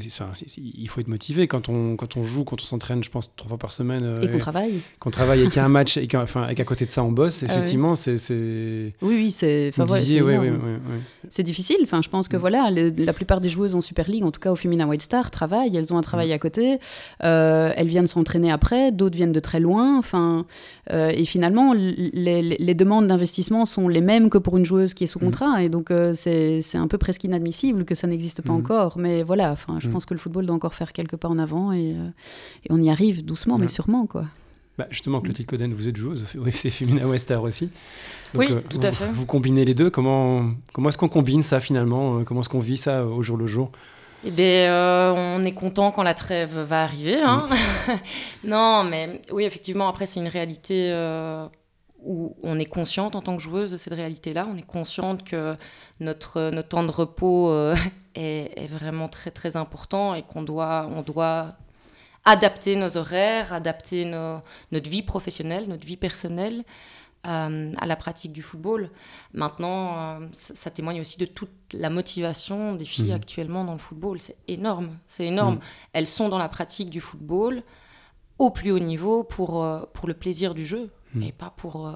il 0.57 0.87
faut 0.87 1.01
être 1.01 1.07
motivé 1.07 1.47
quand 1.47 1.69
on, 1.69 1.95
quand 1.95 2.17
on 2.17 2.23
joue, 2.23 2.43
quand 2.43 2.61
on 2.61 2.65
s'entraîne, 2.65 3.03
je 3.03 3.09
pense 3.09 3.35
trois 3.35 3.49
fois 3.49 3.57
par 3.57 3.71
semaine. 3.71 4.03
Euh, 4.03 4.21
et 4.21 4.29
qu'on 4.29 4.37
travaille. 4.37 4.81
Qu'on 4.99 5.11
travaille 5.11 5.41
et 5.41 5.47
qu'il 5.47 5.57
y 5.57 5.59
a 5.59 5.65
un 5.65 5.69
match 5.69 5.97
et 5.97 6.07
qu'à 6.07 6.21
enfin, 6.21 6.47
côté 6.65 6.85
de 6.85 6.89
ça 6.89 7.03
on 7.03 7.11
bosse. 7.11 7.43
Ah 7.43 7.51
effectivement, 7.51 7.95
c'est, 7.95 8.15
Oui, 9.01 9.15
oui, 9.15 9.31
c'est. 9.31 9.71
c'est 11.29 11.43
difficile. 11.43 11.77
Enfin, 11.83 12.01
je 12.01 12.09
pense 12.09 12.27
que 12.27 12.37
mmh. 12.37 12.39
voilà, 12.39 12.69
la 12.71 13.13
plupart 13.13 13.41
des 13.41 13.49
joueuses 13.49 13.75
en 13.75 13.81
Super 13.81 14.09
League, 14.09 14.23
en 14.23 14.31
tout 14.31 14.39
cas 14.39 14.51
au 14.51 14.55
féminin 14.55 14.87
White 14.87 15.01
Star, 15.01 15.31
travaillent. 15.31 15.75
Elles 15.75 15.93
ont 15.93 15.97
un 15.97 16.01
travail 16.01 16.29
mmh. 16.29 16.33
à 16.33 16.39
côté. 16.39 16.77
elles 17.19 17.87
viennent 17.87 18.07
s'entraîner 18.07 18.51
après. 18.51 18.91
D'autres 18.91 19.15
viennent 19.15 19.31
de 19.31 19.39
très 19.39 19.59
loin. 19.59 19.97
Enfin, 19.97 20.45
et 20.89 21.25
finalement, 21.25 21.73
les, 21.73 22.73
demandes 22.73 23.07
d'investissement 23.07 23.65
sont 23.65 23.87
les 23.87 24.01
mêmes 24.01 24.29
que 24.29 24.37
pour 24.37 24.57
une 24.57 24.65
joueuse 24.65 24.93
qui 24.93 25.03
est 25.03 25.07
sous 25.07 25.19
mm. 25.19 25.23
contrat. 25.23 25.63
Et 25.63 25.69
donc, 25.69 25.91
euh, 25.91 26.13
c'est 26.13 26.77
un 26.77 26.87
peu 26.87 26.97
presque 26.97 27.23
inadmissible 27.23 27.85
que 27.85 27.95
ça 27.95 28.07
n'existe 28.07 28.22
pas 28.41 28.53
mm. 28.53 28.57
encore. 28.57 28.97
Mais 28.97 29.23
voilà, 29.23 29.51
enfin, 29.51 29.79
je 29.79 29.87
mm. 29.87 29.91
pense 29.91 30.05
que 30.05 30.13
le 30.13 30.19
football 30.19 30.45
doit 30.45 30.55
encore 30.55 30.75
faire 30.75 30.93
quelques 30.93 31.17
pas 31.17 31.27
en 31.27 31.39
avant 31.39 31.71
et, 31.71 31.95
euh, 31.95 32.09
on 32.69 32.81
y 32.81 32.89
arrive 32.89 33.23
doucement, 33.23 33.57
mais 33.57 33.67
sûrement. 33.67 34.05
quoi. 34.05 34.25
Bah 34.77 34.87
justement, 34.89 35.21
Clotilde 35.21 35.47
Coden, 35.47 35.71
vous 35.73 35.87
êtes 35.87 35.97
joueuse 35.97 36.25
au 36.35 36.47
FC 36.47 36.71
Féminin 36.71 37.05
Westar 37.05 37.43
aussi. 37.43 37.69
oui, 38.33 38.47
euh, 38.49 38.61
tout 38.67 38.79
à 38.81 38.91
fait. 38.91 39.11
Vous 39.11 39.27
combinez 39.27 39.65
les 39.65 39.75
deux. 39.75 39.89
Comment, 39.89 40.51
comment 40.73 40.89
est-ce 40.89 40.97
qu'on 40.97 41.09
combine 41.09 41.43
ça 41.43 41.59
finalement 41.59 42.23
Comment 42.23 42.41
est-ce 42.41 42.49
qu'on 42.49 42.59
vit 42.59 42.77
ça 42.77 43.05
au 43.05 43.21
jour 43.21 43.37
le 43.37 43.45
jour? 43.45 43.71
Eh 44.25 44.31
bien, 44.31 44.71
euh, 44.71 45.13
on 45.15 45.43
est 45.43 45.53
content 45.53 45.91
quand 45.91 46.03
la 46.03 46.13
trêve 46.13 46.57
va 46.57 46.83
arriver. 46.83 47.21
Hein. 47.21 47.47
non, 48.43 48.83
mais 48.83 49.21
oui, 49.31 49.43
effectivement, 49.43 49.89
après, 49.89 50.05
c'est 50.05 50.19
une 50.21 50.27
réalité 50.27 50.89
euh, 50.91 51.45
où 52.05 52.35
on 52.43 52.59
est 52.59 52.65
consciente 52.65 53.15
en 53.15 53.21
tant 53.21 53.35
que 53.37 53.43
joueuse 53.43 53.71
de 53.71 53.77
cette 53.77 53.93
réalité-là. 53.93 54.47
On 54.49 54.57
est 54.57 54.65
consciente 54.65 55.23
que 55.23 55.55
notre, 55.99 56.49
notre 56.51 56.69
temps 56.69 56.83
de 56.83 56.91
repos 56.91 57.49
euh, 57.49 57.75
est, 58.15 58.67
vraiment 58.67 59.09
très, 59.09 59.31
très 59.31 59.57
important 59.57 60.13
et 60.13 60.23
qu'on 60.23 60.43
doit, 60.43 60.87
on 60.91 61.01
doit 61.01 61.55
adapter 62.25 62.75
nos 62.75 62.97
horaires, 62.97 63.53
adapter 63.53 64.05
notre 64.05 64.89
vie 64.89 65.03
professionnelle, 65.03 65.67
notre 65.67 65.85
vie 65.85 65.97
personnelle. 65.97 66.63
Euh, 67.25 67.71
à 67.77 67.85
la 67.85 67.95
pratique 67.95 68.33
du 68.33 68.41
football. 68.41 68.89
Maintenant, 69.31 69.97
euh, 69.97 70.27
ça, 70.33 70.69
témoigne 70.69 70.99
aussi 70.99 71.17
de 71.17 71.25
toute 71.25 71.53
la 71.71 71.89
motivation 71.89 72.75
des 72.75 72.83
filles 72.83 73.11
mhm. 73.11 73.15
actuellement 73.15 73.63
dans 73.63 73.71
le 73.71 73.77
football. 73.77 74.19
C'est 74.19 74.35
énorme, 74.49 74.97
c'est 75.07 75.27
énorme. 75.27 75.55
Mhm. 75.55 75.61
Elles 75.93 76.07
sont 76.07 76.27
dans 76.27 76.37
la 76.37 76.49
pratique 76.49 76.89
du 76.89 76.99
football 76.99 77.63
au 78.39 78.49
plus 78.49 78.71
haut 78.71 78.79
niveau 78.79 79.23
pour, 79.23 79.63
euh, 79.63 79.85
pour 79.93 80.09
le 80.09 80.13
plaisir 80.15 80.53
du 80.53 80.65
jeu 80.65 80.91
et 81.21 81.31
pas 81.31 81.53
pour, 81.55 81.91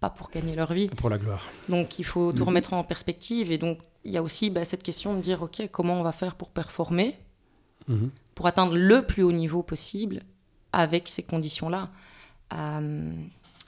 pas 0.00 0.10
pour 0.10 0.30
gagner 0.30 0.54
leur 0.54 0.72
vie. 0.72 0.88
Pour 0.88 1.10
la 1.10 1.18
gloire. 1.18 1.44
Donc 1.68 1.98
il 1.98 2.04
faut 2.04 2.32
tout 2.32 2.44
remettre 2.44 2.72
en 2.72 2.84
perspective. 2.84 3.52
Et 3.52 3.58
donc 3.58 3.78
il 4.04 4.12
y 4.12 4.16
a 4.16 4.22
aussi 4.22 4.50
bah, 4.50 4.64
cette 4.64 4.82
question 4.82 5.14
de 5.14 5.20
dire, 5.20 5.42
OK, 5.42 5.68
comment 5.70 6.00
on 6.00 6.02
va 6.02 6.12
faire 6.12 6.34
pour 6.34 6.50
performer, 6.50 7.18
pour 8.34 8.46
atteindre 8.46 8.76
le 8.76 9.02
plus 9.04 9.22
haut 9.22 9.32
niveau 9.32 9.62
possible 9.62 10.22
avec 10.72 11.08
ces 11.08 11.22
conditions-là 11.22 11.90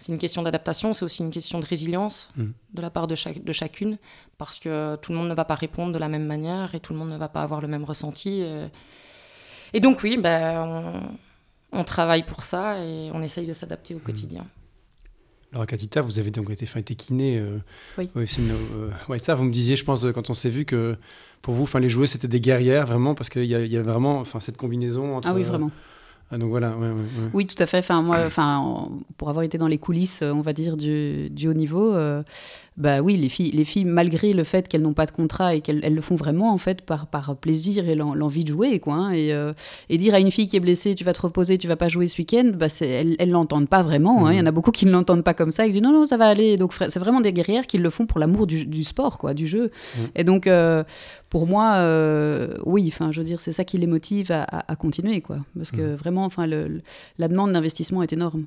c'est 0.01 0.13
une 0.13 0.19
question 0.19 0.43
d'adaptation, 0.43 0.95
c'est 0.95 1.05
aussi 1.05 1.23
une 1.23 1.31
question 1.31 1.61
de 1.61 1.67
résilience 1.67 2.31
mm. 2.37 2.45
de 2.75 2.83
la 2.83 2.91
part 2.91 3.07
de, 3.07 3.15
chaque, 3.15 3.45
de 3.45 3.53
chacune, 3.53 3.99
parce 4.39 4.59
que 4.59 4.97
tout 4.97 5.13
le 5.13 5.19
monde 5.19 5.29
ne 5.29 5.35
va 5.35 5.45
pas 5.45 5.55
répondre 5.55 5.93
de 5.93 5.99
la 5.99 6.09
même 6.09 6.27
manière 6.27 6.75
et 6.75 6.81
tout 6.81 6.93
le 6.93 6.99
monde 6.99 7.11
ne 7.11 7.17
va 7.17 7.29
pas 7.29 7.43
avoir 7.43 7.61
le 7.61 7.69
même 7.69 7.85
ressenti. 7.85 8.41
Euh. 8.43 8.67
Et, 9.73 9.81
donc 9.81 10.03
oui, 10.03 10.17
ben, 10.17 11.15
on, 11.73 11.85
travaille 11.85 12.25
pour 12.25 12.43
ça 12.43 12.83
et 12.85 13.11
on 13.13 13.23
essaye 13.23 13.47
de 13.47 13.53
s'adapter 13.53 13.95
au 13.95 13.99
mm. 13.99 14.03
quotidien. 14.03 14.47
Laura 15.53 15.67
Catita, 15.67 16.01
vous 16.01 16.19
avez 16.19 16.31
donc 16.31 16.49
été, 16.51 16.67
été 16.79 16.95
kiné. 16.95 17.39
Euh, 17.39 17.59
oui. 17.99 18.11
ouais, 19.09 19.19
ça, 19.19 19.35
vous 19.35 19.45
me 19.45 19.51
disiez, 19.51 19.77
je 19.77 19.85
pense, 19.85 20.07
quand 20.15 20.31
on 20.31 20.35
s'est 20.35 20.49
vu 20.49 20.65
que 20.65 20.97
pour 21.43 21.55
vous, 21.55 21.65
enfin, 21.65 21.81
les 21.81 21.89
joueuses, 21.89 22.11
c'était 22.11 22.29
des 22.29 22.41
guerrières, 22.41 22.87
vraiment, 22.87 23.15
parce 23.15 23.31
qu'il 23.31 23.45
y, 23.45 23.49
y, 23.49 23.77
a 23.77 23.83
vraiment 23.83 24.21
enfin, 24.21 24.41
cette 24.41 24.57
combinaison 24.57 25.17
entre. 25.17 25.29
Ah 25.29 25.35
oui, 25.35 25.43
vraiment. 25.43 25.71
Ah, 26.33 26.39
donc 26.39 26.51
voilà, 26.51 26.77
Oui, 27.35 27.47
tout 27.47 27.61
à 27.61 27.67
fait. 27.67 27.79
Enfin, 27.79 28.03
moi, 28.03 28.21
enfin, 28.27 28.89
pour 29.17 29.31
avoir 29.31 29.45
été 29.45 29.59
dans 29.59 29.67
les 29.67 29.79
coulisses, 29.79 30.23
on 30.23 30.43
va 30.43 30.53
dire, 30.53 30.77
du, 30.77 31.29
du 31.31 31.49
haut 31.49 31.55
niveau, 31.55 31.93
euh, 31.95 32.23
bah 32.77 33.01
oui, 33.01 33.17
les 33.17 33.29
filles, 33.29 33.51
les 33.51 33.65
filles 33.65 33.85
malgré 33.85 34.33
le 34.33 34.45
fait 34.45 34.69
qu'elles 34.69 34.83
n'ont 34.83 34.95
pas 34.95 35.07
de 35.07 35.11
contrat 35.11 35.55
et 35.55 35.61
qu'elles 35.61 35.81
le 35.81 36.01
font 36.01 36.15
vraiment, 36.15 36.53
en 36.53 36.59
fait, 36.59 36.83
par, 36.83 37.09
par 37.09 37.37
plaisir 37.37 37.89
et 37.89 37.97
l'envie 37.97 38.45
de 38.45 38.51
jouer, 38.51 38.79
quoi. 38.79 38.95
Hein, 38.95 39.13
et, 39.13 39.33
euh, 39.33 39.53
et, 39.89 39.99
dire 39.99 40.15
à 40.15 40.21
une 40.21 40.31
fille 40.31 40.47
qui 40.47 40.57
est 40.57 40.61
blessée, 40.61 40.95
tu 40.95 41.03
vas 41.03 41.13
te 41.13 41.21
reposer, 41.21 41.59
tu 41.59 41.67
vas 41.67 41.77
pas 41.77 41.89
jouer 41.89 42.07
ce 42.07 42.17
week-end, 42.19 42.53
bah, 42.55 42.69
elles 42.81 43.17
ne 43.19 43.33
l'entendent 43.33 43.69
pas 43.69 43.83
vraiment. 43.83 44.27
Hein. 44.27 44.33
Il 44.33 44.39
y 44.39 44.41
en 44.41 44.47
a 44.47 44.53
mmh. 44.53 44.55
beaucoup 44.55 44.71
qui 44.71 44.87
ne 44.87 44.93
l'entendent 44.93 45.25
pas 45.25 45.35
comme 45.35 45.51
ça 45.51 45.65
et 45.65 45.67
qui 45.67 45.75
disent 45.75 45.83
non, 45.83 45.93
non, 45.93 46.07
ça 46.07 46.17
va 46.17 46.27
aller. 46.27 46.57
Donc, 46.57 46.73
c'est 46.75 46.99
vraiment 46.99 47.21
des 47.21 47.33
guerrières 47.33 47.67
qui 47.67 47.77
le 47.77 47.91
font 47.91 48.07
pour 48.07 48.21
l'amour 48.21 48.47
du, 48.47 48.65
du, 48.67 48.85
sport, 48.85 49.19
quoi, 49.19 49.35
du 49.35 49.47
jeu. 49.47 49.67
Mmh. 49.67 50.01
Et 50.15 50.25
donc, 50.25 50.47
euh, 50.47 50.85
pour 51.31 51.47
moi, 51.47 51.75
euh, 51.77 52.55
oui, 52.67 52.85
enfin, 52.89 53.13
je 53.13 53.21
veux 53.21 53.25
dire, 53.25 53.41
c'est 53.41 53.53
ça 53.53 53.65
qui 53.65 53.79
les 53.79 53.87
motive 53.87 54.33
à, 54.33 54.43
à, 54.43 54.77
continuer, 54.77 55.21
quoi. 55.21 55.39
Parce 55.57 55.71
que 55.71 55.81
mmh. 55.81 55.95
vraiment, 55.95 56.25
enfin, 56.25 56.47
le, 56.47 56.83
la 57.19 57.29
demande 57.29 57.53
d'investissement 57.53 58.03
est 58.03 58.13
énorme. 58.13 58.45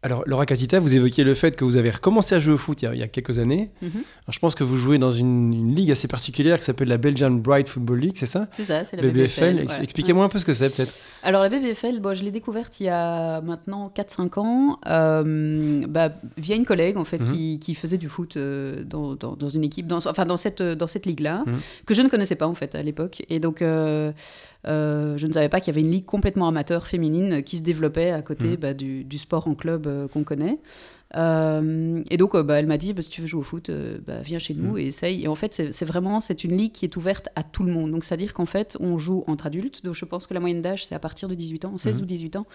Alors, 0.00 0.22
Laura 0.26 0.46
Catita, 0.46 0.78
vous 0.78 0.94
évoquiez 0.94 1.24
le 1.24 1.34
fait 1.34 1.56
que 1.56 1.64
vous 1.64 1.76
avez 1.76 1.90
recommencé 1.90 2.36
à 2.36 2.38
jouer 2.38 2.54
au 2.54 2.58
foot 2.58 2.82
il 2.82 2.94
y 2.94 3.02
a, 3.02 3.08
quelques 3.08 3.40
années. 3.40 3.70
Mhm. 3.82 3.90
je 4.28 4.38
pense 4.38 4.54
que 4.54 4.62
vous 4.62 4.76
jouez 4.76 4.98
dans 4.98 5.10
une, 5.10 5.74
ligue 5.74 5.90
assez 5.90 6.06
particulière 6.06 6.58
qui 6.58 6.64
s'appelle 6.64 6.86
la 6.86 6.98
Belgian 6.98 7.32
Bright 7.32 7.68
Football 7.68 7.98
League, 7.98 8.14
c'est 8.14 8.26
ça? 8.26 8.46
C'est 8.52 8.64
ça, 8.64 8.84
c'est 8.84 8.96
la 8.96 9.02
BBFL. 9.02 9.66
Expliquez-moi 9.82 10.24
un 10.24 10.28
peu 10.28 10.38
ce 10.38 10.44
que 10.44 10.52
c'est, 10.52 10.70
peut-être. 10.74 10.94
Alors, 11.24 11.42
la 11.42 11.48
BBFL, 11.48 11.98
bon, 11.98 12.14
je 12.14 12.22
l'ai 12.22 12.30
découverte 12.30 12.78
il 12.78 12.84
y 12.84 12.88
a 12.88 13.40
maintenant 13.40 13.92
4-5 13.94 14.38
ans 14.38 14.78
euh, 14.86 15.84
bah, 15.88 16.12
via 16.36 16.54
une 16.54 16.64
collègue, 16.64 16.96
en 16.96 17.04
fait, 17.04 17.18
mhm. 17.18 17.58
qui, 17.58 17.74
faisait 17.74 17.98
du 17.98 18.08
foot 18.08 18.36
euh, 18.36 18.84
dans, 18.84 19.48
une 19.48 19.64
équipe, 19.64 19.88
dans, 19.88 20.06
enfin, 20.06 20.26
dans 20.26 20.36
cette, 20.36 20.62
dans 20.62 20.86
cette 20.86 21.06
ligue-là, 21.06 21.42
mhm. 21.44 21.56
que 21.86 21.94
je 21.94 22.02
ne 22.02 22.08
connaissais 22.08 22.36
pas, 22.36 22.46
en 22.46 22.54
fait, 22.54 22.76
à 22.76 22.82
l'époque. 22.84 23.24
Et 23.28 23.40
donc, 23.40 23.62
euh, 23.62 23.68
euh, 23.68 24.12
je 24.64 25.26
ne 25.26 25.32
savais 25.32 25.48
pas 25.48 25.60
qu'il 25.60 25.72
y 25.72 25.76
avait 25.76 25.86
une 25.86 25.92
ligue 25.92 26.04
complètement 26.04 26.48
amateur 26.48 26.86
féminine 26.86 27.42
qui 27.42 27.58
se 27.58 27.62
développait 27.62 28.10
à 28.10 28.22
côté 28.22 28.48
mmh. 28.48 28.56
bah, 28.56 28.74
du, 28.74 29.18
sport 29.18 29.48
en 29.48 29.54
club 29.54 29.86
euh, 29.86 30.08
qu'on 30.08 30.24
connaît. 30.24 30.58
Euh, 31.16 32.02
et 32.10 32.16
donc, 32.16 32.36
bah, 32.36 32.58
elle 32.58 32.66
m'a 32.66 32.76
dit, 32.76 32.92
bah, 32.92 33.02
si 33.02 33.08
tu 33.08 33.20
veux 33.20 33.26
jouer 33.26 33.40
au 33.40 33.44
foot, 33.44 33.70
bah, 34.06 34.20
viens 34.22 34.38
chez 34.38 34.54
nous 34.54 34.74
mmh. 34.74 34.78
et 34.78 34.86
essaye. 34.86 35.24
Et 35.24 35.28
en 35.28 35.34
fait, 35.34 35.72
c'est 35.72 35.84
vraiment, 35.84 36.20
c'est 36.20 36.44
une 36.44 36.56
ligue 36.56 36.72
qui 36.72 36.84
est 36.84 36.96
ouverte 36.96 37.28
à 37.36 37.42
tout 37.42 37.62
le 37.62 37.72
monde. 37.72 37.90
Donc, 37.90 38.04
c'est-à-dire 38.04 38.34
qu'en 38.34 38.46
fait, 38.46 38.76
on 38.80 38.98
joue 38.98 39.24
entre 39.26 39.46
adultes. 39.46 39.84
Donc, 39.84 39.94
je 39.94 40.04
pense 40.04 40.26
que 40.26 40.34
la 40.34 40.40
moyenne 40.40 40.62
d'âge, 40.62 40.84
c'est 40.84 40.94
à 40.94 40.98
partir 40.98 41.28
de 41.28 41.34
18 41.34 41.64
ans, 41.64 41.78
16 41.78 42.00
mmh. 42.00 42.02
ou 42.02 42.06
18 42.06 42.36
ans. 42.36 42.46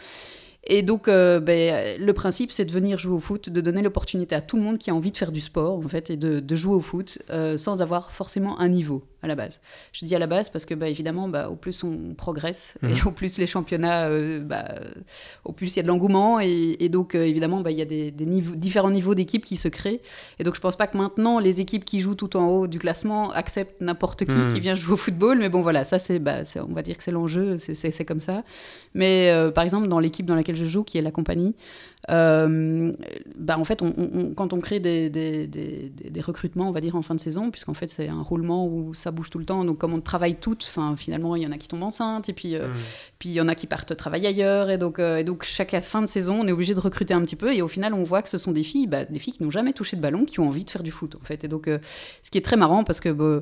Et 0.65 0.81
donc, 0.81 1.07
ben, 1.07 1.99
le 1.99 2.13
principe, 2.13 2.51
c'est 2.51 2.63
de 2.63 2.71
venir 2.71 2.97
jouer 2.97 3.13
au 3.13 3.19
foot, 3.19 3.49
de 3.49 3.61
donner 3.61 3.81
l'opportunité 3.81 4.33
à 4.33 4.41
tout 4.41 4.55
le 4.55 4.63
monde 4.63 4.77
qui 4.77 4.91
a 4.91 4.95
envie 4.95 5.11
de 5.11 5.17
faire 5.17 5.33
du 5.33 5.41
sport, 5.41 5.77
en 5.77 5.87
fait, 5.89 6.09
et 6.09 6.15
de, 6.15 6.39
de 6.39 6.55
jouer 6.55 6.75
au 6.75 6.81
foot 6.81 7.17
sans 7.57 7.81
avoir 7.81 8.11
forcément 8.11 8.59
un 8.59 8.69
niveau 8.69 9.03
à 9.23 9.27
la 9.27 9.35
base. 9.35 9.61
Je 9.93 10.05
dis 10.05 10.13
à 10.13 10.19
la 10.19 10.27
base 10.27 10.49
parce 10.49 10.65
que, 10.65 10.75
bah, 10.75 10.89
évidemment, 10.89 11.27
bah, 11.29 11.49
au 11.49 11.55
plus 11.55 11.83
on 11.83 12.13
progresse 12.15 12.77
et 12.83 12.87
mhm. 12.87 12.99
au 13.07 13.11
plus 13.11 13.37
les 13.37 13.47
championnats, 13.47 14.07
euh, 14.07 14.39
bah, 14.39 14.65
au 15.45 15.53
plus 15.53 15.73
il 15.75 15.77
y 15.77 15.79
a 15.79 15.83
de 15.83 15.87
l'engouement 15.87 16.39
et, 16.39 16.89
donc, 16.89 17.15
euh, 17.15 17.23
évidemment, 17.23 17.61
bah, 17.61 17.71
il 17.71 17.77
y 17.77 17.81
a 17.81 17.85
des, 17.85 18.13
niveaux, 18.19 18.55
différents 18.55 18.91
niveaux 18.91 19.15
d'équipes 19.15 19.45
qui 19.45 19.55
se 19.55 19.69
créent. 19.69 20.01
Et 20.39 20.43
donc, 20.43 20.55
je 20.55 20.59
pense 20.59 20.75
pas 20.75 20.87
que 20.87 20.97
maintenant 20.97 21.39
les 21.39 21.61
équipes 21.61 21.85
qui 21.85 22.01
jouent 22.01 22.15
tout 22.15 22.35
en 22.37 22.47
haut 22.47 22.67
du 22.67 22.79
classement 22.79 23.31
acceptent 23.31 23.81
n'importe 23.81 24.25
qui 24.25 24.33
qui 24.33 24.55
mhm. 24.55 24.59
vient 24.59 24.75
jouer 24.75 24.93
au 24.93 24.97
football. 24.97 25.39
Mais 25.39 25.49
bon, 25.49 25.61
voilà, 25.61 25.85
ça, 25.85 25.99
c'est, 25.99 26.19
bah, 26.19 26.43
on 26.69 26.73
va 26.73 26.81
dire 26.81 26.97
que 26.97 27.03
c'est 27.03 27.11
l'enjeu, 27.11 27.57
c'est 27.57 28.05
comme 28.05 28.19
ça. 28.19 28.43
Mais 28.93 29.31
euh, 29.31 29.51
par 29.51 29.63
exemple, 29.63 29.87
dans 29.87 29.99
l'équipe 29.99 30.25
dans 30.25 30.35
laquelle 30.35 30.55
je 30.55 30.65
joue, 30.65 30.83
qui 30.83 30.97
est 30.97 31.01
la 31.01 31.11
compagnie, 31.11 31.55
euh, 32.11 32.91
bah 33.37 33.57
en 33.57 33.63
fait, 33.63 33.81
on, 33.81 34.33
quand 34.35 34.53
on 34.53 34.59
crée 34.59 34.79
des, 34.79 35.09
des, 35.09 35.47
des, 35.47 36.21
recrutements, 36.21 36.67
on 36.67 36.71
va 36.71 36.81
dire 36.81 36.95
en 36.95 37.01
fin 37.01 37.15
de 37.15 37.19
saison, 37.19 37.49
puisqu'en 37.49 37.73
fait 37.73 37.89
c'est 37.89 38.09
un 38.09 38.21
roulement 38.21 38.67
où 38.67 38.93
ça 38.93 39.11
bouge 39.13 39.29
tout 39.29 39.39
le 39.39 39.45
temps, 39.45 39.63
donc 39.63 39.77
comme 39.77 39.93
on 39.93 40.01
travaille 40.01 40.35
toutes, 40.35 40.65
enfin 40.67 40.95
finalement 40.97 41.35
il 41.35 41.43
y 41.43 41.47
en 41.47 41.51
a 41.51 41.57
qui 41.57 41.67
tombent 41.67 41.83
enceintes, 41.83 42.29
et 42.29 42.33
puis 42.33 42.55
euh, 42.55 42.67
mmh. 42.67 42.71
puis 43.19 43.29
il 43.29 43.33
y 43.33 43.41
en 43.41 43.47
a 43.47 43.55
qui 43.55 43.67
partent 43.67 43.95
travailler 43.95 44.27
ailleurs, 44.27 44.69
et 44.69 44.77
donc, 44.77 44.99
euh, 44.99 45.17
et 45.17 45.23
donc 45.23 45.43
chaque 45.43 45.79
fin 45.81 46.01
de 46.01 46.07
saison, 46.07 46.41
on 46.41 46.47
est 46.47 46.51
obligé 46.51 46.73
de 46.73 46.79
recruter 46.79 47.13
un 47.13 47.21
petit 47.21 47.35
peu, 47.35 47.55
et 47.55 47.61
au 47.61 47.67
final 47.67 47.93
on 47.93 48.03
voit 48.03 48.21
que 48.21 48.29
ce 48.29 48.37
sont 48.37 48.51
des 48.51 48.63
filles, 48.63 48.87
bah, 48.87 49.05
des 49.05 49.19
filles 49.19 49.33
qui 49.33 49.43
n'ont 49.43 49.51
jamais 49.51 49.73
touché 49.73 49.95
de 49.95 50.01
ballon, 50.01 50.25
qui 50.25 50.39
ont 50.39 50.47
envie 50.47 50.65
de 50.65 50.69
faire 50.69 50.83
du 50.83 50.91
foot 50.91 51.15
en 51.15 51.25
fait, 51.25 51.43
et 51.43 51.47
donc 51.47 51.69
ce 52.21 52.31
qui 52.31 52.37
est 52.37 52.41
très 52.41 52.57
marrant 52.57 52.83
parce 52.83 52.99
que 52.99 53.09
bah, 53.09 53.41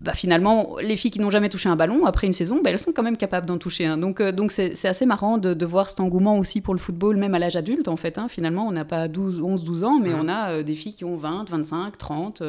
bah, 0.00 0.12
finalement, 0.12 0.76
les 0.82 0.96
filles 0.96 1.10
qui 1.10 1.20
n'ont 1.20 1.30
jamais 1.30 1.48
touché 1.48 1.68
un 1.68 1.76
ballon, 1.76 2.04
après 2.04 2.26
une 2.26 2.32
saison, 2.32 2.60
bah, 2.62 2.70
elles 2.70 2.78
sont 2.78 2.92
quand 2.92 3.02
même 3.02 3.16
capables 3.16 3.46
d'en 3.46 3.58
toucher 3.58 3.86
un. 3.86 3.96
Donc, 3.96 4.20
euh, 4.20 4.32
donc 4.32 4.52
c'est, 4.52 4.84
assez 4.84 5.06
marrant 5.06 5.38
de, 5.38 5.64
voir 5.64 5.88
cet 5.88 6.00
engouement 6.00 6.36
aussi 6.36 6.60
pour 6.60 6.74
le 6.74 6.80
football, 6.80 7.16
même 7.16 7.34
à 7.34 7.38
l'âge 7.38 7.56
adulte, 7.56 7.88
en 7.88 7.96
fait. 7.96 8.18
Hein. 8.18 8.28
Finalement, 8.28 8.66
on 8.66 8.72
n'a 8.72 8.84
pas 8.84 9.08
12, 9.08 9.40
11, 9.42 9.64
12 9.64 9.84
ans, 9.84 9.98
mais 10.02 10.12
on 10.14 10.28
a 10.28 10.50
euh, 10.50 10.62
des 10.62 10.74
filles 10.74 10.94
qui 10.94 11.04
ont 11.04 11.16
20, 11.16 11.48
25, 11.48 11.96
30. 11.96 12.42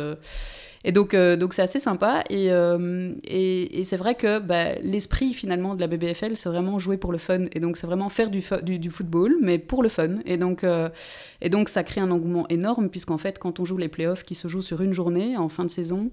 Et 0.87 0.91
donc, 0.91 1.15
euh, 1.15 1.35
donc 1.35 1.55
c'est 1.55 1.63
assez 1.63 1.79
sympa. 1.79 2.23
Et, 2.29 2.51
euh, 2.51 3.11
et, 3.23 3.83
c'est 3.83 3.97
vrai 3.97 4.13
que 4.13 4.39
bah, 4.39 4.75
l'esprit 4.83 5.33
finalement 5.33 5.73
de 5.73 5.81
la 5.81 5.87
BBFL, 5.87 6.35
c'est 6.35 6.47
vraiment 6.47 6.77
jouer 6.77 6.97
pour 6.97 7.11
le 7.11 7.17
fun. 7.17 7.45
Et 7.53 7.59
donc, 7.59 7.75
c'est 7.75 7.87
vraiment 7.87 8.07
faire 8.09 8.29
du, 8.29 8.41
du, 8.79 8.91
football, 8.91 9.35
mais 9.41 9.57
pour 9.57 9.81
le 9.81 9.89
fun. 9.89 10.17
Et 10.25 10.37
donc, 10.37 10.63
euh, 10.63 10.89
et 11.41 11.49
donc, 11.49 11.69
ça 11.69 11.83
crée 11.83 12.01
un 12.01 12.11
engouement 12.11 12.47
énorme, 12.49 12.89
puisqu'en 12.89 13.17
fait, 13.17 13.39
quand 13.39 13.59
on 13.59 13.65
joue 13.65 13.77
les 13.77 13.87
playoffs 13.87 14.23
qui 14.23 14.35
se 14.35 14.47
jouent 14.47 14.61
sur 14.61 14.81
une 14.81 14.93
journée, 14.93 15.35
en 15.37 15.49
fin 15.49 15.65
de 15.65 15.71
saison, 15.71 16.11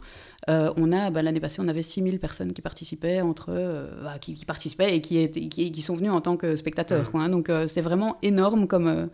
on 0.49 0.93
a, 0.93 1.11
bah, 1.11 1.21
l'année 1.21 1.39
passée, 1.39 1.61
on 1.61 1.69
avait 1.69 1.83
6000 1.83 2.19
personnes 2.19 2.55
qui 2.55 2.63
participaient, 2.63 3.21
entre, 3.21 3.53
bah, 4.03 4.15
qui, 4.21 4.43
participaient 4.47 4.97
et 4.97 5.03
qui, 5.03 5.31
qui, 5.31 5.71
qui, 5.71 5.83
sont 5.83 5.97
venues 5.97 6.11
en 6.11 6.23
tant 6.23 6.39
que 6.39 6.57
spectateurs. 6.57 7.11
Quoi, 7.11 7.21
hein. 7.21 7.29
Donc, 7.29 7.51
c'était 7.67 7.83
vraiment 7.83 8.17
énorme 8.23 8.67
comme 8.67 9.11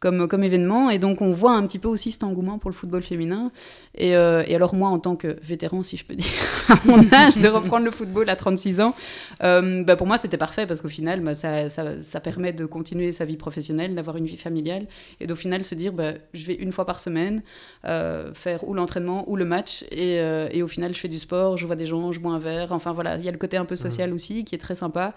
comme, 0.00 0.26
comme 0.26 0.42
événement. 0.42 0.90
Et 0.90 0.98
donc, 0.98 1.20
on 1.20 1.30
voit 1.30 1.52
un 1.52 1.66
petit 1.66 1.78
peu 1.78 1.88
aussi 1.88 2.10
cet 2.10 2.24
engouement 2.24 2.58
pour 2.58 2.70
le 2.70 2.74
football 2.74 3.02
féminin. 3.02 3.52
Et, 3.96 4.16
euh, 4.16 4.42
et 4.46 4.54
alors, 4.56 4.74
moi, 4.74 4.88
en 4.88 4.98
tant 4.98 5.14
que 5.14 5.36
vétéran, 5.42 5.82
si 5.82 5.96
je 5.98 6.04
peux 6.04 6.14
dire, 6.14 6.32
à 6.68 6.76
mon 6.86 7.00
âge, 7.12 7.36
de 7.38 7.48
reprendre 7.48 7.84
le 7.84 7.90
football 7.90 8.28
à 8.30 8.36
36 8.36 8.80
ans, 8.80 8.94
euh, 9.42 9.84
bah, 9.84 9.96
pour 9.96 10.06
moi, 10.06 10.16
c'était 10.16 10.38
parfait 10.38 10.66
parce 10.66 10.80
qu'au 10.80 10.88
final, 10.88 11.20
bah, 11.20 11.34
ça, 11.34 11.68
ça, 11.68 12.02
ça, 12.02 12.20
permet 12.20 12.52
de 12.52 12.64
continuer 12.64 13.12
sa 13.12 13.26
vie 13.26 13.36
professionnelle, 13.36 13.94
d'avoir 13.94 14.16
une 14.16 14.26
vie 14.26 14.38
familiale 14.38 14.86
et 15.20 15.26
d'au 15.26 15.36
final 15.36 15.64
se 15.64 15.74
dire, 15.74 15.92
bah, 15.92 16.12
je 16.32 16.46
vais 16.46 16.54
une 16.54 16.72
fois 16.72 16.86
par 16.86 16.98
semaine 17.00 17.42
euh, 17.86 18.32
faire 18.32 18.66
ou 18.66 18.74
l'entraînement 18.74 19.28
ou 19.28 19.36
le 19.36 19.44
match. 19.44 19.84
Et, 19.90 20.14
et, 20.52 20.62
au 20.62 20.68
final, 20.68 20.94
je 20.94 21.00
fais 21.00 21.08
du 21.08 21.18
sport, 21.18 21.58
je 21.58 21.66
vois 21.66 21.76
des 21.76 21.86
gens, 21.86 22.10
je 22.10 22.20
bois 22.20 22.32
un 22.32 22.38
verre. 22.38 22.72
Enfin, 22.72 22.92
voilà, 22.92 23.16
il 23.18 23.24
y 23.24 23.28
a 23.28 23.32
le 23.32 23.38
côté 23.38 23.58
un 23.58 23.66
peu 23.66 23.76
social 23.76 24.14
aussi 24.14 24.44
qui 24.44 24.54
est 24.54 24.58
très 24.58 24.74
sympa. 24.74 25.14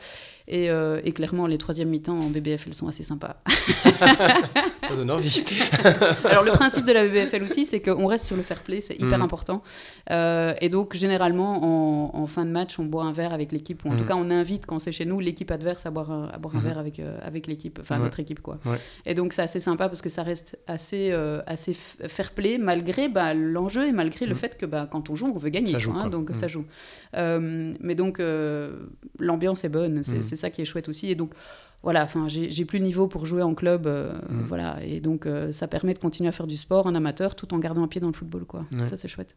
Et, 0.48 0.68
et 1.04 1.12
clairement, 1.14 1.48
les 1.48 1.58
troisième 1.58 1.90
mi-temps 1.90 2.20
en 2.20 2.30
BBF, 2.30 2.68
elles 2.68 2.74
sont 2.74 2.88
assez 2.88 3.04
sympas. 3.04 3.38
Ça 4.88 4.96
donne 4.96 5.12
envie. 5.12 5.44
Alors, 6.26 6.44
le 6.44 6.52
principe 6.52 6.86
de 6.86 6.92
la 6.92 7.06
BBFL 7.06 7.44
aussi, 7.44 7.66
c'est 7.66 7.82
qu'on 7.82 8.06
reste 8.06 8.26
sur 8.26 8.36
le 8.36 8.44
fair 8.44 8.62
play, 8.62 8.82
c'est 8.82 8.96
hyper 8.96 9.20
mm. 9.20 9.24
important. 9.24 9.64
Euh, 10.12 10.54
et 10.62 10.70
donc, 10.70 10.96
généralement, 10.96 12.16
en, 12.16 12.28
fin 12.28 12.46
de 12.46 12.52
match, 12.52 12.80
on 12.80 12.86
boit 12.86 13.04
un 13.04 13.14
verre 13.14 13.34
avec 13.34 13.52
l'équipe, 13.52 13.84
ou 13.86 13.90
en 13.90 13.96
tout 13.96 14.04
mm. 14.04 14.08
cas, 14.08 14.16
on 14.16 14.30
invite, 14.30 14.66
quand 14.66 14.80
c'est 14.80 14.92
chez 14.92 15.06
nous, 15.06 15.20
l'équipe 15.20 15.52
adverse 15.52 15.86
à 15.86 15.92
boire 15.92 16.12
un, 16.12 16.28
à 16.28 16.38
boire 16.38 16.56
un 16.56 16.60
mm. 16.60 16.64
verre 16.64 16.78
avec, 16.78 17.00
euh, 17.00 17.18
avec 17.24 17.48
l'équipe, 17.48 17.80
enfin, 17.82 17.98
notre 17.98 18.20
équipe, 18.20 18.42
quoi. 18.42 18.60
Et 19.06 19.16
donc, 19.16 19.34
c'est 19.34 19.42
assez 19.42 19.60
sympa 19.60 19.88
parce 19.88 20.02
que 20.02 20.10
ça 20.10 20.24
reste 20.24 20.58
assez, 20.68 21.12
euh, 21.12 21.42
assez 21.48 21.74
fair 21.74 22.32
play, 22.32 22.58
malgré 22.58 23.08
bah, 23.08 23.34
l'enjeu 23.34 23.88
et 23.88 23.92
malgré 23.92 24.26
le 24.26 24.36
fait 24.36 24.58
que 24.58 24.66
bah, 24.66 24.88
quand 24.90 25.10
on 25.10 25.16
joue, 25.16 25.32
on 25.34 25.38
veut 25.38 25.50
gagner. 25.50 25.76
hein, 25.76 26.10
donc, 26.10 26.32
ça 26.34 26.48
joue. 26.48 26.66
mais 27.14 27.96
donc, 27.96 28.22
l'ambiance 29.20 29.64
est 29.64 29.70
bonne, 29.70 30.04
c'est 30.04 30.33
ça 30.36 30.50
qui 30.50 30.62
est 30.62 30.66
chouette 30.66 30.90
aussi. 30.90 31.10
Et 31.10 31.16
donc, 31.16 31.32
voilà, 31.84 32.04
enfin, 32.04 32.28
j'ai 32.28 32.66
plus 32.66 32.80
le 32.80 32.86
niveau 32.86 33.08
pour 33.08 33.26
jouer 33.26 33.42
en 33.42 33.54
club, 33.54 33.88
euh, 33.88 34.14
mm. 34.30 34.46
voilà, 34.48 34.80
et 34.86 35.02
donc 35.02 35.26
euh, 35.26 35.52
ça 35.52 35.68
permet 35.68 35.94
de 35.94 36.00
continuer 36.00 36.30
à 36.30 36.32
faire 36.32 36.48
du 36.48 36.56
sport 36.56 36.88
en 36.88 36.96
amateur 36.96 37.36
tout 37.36 37.54
en 37.54 37.60
gardant 37.60 37.84
un 37.84 37.90
pied 37.90 38.00
dans 38.00 38.08
le 38.08 38.14
football, 38.14 38.46
quoi. 38.46 38.66
Ça, 38.84 38.96
c'est 38.96 39.10
chouette. 39.10 39.36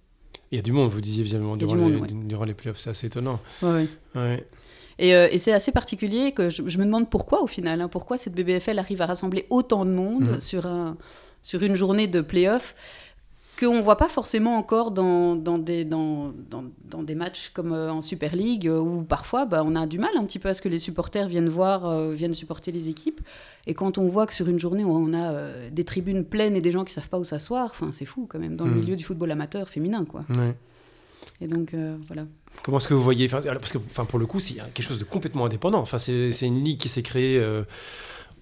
Il 0.52 0.56
y 0.56 0.58
a 0.58 0.62
du 0.62 0.70
monde, 0.70 0.88
vous 0.88 1.00
disiez 1.00 1.24
durant, 1.24 1.56
durant, 1.56 1.74
les, 1.74 2.00
durant 2.12 2.44
les 2.44 2.54
playoffs, 2.54 2.78
c'est 2.78 2.90
assez 2.90 3.08
étonnant. 3.08 3.40
Ouais, 3.62 3.88
ouais. 4.14 4.46
Et, 4.98 5.14
euh, 5.14 5.28
et 5.30 5.38
c'est 5.38 5.52
assez 5.52 5.72
particulier 5.72 6.32
que 6.32 6.48
je, 6.48 6.62
me 6.62 6.84
demande 6.84 7.10
pourquoi 7.10 7.42
au 7.42 7.46
final, 7.46 7.80
hein, 7.80 7.88
pourquoi 7.88 8.16
cette 8.16 8.34
BBFL 8.34 8.78
arrive 8.78 9.02
à 9.02 9.06
rassembler 9.06 9.46
autant 9.50 9.84
de 9.84 9.90
monde 9.90 10.36
mm. 10.36 10.40
sur, 10.40 10.66
un, 10.66 10.96
sur 11.42 11.62
une 11.62 11.74
journée 11.74 12.06
de 12.06 12.20
playoffs 12.20 12.74
qu'on 13.56 13.76
ne 13.76 13.82
voit 13.82 13.96
pas 13.96 14.08
forcément 14.08 14.56
encore 14.56 14.90
dans, 14.90 15.34
dans, 15.36 15.58
des, 15.58 15.84
dans, 15.84 16.32
dans, 16.50 17.02
des 17.02 17.14
matchs 17.14 17.50
comme 17.50 17.72
euh, 17.72 17.90
en 17.90 18.02
Super 18.02 18.36
League, 18.36 18.68
euh, 18.68 18.78
où 18.78 19.02
parfois 19.02 19.46
bah, 19.46 19.62
on 19.64 19.74
a 19.74 19.86
du 19.86 19.98
mal 19.98 20.10
un 20.16 20.24
petit 20.24 20.38
peu 20.38 20.48
à 20.48 20.54
ce 20.54 20.62
que 20.62 20.68
les 20.68 20.78
supporters 20.78 21.28
viennent 21.28 21.48
voir, 21.48 21.86
euh, 21.86 22.12
viennent 22.12 22.34
supporter 22.34 22.72
les 22.72 22.88
équipes. 22.88 23.20
Et 23.66 23.74
quand 23.74 23.98
on 23.98 24.08
voit 24.08 24.26
que 24.26 24.34
sur 24.34 24.48
une 24.48 24.58
journée 24.58 24.84
où 24.84 24.90
on 24.90 25.12
a 25.12 25.32
des 25.70 25.84
tribunes 25.84 26.24
pleines 26.24 26.54
et 26.54 26.60
des 26.60 26.70
gens 26.70 26.84
qui 26.84 26.92
ne 26.92 27.00
savent 27.00 27.08
pas 27.08 27.18
où 27.18 27.24
s'asseoir, 27.24 27.74
c'est 27.90 28.04
fou 28.04 28.26
quand 28.28 28.38
même, 28.38 28.54
dans 28.54 28.64
le 28.64 28.72
mm. 28.72 28.78
milieu 28.78 28.96
du 28.96 29.02
football 29.02 29.30
amateur 29.32 29.68
féminin. 29.68 30.04
Quoi. 30.04 30.24
Et 31.40 31.48
donc, 31.48 31.74
voilà. 32.06 32.26
Comment 32.62 32.76
est-ce 32.76 32.86
que 32.86 32.94
vous 32.94 33.02
voyez 33.02 33.26
Parce 33.26 33.72
que, 33.72 33.78
pour 33.78 34.20
le 34.20 34.26
coup, 34.26 34.38
c'est 34.38 34.54
quelque 34.54 34.82
chose 34.82 35.00
de 35.00 35.04
complètement 35.04 35.46
indépendant. 35.46 35.80
Enfin, 35.80 35.98
c'est 35.98 36.30
une 36.42 36.62
ligue 36.62 36.78
qui 36.78 36.88
s'est 36.88 37.02
créée 37.02 37.44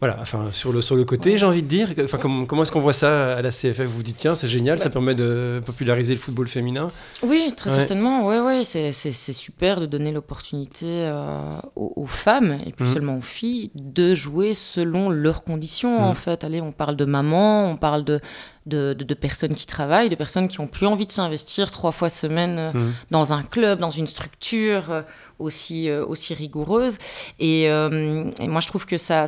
voilà, 0.01 0.19
enfin 0.21 0.49
sur 0.51 0.73
le 0.73 0.83
sur 0.83 0.97
le 0.97 1.05
côté, 1.05 1.39
j'ai 1.39 1.47
envie 1.47 1.63
de 1.63 1.69
dire. 1.69 1.95
Enfin, 2.03 2.19
comment, 2.19 2.45
comment 2.47 2.63
est-ce 2.63 2.73
qu'on 2.73 2.81
voit 2.81 2.93
ça 2.93 3.37
à 3.37 3.43
la 3.43 3.51
CFF 3.51 3.83
Vous 3.83 3.99
vous 3.99 4.03
dites 4.03 4.17
tiens, 4.17 4.35
c'est 4.35 4.49
génial, 4.49 4.79
ça 4.79 4.91
permet 4.91 5.15
de 5.15 5.63
populariser 5.65 6.15
le 6.15 6.21
football 6.21 6.49
féminin. 6.49 6.89
Oui, 7.23 7.55
très 7.57 7.71
certainement. 7.71 8.27
Ouais, 8.27 8.41
ouais, 8.41 8.65
c'est 8.65 8.93
super 8.93 9.81
de 9.81 9.87
donner 9.87 10.11
l'opportunité 10.11 10.87
euh, 10.89 11.39
aux, 11.77 12.07
femmes 12.07 12.59
et 12.67 12.73
plus 12.73 12.87
mmh. 12.87 12.93
seulement 12.93 13.17
aux 13.19 13.23
filles 13.23 13.71
de 13.77 14.15
jouer 14.15 14.53
selon 14.53 15.11
leurs 15.11 15.45
conditions. 15.45 15.97
En 16.03 16.13
mmh. 16.13 16.17
fait, 16.17 16.45
allez, 16.45 16.61
on 16.61 16.73
parle 16.73 16.97
de 16.97 17.05
maman, 17.05 17.71
on 17.71 17.77
parle 17.77 18.05
de 18.05 18.21
de, 18.67 18.95
de, 18.95 19.15
personnes 19.15 19.55
qui 19.55 19.67
travaillent, 19.67 20.09
de 20.09 20.15
personnes 20.15 20.49
qui 20.49 20.59
ont 20.59 20.67
plus 20.67 20.87
envie 20.87 21.05
de 21.05 21.11
s'investir 21.13 21.71
trois 21.71 21.93
fois 21.93 22.09
semaine 22.09 22.59
euh, 22.59 22.73
mmh. 22.73 22.93
dans 23.11 23.35
un 23.35 23.43
club, 23.43 23.79
dans 23.79 23.91
une 23.91 24.07
structure 24.07 24.91
euh, 24.91 25.03
aussi 25.39 25.91
aussi 25.91 26.33
rigoureuse. 26.33 26.97
Et, 27.39 27.65
et 27.65 28.49
moi, 28.49 28.61
je 28.61 28.69
trouve 28.69 28.87
que 28.87 28.97
ça 28.97 29.27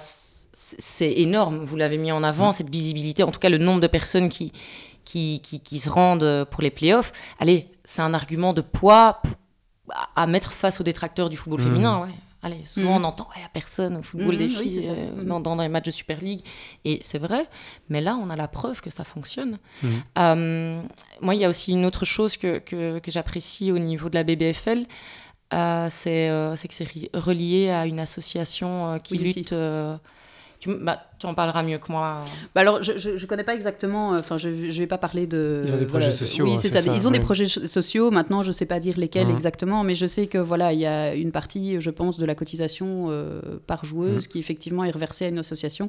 c'est 0.59 1.13
énorme. 1.13 1.65
Vous 1.65 1.77
l'avez 1.77 1.99
mis 1.99 2.11
en 2.13 2.23
avant, 2.23 2.49
mm. 2.49 2.53
cette 2.53 2.71
visibilité, 2.71 3.23
en 3.23 3.31
tout 3.31 3.39
cas 3.39 3.51
le 3.51 3.59
nombre 3.59 3.81
de 3.81 3.87
personnes 3.87 4.31
qui, 4.31 4.53
qui, 5.05 5.41
qui, 5.41 5.79
se 5.79 5.91
rendent 5.91 6.47
pour 6.51 6.63
les 6.63 6.71
playoffs. 6.71 7.13
Allez, 7.39 7.69
c'est 7.85 8.01
un 8.01 8.15
argument 8.15 8.55
de 8.55 8.63
poids 8.63 9.21
à 10.17 10.27
mettre 10.27 10.53
face 10.53 10.81
aux 10.81 10.85
détracteurs 10.85 11.29
du 11.29 11.37
football 11.37 11.61
mm. 11.61 11.65
féminin. 11.65 12.01
Ouais. 12.01 12.15
Allez, 12.43 12.65
souvent 12.65 12.99
mm. 12.99 13.03
on 13.03 13.05
entend 13.05 13.29
ouais, 13.37 13.43
personne 13.53 13.97
au 13.97 14.03
football 14.03 14.39
des 14.39 14.49
filles 14.49 14.89
euh, 14.89 15.41
dans, 15.41 15.57
les 15.57 15.69
matchs 15.69 15.87
de 15.87 15.91
Super 15.91 16.21
League. 16.21 16.41
Et 16.87 17.01
c'est 17.03 17.19
vrai, 17.19 17.47
mais 17.91 18.01
là 18.01 18.17
on 18.17 18.31
a 18.31 18.37
la 18.37 18.49
preuve 18.49 18.81
que 18.81 18.91
ça 18.91 19.05
fonctionne. 19.05 19.59
Euh, 20.17 20.81
moi, 21.21 21.35
il 21.35 21.41
y 21.41 21.45
a 21.45 21.49
aussi 21.51 21.73
une 21.73 21.85
autre 21.85 22.07
chose 22.07 22.37
que, 22.37 22.59
que, 22.59 23.11
j'apprécie 23.11 23.73
au 23.73 23.79
niveau 23.79 24.09
de 24.09 24.15
la 24.15 24.23
BBFL. 24.23 24.87
Euh, 25.55 25.89
c'est 25.91 26.69
que 26.69 26.75
c'est 26.75 27.11
relié 27.15 27.71
à 27.71 27.87
une 27.87 28.01
association 28.01 28.99
qui 29.03 29.19
lutte 29.19 29.55
tu, 30.67 30.75
bah, 30.83 31.01
tu 31.19 31.27
en 31.27 31.35
parleras 31.35 31.63
mieux 31.63 31.79
que 31.79 31.91
moi. 31.91 32.25
Bah 32.55 32.61
alors, 32.61 32.83
je 32.83 33.11
ne 33.11 33.27
connais 33.27 33.45
pas 33.45 33.55
exactement, 33.55 34.15
euh, 34.15 34.19
enfin, 34.19 34.37
je 34.37 34.49
ne 34.49 34.73
vais 34.73 34.87
pas 34.87 34.99
parler 34.99 35.27
de... 35.27 35.65
Ils 35.67 35.73
ont 35.73 35.79
des 35.79 35.87
projets 35.87 36.11
sociaux. 36.11 36.45
Oui, 36.45 36.55
hein, 36.55 36.59
c'est 36.61 36.69
ça, 36.69 36.81
Ils 36.81 37.09
ont 37.09 37.11
des 37.11 37.21
projets 37.21 37.47
sociaux. 37.47 38.11
Maintenant, 38.11 38.43
je 38.43 38.49
ne 38.49 38.53
sais 38.53 38.67
pas 38.67 38.81
dire 38.81 38.99
lesquels 38.99 39.29
mhm. 39.29 39.35
exactement, 39.35 39.83
mais 39.83 39.95
je 39.95 40.07
sais 40.07 40.27
que 40.27 40.39
voilà, 40.39 40.73
il 40.73 40.81
y 40.81 40.87
a 40.87 41.15
une 41.15 41.33
partie, 41.33 41.81
je 41.81 41.91
pense, 41.91 42.19
de 42.19 42.27
la 42.27 42.35
cotisation 42.35 43.07
euh, 43.09 43.41
par 43.67 43.85
joueuse 43.85 44.25
mhm. 44.25 44.29
qui 44.29 44.39
effectivement 44.39 44.85
est 44.85 44.91
reversée 44.91 45.27
à 45.27 45.29
une 45.29 45.39
association, 45.39 45.89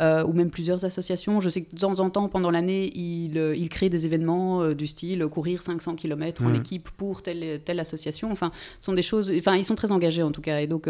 euh, 0.00 0.24
ou 0.24 0.32
même 0.32 0.50
plusieurs 0.50 0.84
associations. 0.84 1.40
Je 1.40 1.48
sais 1.48 1.62
que 1.62 1.74
de 1.74 1.80
temps 1.80 2.00
en 2.00 2.10
temps, 2.10 2.28
pendant 2.28 2.50
l'année, 2.50 2.90
ils, 2.96 3.36
ils, 3.36 3.68
créent 3.68 3.90
des 3.90 4.06
événements 4.06 4.72
du 4.72 4.86
style 4.86 5.26
courir 5.26 5.62
500 5.62 5.94
km 5.94 6.42
en 6.42 6.48
mhm. 6.48 6.56
équipe 6.56 6.90
pour 6.90 7.22
telle, 7.22 7.60
telle 7.64 7.78
association. 7.78 8.32
Enfin, 8.32 8.50
sont 8.80 8.94
des 8.94 9.02
choses... 9.02 9.32
Enfin, 9.36 9.56
ils 9.56 9.64
sont 9.64 9.74
très 9.74 9.92
engagés 9.92 10.22
en 10.22 10.32
tout 10.32 10.40
cas. 10.40 10.60
Et 10.60 10.66
donc, 10.66 10.88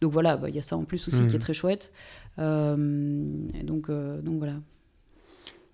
donc 0.00 0.12
voilà, 0.12 0.36
bah, 0.36 0.48
il 0.48 0.54
y 0.54 0.58
a 0.58 0.62
ça 0.62 0.76
en 0.76 0.84
plus 0.84 1.06
aussi 1.08 1.26
qui 1.26 1.36
est 1.36 1.40
très 1.40 1.54
chouette. 1.54 1.92
Donc, 2.38 3.88
euh, 3.88 4.20
donc 4.20 4.38
voilà. 4.38 4.54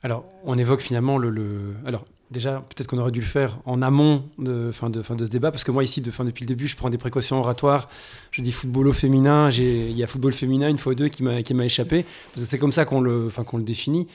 Alors, 0.03 0.25
on 0.45 0.59
évoque 0.59 0.81
finalement 0.81 1.19
le. 1.19 1.75
Alors, 1.85 2.05
déjà, 2.31 2.63
peut-être 2.69 2.87
qu'on 2.87 2.99
aurait 2.99 3.11
dû 3.11 3.21
le 3.21 3.27
faire 3.27 3.59
en 3.65 3.83
amont 3.83 4.25
de, 4.39 4.71
fin 4.73 4.91
de, 4.91 5.03
fin 5.03 5.17
de 5.17 5.25
ce 5.25 5.31
débat, 5.31 5.51
parce 5.51 5.65
que 5.65 5.71
moi, 5.71 5.85
ici, 5.85 6.01
depuis 6.01 6.45
le 6.45 6.47
début, 6.47 6.69
je 6.69 6.77
prends 6.77 6.91
des 6.91 6.99
précautions 6.99 7.39
oratoires. 7.39 7.89
Je 8.31 8.43
dis 8.43 8.53
football 8.53 8.89
au 8.89 8.93
féminin. 8.93 9.51
Il 9.51 9.97
y 9.97 10.03
a 10.03 10.07
football 10.07 10.33
féminin 10.33 10.69
une 10.69 10.79
fois 10.79 10.93
ou 10.93 10.97
deux 10.97 11.09
qui 11.09 11.23
m'a 11.23 11.65
échappé, 11.65 12.05
parce 12.33 12.45
que 12.45 12.49
c'est 12.49 12.59
comme 12.59 12.73
ça 12.73 12.85
qu'on 12.85 13.01
le, 13.01 13.29
qu'on 13.47 13.59
le 13.59 13.65
définit. 13.65 14.07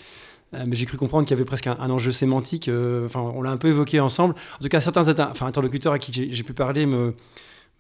Euh, 0.53 0.65
mais 0.67 0.75
j'ai 0.75 0.85
cru 0.85 0.97
comprendre 0.97 1.25
qu'il 1.25 1.35
y 1.35 1.39
avait 1.39 1.45
presque 1.45 1.67
un, 1.67 1.89
enjeu 1.89 2.11
sémantique. 2.11 2.67
Euh, 2.67 3.05
enfin, 3.05 3.21
on 3.21 3.41
l'a 3.41 3.51
un 3.51 3.57
peu 3.57 3.69
évoqué 3.69 3.99
ensemble. 3.99 4.35
En 4.59 4.63
tout 4.63 4.69
cas, 4.69 4.81
certains 4.81 5.07
interlocuteurs 5.07 5.93
à 5.93 5.99
qui 5.99 6.29
j'ai 6.31 6.43
pu 6.43 6.53
parler 6.53 6.85
me, 6.85 7.13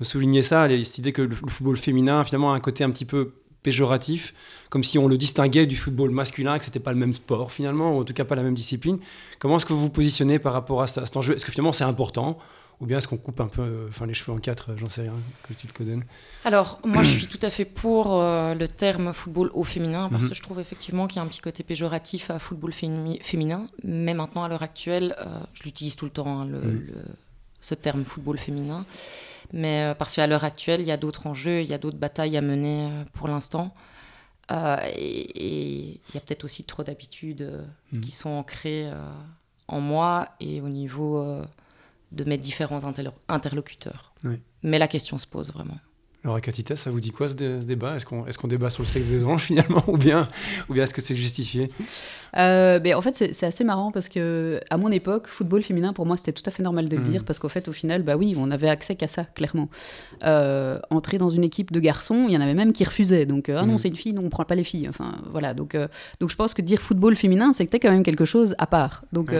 soulignaient 0.01 0.41
ça, 0.41 0.67
cette 0.69 0.97
idée 0.97 1.11
que 1.11 1.21
le, 1.21 1.35
football 1.35 1.77
féminin, 1.77 2.23
finalement, 2.23 2.53
a 2.53 2.55
un 2.55 2.59
côté 2.59 2.83
un 2.83 2.89
petit 2.89 3.05
peu 3.05 3.33
péjoratif, 3.63 4.33
comme 4.69 4.83
si 4.83 4.97
on 4.97 5.07
le 5.07 5.17
distinguait 5.17 5.65
du 5.65 5.75
football 5.75 6.11
masculin, 6.11 6.57
que 6.57 6.65
c'était 6.65 6.79
pas 6.79 6.91
le 6.91 6.97
même 6.97 7.13
sport 7.13 7.51
finalement, 7.51 7.95
ou 7.95 8.01
en 8.01 8.03
tout 8.03 8.13
cas 8.13 8.25
pas 8.25 8.35
la 8.35 8.43
même 8.43 8.55
discipline. 8.55 8.99
Comment 9.39 9.57
est-ce 9.57 9.65
que 9.65 9.73
vous 9.73 9.81
vous 9.81 9.89
positionnez 9.89 10.39
par 10.39 10.53
rapport 10.53 10.81
à, 10.81 10.87
cet 10.87 11.17
enjeu? 11.17 11.35
Est-ce 11.35 11.45
que 11.45 11.51
finalement 11.51 11.71
c'est 11.71 11.83
important 11.83 12.37
ou 12.81 12.87
bien 12.87 12.97
est-ce 12.97 13.07
qu'on 13.07 13.17
coupe 13.17 13.39
un 13.39 13.47
peu 13.47 13.61
euh, 13.61 13.85
enfin, 13.89 14.07
les 14.07 14.15
cheveux 14.15 14.31
en 14.31 14.39
quatre 14.39 14.75
J'en 14.75 14.87
sais 14.87 15.01
rien, 15.01 15.13
que 15.43 15.53
tu 15.53 15.67
le 15.79 15.85
donnes? 15.85 16.03
Alors, 16.45 16.79
moi, 16.83 17.03
je 17.03 17.11
suis 17.11 17.27
tout 17.27 17.39
à 17.43 17.51
fait 17.51 17.63
pour 17.63 18.19
euh, 18.19 18.55
le 18.55 18.67
terme 18.67 19.13
football 19.13 19.51
au 19.53 19.63
féminin, 19.63 20.09
parce 20.09 20.23
mhm. 20.23 20.29
que 20.29 20.35
je 20.35 20.41
trouve 20.41 20.59
effectivement 20.59 21.05
qu'il 21.05 21.17
y 21.17 21.19
a 21.19 21.23
un 21.23 21.27
petit 21.27 21.41
côté 21.41 21.61
péjoratif 21.61 22.31
à 22.31 22.39
football 22.39 22.73
féminin, 22.73 23.67
mais 23.83 24.15
maintenant, 24.15 24.43
à 24.43 24.49
l'heure 24.49 24.63
actuelle, 24.63 25.15
euh, 25.19 25.39
je 25.53 25.61
l'utilise 25.61 25.95
tout 25.95 26.05
le 26.05 26.11
temps, 26.11 26.41
hein, 26.41 26.45
mhm. 26.45 26.83
ce 27.59 27.75
terme 27.75 28.03
football 28.03 28.39
féminin. 28.39 28.83
Mais 29.53 29.83
euh, 29.83 29.93
parce 29.93 30.15
qu'à 30.15 30.27
l'heure 30.27 30.43
actuelle, 30.43 30.81
il 30.81 30.87
y 30.87 30.91
a 30.91 30.97
d'autres 30.97 31.27
enjeux, 31.27 31.61
il 31.61 31.67
y 31.67 31.73
a 31.73 31.77
d'autres 31.77 31.97
batailles 31.97 32.37
à 32.37 32.41
mener 32.41 32.89
euh, 32.89 33.03
pour 33.13 33.27
l'instant. 33.27 33.73
Euh, 34.51 34.77
et 34.83 35.99
il 36.09 36.15
y 36.15 36.17
a 36.17 36.19
peut-être 36.19 36.43
aussi 36.43 36.63
trop 36.63 36.83
d'habitudes 36.83 37.63
mm. 37.91 38.01
qui 38.01 38.11
sont 38.11 38.29
ancrées 38.29 38.89
en 39.67 39.79
moi 39.79 40.29
et 40.39 40.59
au 40.61 40.67
niveau 40.67 41.41
de 42.11 42.23
mes 42.25 42.37
différents 42.37 42.81
interlocuteurs. 43.29 44.13
Mais 44.63 44.77
la 44.77 44.87
question 44.87 45.17
se 45.17 45.27
pose 45.27 45.53
vraiment. 45.53 45.77
Laura 46.23 46.39
Catita, 46.39 46.75
ça 46.75 46.91
vous 46.91 46.99
dit 46.99 47.09
quoi 47.09 47.27
ce, 47.29 47.33
débat? 47.33 47.95
Est-ce 47.95 48.05
qu'on 48.05 48.21
est 48.21 48.47
débat 48.47 48.69
sur 48.69 48.83
le 48.83 48.87
sexe 48.87 49.07
des 49.07 49.25
anges 49.25 49.43
finalement 49.45 49.83
ou 49.87 49.97
bien, 49.97 50.27
ou 50.69 50.73
bien 50.73 50.83
est-ce 50.83 50.93
que 50.93 51.01
c'est 51.01 51.15
justifié? 51.15 51.71
Euh, 52.37 52.77
ben, 52.79 52.95
En 52.95 53.01
fait, 53.01 53.15
c'est 53.15 53.45
assez 53.45 53.63
marrant 53.63 53.91
parce 53.91 54.07
que 54.07 54.59
à 54.69 54.77
mon 54.77 54.91
époque, 54.91 55.27
football 55.27 55.63
féminin, 55.63 55.93
pour 55.93 56.05
moi, 56.05 56.17
c'était 56.17 56.31
tout 56.31 56.43
à 56.45 56.51
fait 56.51 56.61
normal 56.61 56.89
de 56.89 56.95
le 56.95 57.01
hmm. 57.01 57.05
dire 57.05 57.23
parce 57.23 57.39
qu'au 57.39 57.49
fait, 57.49 57.67
au 57.67 57.71
final, 57.71 58.03
bah 58.03 58.17
oui, 58.17 58.35
on 58.37 58.51
avait 58.51 58.69
accès 58.69 58.95
qu'à 58.95 59.07
ça, 59.07 59.23
clairement. 59.23 59.67
Euh, 60.23 60.77
entrer 60.91 61.17
dans 61.17 61.31
une 61.31 61.43
équipe 61.43 61.71
de 61.71 61.79
garçons, 61.79 62.25
il 62.27 62.33
y 62.35 62.37
en 62.37 62.41
avait 62.41 62.53
même 62.53 62.71
qui 62.71 62.83
refusaient. 62.83 63.25
Donc, 63.25 63.49
euh, 63.49 63.57
ah 63.59 63.65
non, 63.65 63.73
hmm. 63.73 63.77
c'est 63.79 63.87
une 63.87 63.95
fille, 63.95 64.13
non, 64.13 64.23
on 64.23 64.29
prend 64.29 64.45
pas 64.45 64.55
les 64.55 64.63
filles. 64.63 64.87
Enfin, 64.89 65.15
voilà. 65.31 65.55
Donc, 65.55 65.75
donc 66.19 66.29
je 66.29 66.35
pense 66.35 66.53
que 66.53 66.61
dire 66.61 66.79
football 66.79 67.15
féminin, 67.15 67.51
c'était 67.51 67.79
quand 67.79 67.91
même 67.91 68.03
quelque 68.03 68.25
chose 68.25 68.53
à 68.59 68.67
part. 68.67 69.05
Donc, 69.11 69.31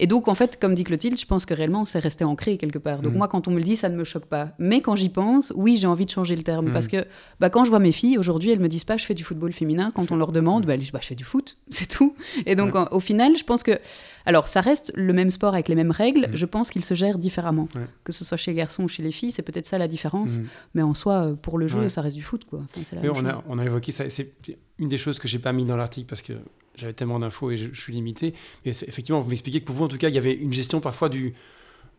et 0.00 0.06
donc, 0.06 0.26
en 0.26 0.34
fait, 0.34 0.58
comme 0.60 0.74
dit 0.74 0.82
Clotilde, 0.82 1.18
je 1.18 1.26
pense 1.26 1.46
que 1.46 1.54
réellement, 1.54 1.84
c'est 1.84 2.00
resté 2.00 2.24
ancré 2.24 2.56
quelque 2.56 2.78
part. 2.78 3.00
Donc, 3.00 3.12
hmm. 3.12 3.18
moi, 3.18 3.28
quand 3.28 3.46
on 3.46 3.52
me 3.52 3.58
le 3.58 3.62
dit, 3.62 3.76
ça 3.76 3.88
ne 3.88 3.96
me 3.96 4.04
choque 4.04 4.26
pas. 4.26 4.52
Mais 4.58 4.80
quand 4.80 4.96
j'y 4.96 5.08
pense, 5.08 5.52
oui, 5.54 5.76
j'ai 5.76 5.86
envie 5.86 6.04
de 6.04 6.10
changer 6.10 6.34
le 6.34 6.42
terme. 6.42 6.72
Parce 6.72 6.88
que 6.88 7.06
bah, 7.38 7.48
quand 7.50 7.64
je 7.64 7.70
vois 7.70 7.78
mes 7.78 7.92
filles, 7.92 8.18
aujourd'hui, 8.18 8.50
elles 8.50 8.60
me 8.60 8.68
disent 8.68 8.84
pas 8.84 8.96
je 8.96 9.06
fais 9.06 9.14
du 9.14 9.22
football 9.22 9.52
féminin. 9.52 9.92
Quand 9.94 10.10
on 10.10 10.16
leur 10.16 10.32
demande, 10.32 10.66
bah, 10.66 10.74
elles 10.74 10.80
disent 10.80 10.92
bah, 10.92 10.98
je 11.00 11.08
fais 11.08 11.14
du 11.14 11.24
foot, 11.24 11.56
c'est 11.70 11.88
tout. 11.88 12.16
Et 12.46 12.56
donc, 12.56 12.74
au 12.90 13.00
final, 13.00 13.36
je 13.36 13.44
pense 13.44 13.62
que. 13.62 13.78
Alors, 14.26 14.48
ça 14.48 14.62
reste 14.62 14.90
le 14.94 15.12
même 15.12 15.30
sport 15.30 15.52
avec 15.52 15.68
les 15.68 15.74
mêmes 15.74 15.90
règles. 15.90 16.28
Je 16.32 16.46
pense 16.46 16.70
qu'il 16.70 16.82
se 16.82 16.94
gère 16.94 17.18
différemment. 17.18 17.68
Que 18.04 18.12
ce 18.12 18.24
soit 18.24 18.38
chez 18.38 18.52
les 18.52 18.56
garçons 18.56 18.84
ou 18.84 18.88
chez 18.88 19.02
les 19.02 19.12
filles, 19.12 19.30
c'est 19.30 19.42
peut-être 19.42 19.66
ça 19.66 19.78
la 19.78 19.88
différence. 19.88 20.38
Mais 20.74 20.82
en 20.82 20.94
soi, 20.94 21.36
pour 21.40 21.58
le 21.58 21.68
jeu, 21.68 21.88
ça 21.88 22.00
reste 22.00 22.16
du 22.16 22.22
foot. 22.22 22.44
Quoi. 22.44 22.62
on, 23.02 23.26
a, 23.26 23.42
on, 23.48 23.58
a, 23.58 23.64
évoqué 23.64 23.92
ça. 23.92 24.08
C'est 24.10 24.32
une 24.78 24.88
des 24.88 24.98
choses 24.98 25.18
que 25.18 25.28
j'ai 25.28 25.38
pas 25.38 25.52
mis 25.52 25.64
dans 25.64 25.76
l'article 25.76 26.06
parce 26.08 26.22
que 26.22 26.32
j'avais 26.76 26.92
tellement 26.92 27.18
d'infos 27.18 27.50
et 27.50 27.56
je, 27.56 27.66
je, 27.72 27.80
suis 27.80 27.92
limité. 27.92 28.34
Mais 28.64 28.70
effectivement, 28.70 29.20
vous 29.20 29.30
m'expliquez 29.30 29.60
que 29.60 29.64
pour 29.64 29.76
vous, 29.76 29.84
en 29.84 29.88
tout 29.88 29.98
cas, 29.98 30.08
il 30.08 30.14
y 30.14 30.18
avait 30.18 30.34
une 30.34 30.52
gestion 30.52 30.80
parfois 30.80 31.08
du 31.08 31.34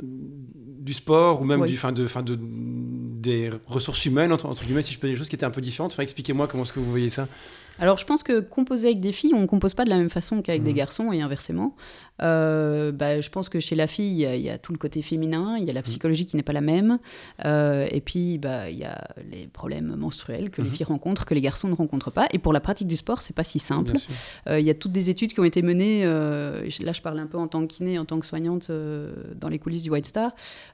du 0.01 0.93
sport 0.93 1.41
ou 1.41 1.45
même 1.45 1.65
du, 1.65 1.77
fin 1.77 1.91
de, 1.91 2.05
fin 2.07 2.21
de, 2.21 2.37
des 2.39 3.49
ressources 3.65 4.05
humaines, 4.05 4.31
entre, 4.31 4.63
guillemets, 4.65 4.81
si 4.81 4.93
je 4.93 4.99
peux 4.99 5.07
dire 5.07 5.15
des 5.15 5.19
choses 5.19 5.29
qui 5.29 5.35
étaient 5.35 5.45
un 5.45 5.51
peu 5.51 5.61
différentes. 5.61 5.93
Enfin, 5.93 6.03
expliquez-moi 6.03 6.47
comment 6.47 6.63
est-ce 6.63 6.73
que 6.73 6.79
vous 6.79 6.89
voyez 6.89 7.09
ça. 7.09 7.27
Alors, 7.79 7.97
je 7.97 8.05
pense 8.05 8.23
que 8.23 8.39
composer 8.39 8.87
avec 8.87 9.01
des 9.01 9.11
filles, 9.11 9.33
on 9.33 9.41
ne 9.41 9.45
compose 9.45 9.73
pas 9.73 9.83
de 9.83 9.89
la 9.89 9.97
même 9.97 10.09
façon 10.09 10.41
qu'avec 10.41 10.63
des 10.63 10.71
mmh. 10.71 10.75
garçons 10.75 11.11
et 11.11 11.21
inversement. 11.21 11.75
Euh, 12.21 12.91
bah, 12.91 13.19
je 13.19 13.29
pense 13.29 13.49
que 13.49 13.59
chez 13.59 13.75
la 13.75 13.87
fille, 13.87 14.23
il 14.23 14.41
y, 14.41 14.49
a 14.49 14.57
tout 14.57 14.71
le 14.71 14.77
côté 14.77 15.01
féminin, 15.01 15.57
il 15.57 15.65
y 15.65 15.69
a 15.69 15.73
la 15.73 15.81
mmh. 15.81 15.83
psychologie 15.83 16.25
qui 16.25 16.37
n'est 16.37 16.43
pas 16.43 16.53
la 16.53 16.61
même. 16.61 16.99
Euh, 17.43 17.87
et 17.91 18.01
puis, 18.01 18.37
bah, 18.37 18.69
il 18.69 18.77
y 18.77 18.85
a 18.85 19.07
les 19.29 19.47
problèmes 19.47 19.95
menstruels 19.95 20.49
que 20.49 20.61
les 20.61 20.69
mmh. 20.69 20.73
filles 20.73 20.85
rencontrent, 20.85 21.25
que 21.25 21.33
les 21.33 21.41
garçons 21.41 21.67
ne 21.67 21.75
rencontrent 21.75 22.11
pas. 22.11 22.27
Et 22.31 22.39
pour 22.39 22.53
la 22.53 22.59
pratique 22.59 22.87
du 22.87 22.95
sport, 22.95 23.21
c'est 23.21 23.35
pas 23.35 23.43
si 23.43 23.59
simple. 23.59 23.93
Euh, 24.47 24.59
il 24.59 24.65
y 24.65 24.69
a 24.69 24.73
toutes 24.73 24.91
des 24.91 25.09
études 25.09 25.33
qui 25.33 25.39
ont 25.39 25.45
été 25.45 25.61
menées. 25.61 26.05
là, 26.05 26.93
je 26.93 27.01
parle 27.01 27.19
un 27.19 27.27
peu 27.27 27.37
en 27.37 27.47
tant 27.47 27.61
que 27.61 27.73
kiné, 27.73 27.99
en 27.99 28.05
tant 28.05 28.19
que 28.19 28.25
soignante 28.25 28.71
dans 29.35 29.49
les 29.49 29.59
coulisses 29.59 29.83
du 29.83 29.89
White 29.89 30.05
Star. 30.05 30.31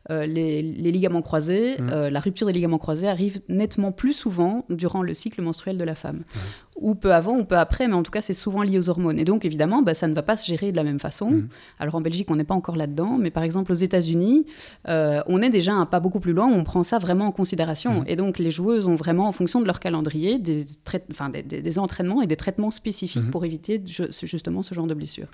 Les, 0.10 0.62
les, 0.62 0.92
ligaments 0.92 1.22
croisés, 1.22 1.78
la 1.90 2.20
rupture 2.20 2.48
des 2.48 2.54
ligaments 2.54 2.78
croisés 2.78 3.08
arrive 3.08 3.42
nettement 3.50 3.92
plus 3.92 4.14
souvent 4.14 4.66
durant 4.70 5.02
le 5.02 5.14
cycle 5.14 5.42
menstruel 5.42 5.78
de 5.78 5.84
la 5.84 5.96
femme 5.96 6.24
ou 6.76 6.96
peu 6.96 7.14
avant 7.14 7.38
ou 7.38 7.44
peu 7.44 7.58
après, 7.58 7.88
mais 7.88 7.94
en 7.94 8.04
tout 8.04 8.12
cas, 8.12 8.22
c'est 8.22 8.34
souvent 8.34 8.64
lié 8.64 8.78
aux 8.78 8.90
hormones. 8.90 9.20
Et 9.20 9.26
donc, 9.26 9.46
évidemment, 9.46 9.82
bah, 9.82 9.94
ça 9.94 10.08
ne 10.08 10.14
va 10.14 10.24
pas 10.24 10.38
se 10.38 10.48
gérer 10.48 10.72
de 10.72 10.78
la 10.78 10.84
même 10.84 11.00
façon. 11.00 11.32
Mmh. 11.32 11.48
Alors, 11.80 11.96
en 11.96 12.02
Belgique, 12.02 12.30
on 12.32 12.36
n'est 12.36 12.44
pas 12.44 12.56
encore 12.56 12.76
là-dedans, 12.76 13.18
mais 13.20 13.30
par 13.30 13.44
exemple, 13.44 13.72
aux 13.72 13.76
États-Unis, 13.76 14.46
euh, 14.88 15.22
on 15.28 15.42
est 15.42 15.50
déjà 15.50 15.74
un 15.74 15.86
pas 15.86 16.00
beaucoup 16.00 16.20
plus 16.20 16.34
loin, 16.34 16.48
on 16.48 16.64
prend 16.64 16.84
ça 16.84 16.98
vraiment 16.98 17.26
en 17.26 17.32
considération. 17.32 18.02
Mmh. 18.02 18.06
Et 18.08 18.16
donc, 18.16 18.40
les 18.40 18.52
joueuses 18.52 18.88
ont 18.88 18.96
vraiment, 18.96 19.28
en 19.28 19.32
fonction 19.32 19.62
de 19.62 19.66
leur 19.66 19.80
calendrier, 19.80 20.40
des, 20.40 20.66
enfin, 21.12 21.30
des, 21.30 21.80
entraînements 21.80 22.22
et 22.22 22.28
des 22.28 22.36
traitements 22.36 22.72
spécifiques 22.72 23.26
mmh. 23.26 23.32
pour 23.32 23.46
éviter 23.46 23.82
justement 24.24 24.64
ce 24.64 24.74
genre 24.74 24.88
de 24.88 24.94
blessures. 24.94 25.28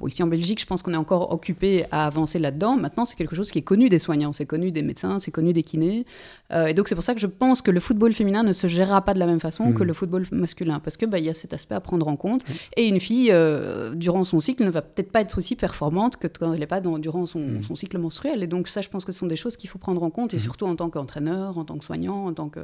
Bon, 0.00 0.06
ici 0.06 0.22
en 0.22 0.26
Belgique, 0.26 0.60
je 0.60 0.66
pense 0.66 0.82
qu'on 0.82 0.92
est 0.92 0.96
encore 0.96 1.32
occupé 1.32 1.84
à 1.90 2.06
avancer 2.06 2.38
là-dedans. 2.38 2.76
Maintenant, 2.76 3.04
c'est 3.04 3.16
quelque 3.16 3.36
chose 3.36 3.50
qui 3.50 3.58
est 3.58 3.62
connu 3.62 3.88
des 3.88 3.98
soignants, 3.98 4.32
c'est 4.32 4.46
connu 4.46 4.70
des 4.70 4.82
médecins, 4.82 5.18
c'est 5.18 5.30
connu 5.30 5.52
des 5.52 5.62
kinés. 5.62 6.06
Euh, 6.52 6.66
et 6.66 6.74
donc, 6.74 6.88
c'est 6.88 6.94
pour 6.94 7.04
ça 7.04 7.14
que 7.14 7.20
je 7.20 7.26
pense 7.26 7.62
que 7.62 7.70
le 7.70 7.80
football 7.80 8.12
féminin 8.12 8.42
ne 8.42 8.52
se 8.52 8.66
gérera 8.66 9.02
pas 9.02 9.14
de 9.14 9.18
la 9.18 9.26
même 9.26 9.40
façon 9.40 9.72
que 9.72 9.82
le 9.82 9.92
football 9.92 10.24
masculin 10.32 10.73
parce 10.80 10.96
qu'il 10.96 11.08
bah, 11.08 11.18
y 11.18 11.28
a 11.28 11.34
cet 11.34 11.52
aspect 11.52 11.74
à 11.74 11.80
prendre 11.80 12.08
en 12.08 12.16
compte. 12.16 12.42
Et 12.76 12.88
une 12.88 13.00
fille, 13.00 13.30
euh, 13.30 13.94
durant 13.94 14.24
son 14.24 14.40
cycle, 14.40 14.64
ne 14.64 14.70
va 14.70 14.82
peut-être 14.82 15.12
pas 15.12 15.20
être 15.20 15.38
aussi 15.38 15.56
performante 15.56 16.16
que 16.16 16.26
quand 16.26 16.52
elle 16.52 16.60
n'est 16.60 16.66
pas 16.66 16.80
dans, 16.80 16.98
durant 16.98 17.26
son, 17.26 17.40
mm. 17.40 17.62
son, 17.62 17.74
cycle 17.74 17.98
menstruel. 17.98 18.42
Et 18.42 18.46
donc 18.46 18.68
ça, 18.68 18.80
je 18.80 18.88
pense 18.88 19.04
que 19.04 19.12
ce 19.12 19.18
sont 19.18 19.26
des 19.26 19.36
choses 19.36 19.56
qu'il 19.56 19.68
faut 19.70 19.78
prendre 19.78 20.02
en 20.02 20.10
compte, 20.10 20.34
et 20.34 20.36
mm. 20.36 20.40
surtout 20.40 20.66
en 20.66 20.76
tant 20.76 20.90
qu'entraîneur, 20.90 21.58
en 21.58 21.64
tant 21.64 21.78
que 21.78 21.84
soignant, 21.84 22.26
en 22.26 22.32
tant 22.32 22.48
que... 22.48 22.60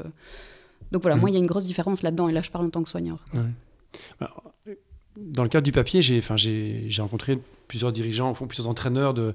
Donc 0.92 1.02
voilà, 1.02 1.16
moi, 1.16 1.30
il 1.30 1.34
y 1.34 1.36
a 1.36 1.40
une 1.40 1.46
grosse 1.46 1.66
différence 1.66 2.02
là-dedans, 2.02 2.28
et 2.28 2.32
là, 2.32 2.42
je 2.42 2.50
parle 2.50 2.66
en 2.66 2.70
tant 2.70 2.82
que 2.82 2.88
soigneur. 2.88 3.24
Bah, 4.18 4.30
dans 5.20 5.42
le 5.42 5.48
cadre 5.48 5.64
du 5.64 5.72
papier, 5.72 6.02
j'ai 6.02 7.02
rencontré 7.02 7.38
plusieurs 7.70 7.92
dirigeants, 7.92 8.34
font 8.34 8.48
plusieurs 8.48 8.66
entraîneurs 8.66 9.14
de, 9.14 9.32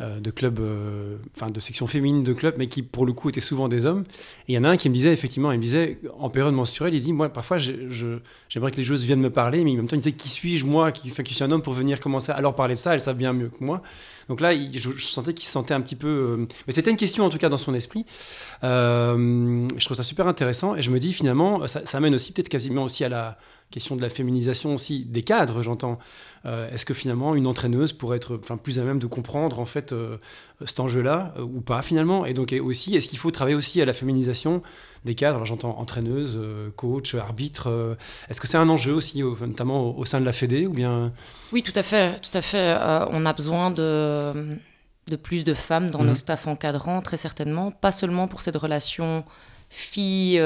euh, 0.00 0.18
de 0.18 0.30
clubs, 0.30 0.58
euh, 0.60 1.16
enfin 1.36 1.50
de 1.50 1.60
sections 1.60 1.86
féminines 1.86 2.24
de 2.24 2.32
clubs, 2.32 2.54
mais 2.56 2.68
qui 2.68 2.82
pour 2.82 3.04
le 3.04 3.12
coup 3.12 3.28
étaient 3.28 3.40
souvent 3.40 3.68
des 3.68 3.84
hommes. 3.84 4.04
Et 4.48 4.52
il 4.52 4.54
y 4.54 4.58
en 4.58 4.64
a 4.64 4.68
un 4.70 4.78
qui 4.78 4.88
me 4.88 4.94
disait 4.94 5.12
effectivement, 5.12 5.52
il 5.52 5.58
me 5.58 5.62
disait 5.62 5.98
en 6.18 6.30
période 6.30 6.54
menstruelle, 6.54 6.94
il 6.94 7.00
dit 7.00 7.12
moi 7.12 7.28
parfois 7.28 7.58
j'aimerais 7.58 8.70
que 8.70 8.76
les 8.76 8.82
joueuses 8.82 9.04
viennent 9.04 9.20
me 9.20 9.30
parler, 9.30 9.62
mais 9.62 9.72
en 9.72 9.76
même 9.76 9.88
temps 9.88 9.96
il 9.96 10.00
disait 10.00 10.16
qui 10.16 10.30
suis-je 10.30 10.64
moi, 10.64 10.90
qui, 10.90 11.10
qui 11.10 11.34
suis 11.34 11.44
un 11.44 11.50
homme 11.50 11.62
pour 11.62 11.74
venir 11.74 12.00
commencer 12.00 12.32
à 12.32 12.40
leur 12.40 12.54
parler 12.54 12.74
de 12.74 12.78
ça, 12.78 12.94
elles 12.94 13.00
savent 13.02 13.16
bien 13.16 13.34
mieux 13.34 13.48
que 13.48 13.62
moi. 13.62 13.82
Donc 14.28 14.40
là, 14.40 14.52
je, 14.54 14.90
sentais 14.98 15.34
qu'il 15.34 15.46
se 15.46 15.52
sentait 15.52 15.74
un 15.74 15.80
petit 15.80 15.94
peu. 15.94 16.08
Euh, 16.08 16.46
mais 16.66 16.72
c'était 16.72 16.90
une 16.90 16.96
question 16.96 17.24
en 17.24 17.30
tout 17.30 17.38
cas 17.38 17.48
dans 17.48 17.58
son 17.58 17.74
esprit. 17.74 18.06
je 18.62 19.84
trouve 19.84 19.96
ça 19.96 20.02
super 20.02 20.26
intéressant 20.28 20.76
et 20.76 20.82
je 20.82 20.90
me 20.90 20.98
dis 20.98 21.12
finalement, 21.12 21.66
ça, 21.66 21.82
ça 21.84 21.98
amène 21.98 22.14
aussi 22.14 22.32
peut-être 22.32 22.48
quasiment 22.48 22.84
aussi 22.84 23.04
à 23.04 23.08
la 23.08 23.38
question 23.70 23.96
de 23.96 24.02
la 24.02 24.08
féminisation 24.08 24.74
aussi 24.74 25.04
des 25.04 25.22
cadres, 25.22 25.62
j'entends. 25.62 25.98
Euh, 26.44 26.70
est-ce 26.70 26.84
que 26.84 26.94
finalement 26.94 27.34
une 27.34 27.46
entraîneuse 27.46 27.92
pourrait 27.92 28.18
être 28.18 28.38
enfin, 28.40 28.56
plus 28.56 28.78
à 28.78 28.84
même 28.84 29.00
de 29.00 29.06
comprendre 29.06 29.58
en 29.58 29.64
fait 29.64 29.92
euh, 29.92 30.16
cet 30.64 30.78
enjeu-là 30.78 31.34
euh, 31.36 31.42
ou 31.42 31.60
pas 31.60 31.82
finalement? 31.82 32.24
Et 32.24 32.34
donc 32.34 32.54
aussi, 32.62 32.94
est-ce 32.94 33.08
qu'il 33.08 33.18
faut 33.18 33.32
travailler 33.32 33.56
aussi 33.56 33.82
à 33.82 33.84
la 33.84 33.92
féminisation 33.92 34.62
des 35.04 35.16
cadres? 35.16 35.44
J'entends 35.44 35.78
entraîneuse, 35.78 36.38
coach, 36.76 37.14
arbitre. 37.14 37.96
est-ce 38.28 38.40
que 38.40 38.46
c'est 38.46 38.58
un 38.58 38.68
enjeu 38.68 38.92
aussi, 38.92 39.22
notamment 39.22 39.96
au, 39.96 40.04
sein 40.04 40.20
de 40.20 40.24
la 40.24 40.32
Fédé 40.32 40.66
ou 40.66 40.72
bien? 40.72 41.12
Oui, 41.52 41.62
tout 41.62 41.72
à 41.74 41.82
fait, 41.82 42.20
tout 42.20 42.36
à 42.36 42.42
fait. 42.42 42.76
on 43.10 43.26
a 43.26 43.32
besoin 43.32 43.70
de, 43.70 44.56
de 45.08 45.16
plus 45.16 45.44
de 45.44 45.54
femmes 45.54 45.90
dans 45.90 46.02
nos 46.02 46.10
mhm. 46.10 46.16
staffs 46.16 46.46
encadrants, 46.46 47.02
très 47.02 47.16
certainement, 47.16 47.70
pas 47.72 47.92
seulement 47.92 48.28
pour 48.28 48.40
cette 48.40 48.56
relation 48.56 49.24
fille, 49.68 50.40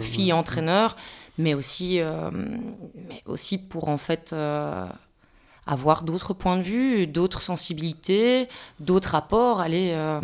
fille 0.00 0.32
entraîneur 0.32 0.96
mais 1.38 1.54
aussi, 1.54 2.00
euh, 2.00 2.30
mais 2.32 3.22
aussi 3.24 3.58
pour 3.58 3.88
en 3.88 3.96
fait 3.96 4.32
euh, 4.32 4.86
avoir 5.66 6.02
d'autres 6.02 6.34
points 6.34 6.58
de 6.58 6.62
vue, 6.62 7.06
d'autres 7.06 7.42
sensibilités, 7.42 8.48
d'autres 8.80 9.14
apports. 9.14 9.60
Allez, 9.60 9.92
euh, 9.92 10.20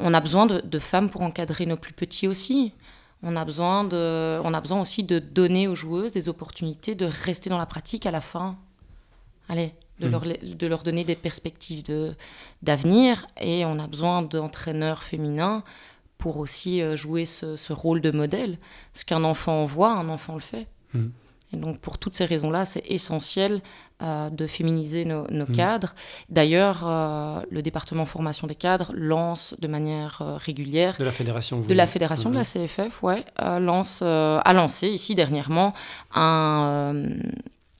on 0.00 0.12
a 0.12 0.20
besoin 0.20 0.46
de, 0.46 0.78
femmes 0.78 1.10
pour 1.10 1.22
encadrer 1.22 1.64
nos 1.64 1.76
plus 1.76 1.92
petits 1.92 2.26
aussi. 2.26 2.72
On 3.22 3.34
a, 3.36 3.44
besoin 3.44 3.84
de, 3.84 4.40
on 4.44 4.54
a 4.54 4.60
besoin 4.60 4.80
aussi 4.80 5.02
de 5.02 5.18
donner 5.18 5.66
aux 5.66 5.74
joueuses 5.74 6.12
des 6.12 6.28
opportunités 6.28 6.94
de 6.94 7.06
rester 7.06 7.50
dans 7.50 7.58
la 7.58 7.66
pratique 7.66 8.06
à 8.06 8.12
la 8.12 8.20
fin. 8.20 8.56
Allez, 9.48 9.74
de, 9.98 10.06
mmh. 10.06 10.10
leur, 10.10 10.22
de 10.22 10.66
leur 10.66 10.82
donner 10.84 11.02
des 11.02 11.16
perspectives 11.16 11.82
d'avenir. 12.62 13.26
Et 13.40 13.64
on 13.64 13.78
a 13.80 13.86
besoin 13.88 14.22
d'entraîneurs 14.22 15.02
féminins 15.02 15.64
pour 16.18 16.36
aussi 16.38 16.82
euh, 16.82 16.96
jouer 16.96 17.24
ce, 17.24 17.72
rôle 17.72 18.00
de 18.00 18.10
modèle. 18.10 18.58
Ce 18.92 19.04
qu'un 19.04 19.24
enfant 19.24 19.64
voit, 19.64 19.92
un 19.92 20.08
enfant 20.08 20.34
le 20.34 20.40
fait. 20.40 20.66
Hmm. 20.92 21.08
Et 21.52 21.56
donc 21.56 21.78
pour 21.78 21.96
toutes 21.96 22.14
ces 22.14 22.26
raisons-là, 22.26 22.66
c'est 22.66 22.82
essentiel 22.86 23.62
euh, 24.02 24.28
de 24.28 24.46
féminiser 24.46 25.06
nos, 25.06 25.24
hmm. 25.24 25.46
cadres. 25.52 25.94
D'ailleurs, 26.28 26.82
euh, 26.84 27.40
le 27.50 27.62
département 27.62 28.04
formation 28.04 28.46
des 28.46 28.54
cadres 28.54 28.92
lance 28.94 29.54
de 29.58 29.68
manière 29.68 30.20
régulière 30.44 30.96
de 30.98 31.04
la 31.04 31.12
fédération, 31.12 31.60
de 31.60 31.72
la 31.72 31.86
fédération 31.86 32.28
de 32.28 32.34
la 32.34 32.42
hmm. 32.42 32.66
CFF, 32.66 33.02
ouais, 33.02 33.24
lance 33.60 34.02
a 34.02 34.52
lancé 34.52 34.88
ici 34.88 35.14
dernièrement 35.14 35.72
un 36.14 37.04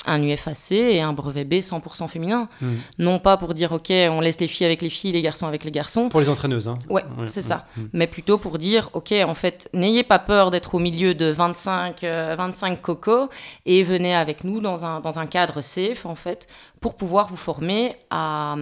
un 0.07 0.23
UFAC 0.23 0.73
et 0.73 1.01
un 1.01 1.13
brevet 1.13 1.45
B 1.45 1.55
100% 1.55 2.09
féminin. 2.09 2.49
Hmm. 2.61 2.77
Non 2.99 3.19
pas 3.19 3.37
pour 3.37 3.55
dire, 3.55 3.73
OK, 3.73 3.91
on 3.91 4.21
laisse 4.21 4.41
les 4.41 4.49
filles 4.49 4.67
avec 4.67 4.83
les 4.83 4.91
filles, 4.91 5.13
les 5.13 5.23
garçons 5.23 5.47
avec 5.47 5.65
les 5.65 5.71
garçons. 5.71 6.09
Pour 6.09 6.21
les 6.21 6.29
entraîneuses, 6.29 6.69
hein. 6.69 6.79
Ouais, 6.89 7.05
c'est 7.27 7.43
ça. 7.43 7.67
Hmm. 7.77 7.87
Mais 7.93 8.07
plutôt 8.07 8.39
pour 8.39 8.59
dire, 8.59 8.91
OK, 8.93 9.13
en 9.13 9.35
fait, 9.35 9.69
n'ayez 9.75 10.05
pas 10.05 10.19
peur 10.19 10.51
d'être 10.51 10.75
au 10.75 10.79
milieu 10.79 11.15
de 11.15 11.27
25, 11.27 12.03
25 12.03 12.05
euh, 12.05 12.77
cocos 12.77 13.29
et 13.67 13.83
venez 13.83 14.15
avec 14.15 14.45
nous 14.45 14.61
dans 14.61 14.85
un, 14.85 15.01
dans 15.01 15.19
un 15.19 15.27
cadre 15.27 15.61
safe, 15.61 16.07
en 16.07 16.15
fait, 16.15 16.47
pour 16.81 16.97
pouvoir 16.97 17.29
vous 17.29 17.37
former 17.37 17.97
à, 18.11 18.57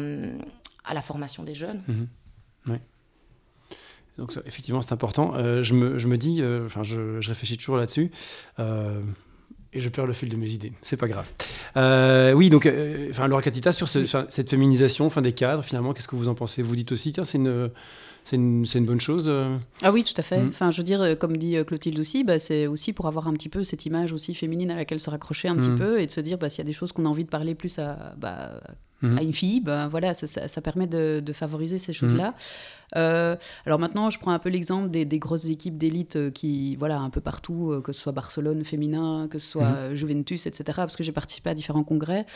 à 0.85 0.95
la 0.95 1.03
formation 1.03 1.43
des 1.43 1.55
jeunes. 1.55 1.83
Hmm. 1.87 2.07
Donc 4.19 4.33
effectivement, 4.47 4.81
c'est 4.81 4.93
important. 4.93 5.29
Euh, 5.35 5.63
je, 5.63 5.75
me, 5.75 5.99
je, 5.99 6.09
me, 6.09 6.17
dis, 6.17 6.41
euh, 6.41 6.65
enfin, 6.65 6.83
je, 6.83 7.21
je, 7.21 7.29
réfléchis 7.29 7.59
toujours 7.59 7.77
là-dessus 7.77 8.11
et 9.77 9.81
je 9.81 9.89
perds 9.91 10.07
le 10.07 10.15
fil 10.15 10.31
de 10.31 10.37
mes 10.37 10.51
idées. 10.51 10.73
C'est 10.83 10.97
pas 10.97 11.07
grave. 11.07 11.31
Euh, 11.77 12.33
oui, 12.33 12.49
donc, 12.49 12.65
euh, 12.65 13.09
enfin, 13.11 13.29
Laura 13.29 13.43
Catita, 13.43 13.73
sur 13.73 13.89
cette 13.89 14.51
féminisation 14.51 15.11
fin, 15.11 15.21
des 15.21 15.33
cadres, 15.33 15.63
finalement, 15.63 15.93
qu'est-ce 15.93 16.09
que 16.09 16.17
vous 16.17 16.29
en 16.29 16.35
pensez? 16.35 16.63
Vous 16.63 16.75
dites 16.75 16.93
aussi, 16.93 17.13
tiens, 17.13 17.25
c'est 17.25 17.39
une. 17.39 17.71
C'est 18.25 18.35
une, 18.35 18.67
une, 18.75 18.87
bonne 18.87 19.01
chose 19.01 19.27
euh? 19.29 19.57
Ah 19.83 19.93
oui, 19.93 20.03
tout 20.03 20.13
à 20.17 20.23
fait. 20.25 20.41
Mm. 20.41 20.49
Enfin, 20.49 20.73
je 20.73 20.79
veux 20.79 20.83
dire, 20.83 21.17
comme 21.17 21.37
dit 21.37 21.57
Clotilde 21.65 22.01
aussi, 22.01 22.25
bah, 22.25 22.41
c'est 22.41 22.67
aussi 22.67 22.93
pour 22.93 23.07
avoir 23.07 23.29
un 23.29 23.33
petit 23.35 23.49
peu 23.49 23.63
cette 23.63 23.87
image 23.87 24.13
aussi 24.13 24.35
féminine 24.35 24.73
à 24.73 24.75
laquelle 24.75 24.99
se 24.99 25.11
raccrocher 25.11 25.47
un 25.47 25.55
petit 25.55 25.69
mm. 25.69 25.79
peu 25.79 26.01
et 26.01 26.07
de 26.07 26.11
se 26.11 26.21
dire, 26.21 26.37
bah, 26.37 26.51
s'il 26.51 26.59
y 26.59 26.63
a 26.63 26.65
des 26.65 26.73
choses 26.73 26.91
qu'on 26.91 27.07
a 27.07 27.09
envie 27.09 27.23
de 27.23 27.29
parler 27.29 27.55
plus 27.55 27.79
à, 27.79 28.17
bah, 28.19 28.61
mm. 29.13 29.19
à 29.19 29.23
une 29.23 29.33
fille, 29.33 29.61
bah, 29.61 29.89
voilà, 29.89 30.15
ça, 30.15 30.27
ça, 30.27 30.61
permet 30.61 30.87
de, 30.87 31.21
de, 31.21 31.33
favoriser 31.33 31.79
ces 31.79 31.93
choses-là. 31.93 32.35
Euh, 32.95 33.37
alors 33.65 33.79
maintenant, 33.79 34.11
je 34.11 34.19
prends 34.19 34.31
un 34.31 34.39
peu 34.39 34.49
l'exemple 34.49 34.91
des, 34.91 35.19
grosses 35.19 35.49
équipes 35.49 35.77
d'élite 35.77 36.17
euh, 36.17 36.31
qui, 36.31 36.77
voilà, 36.77 37.01
un 37.01 37.11
peu 37.11 37.21
partout, 37.21 37.73
euh, 37.73 37.81
que 37.81 37.93
ce 37.93 38.01
soit 38.01 38.13
Barcelone 38.13 38.65
féminin, 38.65 39.29
que 39.31 39.39
ce 39.39 39.51
soit 39.51 39.89
mhm. 39.89 39.95
Juventus, 39.95 40.47
etc., 40.47 40.65
parce 40.77 40.97
que 40.97 41.03
j'ai 41.03 41.13
participé 41.13 41.51
à 41.51 41.55
différents 41.55 41.85
congrès, 41.85 42.27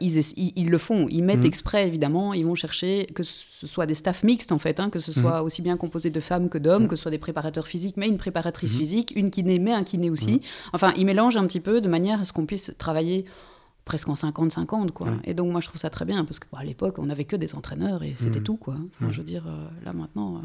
ils, 0.00 0.20
ils, 0.36 0.70
le 0.70 0.78
font. 0.78 1.06
Ils 1.10 1.22
mettent 1.22 1.40
mhm. 1.40 1.46
exprès, 1.46 1.86
évidemment, 1.86 2.34
ils 2.34 2.46
vont 2.46 2.54
chercher 2.54 3.06
que 3.14 3.22
ce 3.22 3.66
soit 3.66 3.86
des 3.86 3.94
staffs 3.94 4.22
mixtes, 4.22 4.52
en 4.52 4.58
fait, 4.58 4.80
hein, 4.80 4.90
que 4.90 4.98
ce 4.98 5.12
soit 5.12 5.40
mhm. 5.40 5.46
aussi 5.46 5.62
bien 5.62 5.76
composé 5.76 6.10
de 6.10 6.20
femmes 6.20 6.48
que 6.48 6.58
d'hommes, 6.58 6.88
que 6.88 6.96
ce 6.96 7.02
soit 7.02 7.10
des 7.10 7.18
préparateurs 7.18 7.66
physiques, 7.66 7.96
mais 7.96 8.08
une 8.08 8.18
préparatrice 8.18 8.76
physique, 8.76 9.12
une 9.14 9.30
kiné, 9.30 9.58
mais 9.58 9.72
un 9.72 9.84
kiné 9.84 10.10
aussi. 10.10 10.40
Enfin, 10.72 10.92
ils 10.96 11.06
mélangent 11.06 11.36
un 11.36 11.46
petit 11.46 11.60
peu 11.60 11.80
de 11.80 11.88
manière 11.88 12.20
à 12.20 12.24
ce 12.24 12.32
qu'on 12.32 12.46
puisse 12.46 12.74
travailler 12.78 13.24
presque 13.86 14.08
en 14.08 14.14
50-50 14.14 14.90
quoi. 14.90 15.08
Et 15.24 15.32
donc 15.32 15.50
moi 15.50 15.62
je 15.62 15.68
trouve 15.68 15.80
ça 15.80 15.88
très 15.88 16.04
bien 16.04 16.26
parce 16.26 16.38
qu'à 16.38 16.62
l'époque 16.62 16.98
on 16.98 17.06
n'avait 17.06 17.24
que 17.24 17.36
des 17.36 17.54
entraîneurs 17.54 18.02
et 18.02 18.14
c'était 18.18 18.40
mmh. 18.40 18.42
tout 18.42 18.56
quoi. 18.56 18.74
Enfin, 19.00 19.10
Je 19.10 19.18
veux 19.18 19.24
dire 19.24 19.44
euh, 19.46 19.66
là 19.84 19.94
maintenant. 19.94 20.36
Euh, 20.36 20.40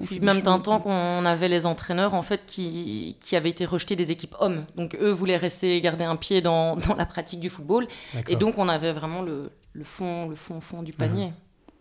Puis 0.04 0.18
même 0.20 0.40
d'un 0.40 0.58
temps 0.58 0.80
qu'on 0.80 1.24
avait 1.24 1.48
les 1.48 1.66
entraîneurs 1.66 2.14
en 2.14 2.22
fait 2.22 2.44
qui, 2.46 3.16
qui, 3.20 3.36
avaient 3.36 3.50
été 3.50 3.64
rejetés 3.64 3.94
des 3.94 4.10
équipes 4.10 4.34
hommes. 4.40 4.66
Donc 4.76 4.96
eux 5.00 5.10
voulaient 5.10 5.36
rester 5.36 5.80
garder 5.80 6.02
un 6.02 6.16
pied 6.16 6.42
dans, 6.42 6.76
dans 6.88 6.96
la 6.96 7.06
pratique 7.06 7.40
du 7.40 7.48
football. 7.48 7.86
Et 8.28 8.34
donc 8.36 8.58
on 8.58 8.68
avait 8.68 8.92
vraiment 8.92 9.22
le, 9.22 9.52
le, 9.72 9.84
fond, 9.84 10.28
le 10.28 10.34
fond, 10.34 10.60
fond 10.60 10.82
du 10.82 10.92
panier. 10.92 11.32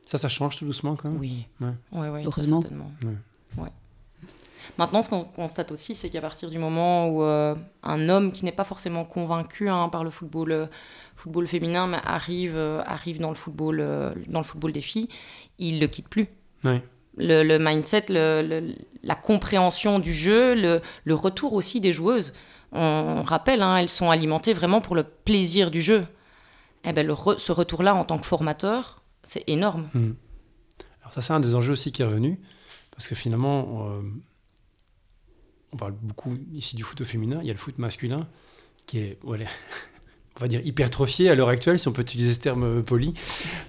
Ça, 0.05 0.19
ça 0.19 0.27
change 0.27 0.57
tout 0.57 0.65
doucement 0.65 0.95
quand 0.95 1.09
même? 1.09 1.19
Oui. 1.19 1.47
Ouais. 1.59 2.09
Ouais, 2.09 2.23
Heureusement. 2.25 2.61
Ouais. 3.57 3.71
Maintenant, 4.78 5.03
ce 5.03 5.09
qu'on 5.09 5.24
constate 5.24 5.72
aussi, 5.72 5.95
c'est 5.95 6.09
qu'à 6.09 6.22
partir 6.22 6.49
du 6.49 6.57
moment 6.57 7.07
où 7.07 7.24
euh, 7.24 7.55
un 7.84 8.09
homme 8.09 8.32
qui 8.32 8.45
n'est 8.45 8.51
pas 8.51 8.64
forcément 8.64 9.05
convaincu 9.05 9.70
hein, 9.70 9.89
par 9.89 10.03
le 10.03 10.09
football, 10.09 10.51
euh, 10.51 10.66
football 11.16 11.47
féminin, 11.47 11.88
mais 11.88 11.99
arrive, 12.03 12.55
euh, 12.55 12.82
arrive 12.86 13.20
dans, 13.20 13.30
le 13.30 13.36
football, 13.36 13.78
dans 14.28 14.39
le 14.39 14.45
football 14.45 14.72
des 14.72 14.82
filles, 14.82 15.09
il 15.59 15.76
ne 15.76 15.82
le 15.82 15.88
quitte 15.88 16.09
plus. 16.09 16.28
Le, 17.18 17.57
mindset, 17.59 18.05
la 18.09 19.16
compréhension 19.16 19.99
du 19.99 20.14
jeu, 20.14 20.55
le, 20.55 21.14
retour 21.14 21.53
aussi 21.53 21.80
des 21.80 21.91
joueuses. 21.91 22.34
On, 22.72 23.22
rappelle, 23.22 23.61
hein, 23.61 23.78
elles 23.78 23.89
sont 23.89 24.09
alimentées 24.09 24.53
vraiment 24.53 24.82
pour 24.82 24.95
le 24.95 25.03
plaisir 25.03 25.70
du 25.70 25.82
jeu. 25.82 26.05
Eh 26.86 26.91
ben, 26.91 27.16
ce 27.38 27.51
retour-là, 27.51 27.93
en 27.93 28.03
tant 28.03 28.18
que 28.18 28.26
formateur, 28.26 29.03
c'est 29.24 29.43
énorme. 29.47 29.89
Mmh. 29.93 30.11
Alors 31.01 31.14
ça, 31.14 31.22
c'est 31.22 31.34
un 31.34 31.39
des 31.39 31.55
enjeux 31.55 31.74
aussi 31.74 31.91
qui 31.91 32.01
est 32.01 32.05
revenu, 32.05 32.39
parce 32.91 33.07
que 33.07 33.14
finalement, 33.14 34.01
on 35.74 35.78
parle 35.78 35.93
beaucoup 36.01 36.38
ici 36.53 36.76
du 36.76 36.84
foot 36.84 37.01
au 37.01 37.05
féminin, 37.05 37.39
il 37.41 37.47
y 37.47 37.49
a 37.49 37.53
le 37.53 37.59
foot 37.59 37.78
masculin 37.78 38.28
qui 38.86 38.99
est, 38.99 39.17
va 40.39 40.47
dire, 40.47 40.61
hypertrophié 40.63 41.30
à 41.30 41.36
l'heure 41.36 41.49
actuelle, 41.49 41.80
si 41.80 41.88
on 41.88 41.91
peut 41.91 42.01
utiliser 42.01 42.34
ce 42.34 42.39
terme 42.39 42.63
euh, 42.63 42.82
poli. 42.82 43.13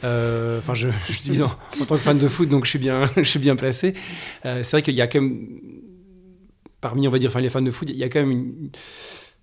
Euh, 0.02 0.60
je, 0.74 0.88
suis 1.12 1.42
en, 1.42 1.48
tant 1.86 1.96
que 1.96 2.02
fan 2.02 2.18
de 2.18 2.28
foot, 2.28 2.48
donc 2.48 2.64
je 2.66 2.70
suis 3.22 3.38
bien, 3.38 3.56
placé. 3.56 3.94
Euh, 4.44 4.62
c'est 4.62 4.70
vrai 4.72 4.82
qu'il 4.82 4.94
y 4.94 5.02
a 5.02 5.06
quand 5.06 5.20
même, 5.20 5.60
parmi, 6.80 7.06
on 7.08 7.10
va 7.10 7.18
dire, 7.18 7.36
les 7.38 7.48
fans 7.48 7.62
de 7.62 7.70
foot, 7.70 7.88
il 7.90 7.96
y 7.96 8.04
a 8.04 8.08
quand 8.08 8.20
même 8.20 8.30
une 8.30 8.70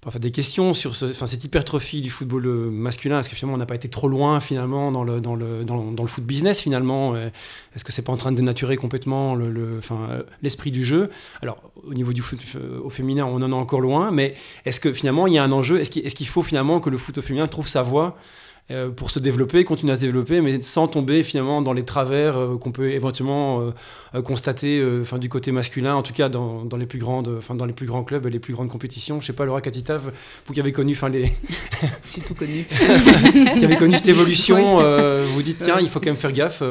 parfois 0.02 0.20
des 0.20 0.32
questions 0.32 0.74
sur 0.74 0.96
ce, 0.96 1.06
enfin, 1.06 1.28
cette 1.28 1.44
hypertrophie 1.44 2.02
du 2.02 2.10
football 2.10 2.48
euh, 2.48 2.72
masculin. 2.72 3.20
Est-ce 3.20 3.30
que 3.30 3.36
finalement 3.36 3.56
on 3.56 3.60
n'a 3.60 3.68
pas 3.68 3.76
été 3.76 3.88
trop 3.88 4.08
loin 4.08 4.40
finalement 4.40 4.92
dans 4.92 5.04
le, 5.04 5.22
dans 5.22 5.36
le, 5.36 5.64
dans, 5.64 5.92
dans 5.92 6.04
le 6.04 6.10
foot 6.10 6.24
business 6.24 6.60
finalement 6.60 7.14
euh, 7.14 7.30
Est-ce 7.76 7.84
que 7.84 7.92
c'est 7.92 8.02
pas 8.02 8.12
en 8.12 8.18
train 8.18 8.32
de 8.32 8.38
dénaturer 8.38 8.78
complètement 8.78 9.36
le, 9.36 9.52
le 9.52 9.78
enfin, 9.78 10.08
euh, 10.10 10.24
l'esprit 10.42 10.72
du 10.72 10.86
jeu? 10.86 11.12
Alors 11.44 11.72
au 11.88 11.94
niveau 11.94 12.14
du 12.14 12.22
foot 12.22 12.40
au 12.84 12.90
féminin, 12.90 13.26
on 13.26 13.42
en 13.44 13.52
est 13.52 13.56
encore 13.56 13.82
loin, 13.82 14.12
mais 14.12 14.36
est-ce 14.66 14.80
que 14.80 14.92
finalement 14.92 15.28
il 15.28 15.34
y 15.34 15.38
a 15.38 15.44
un 15.44 15.52
enjeu? 15.52 15.80
Est-ce 15.80 15.92
qu'il, 15.92 16.06
est-ce 16.06 16.16
qu'il 16.16 16.28
faut 16.28 16.42
finalement 16.42 16.80
que 16.80 16.90
le 16.90 16.98
foot 16.98 17.20
au 17.20 17.22
féminin 17.22 17.48
trouve 17.48 17.68
sa 17.68 17.84
voie 17.84 18.18
pour 18.96 19.12
se 19.12 19.20
développer, 19.20 19.64
continuer 19.64 19.92
à 19.94 19.96
se 19.96 20.02
développer, 20.02 20.40
mais 20.40 20.62
sans 20.62 20.88
tomber 20.88 21.24
finalement 21.24 21.62
dans 21.62 21.74
les 21.74 21.84
travers 21.84 22.38
euh, 22.38 22.58
qu'on 22.58 22.72
peut 22.72 22.92
éventuellement 22.92 23.62
euh, 24.14 24.22
constater 24.22 24.82
enfin, 25.02 25.18
du 25.18 25.30
côté 25.30 25.52
masculin, 25.52 25.96
en 25.96 26.04
tout 26.04 26.14
cas 26.14 26.30
dans, 26.30 26.64
dans 26.64 26.78
les, 26.78 26.86
plus 26.86 27.00
grandes, 27.00 27.30
enfin, 27.38 27.56
dans 27.56 27.66
les 27.66 27.74
plus 27.74 27.86
grands 27.86 28.04
clubs 28.04 28.26
et 28.26 28.30
les 28.30 28.40
plus 28.40 28.54
grandes 28.54 28.70
compétitions. 28.70 29.20
Je 29.20 29.28
sais 29.28 29.34
pas, 29.34 29.46
Laura 29.46 29.62
Katita, 29.62 29.98
vous 29.98 30.54
qui 30.54 30.60
avez 30.60 30.72
connu 30.72 30.94
enfin, 30.94 31.10
les... 31.10 31.34
J'ai 32.16 32.22
tout 32.22 32.36
connu. 32.36 32.66
qui 33.58 33.66
avez 33.66 33.76
connu 33.76 33.96
cette 33.96 34.08
évolution, 34.10 34.80
vous 35.22 35.44
dites, 35.44 35.60
tiens, 35.60 35.80
il 35.80 35.90
faut 35.90 36.00
quand 36.00 36.10
même 36.10 36.16
faire 36.16 36.32
gaffe. 36.32 36.64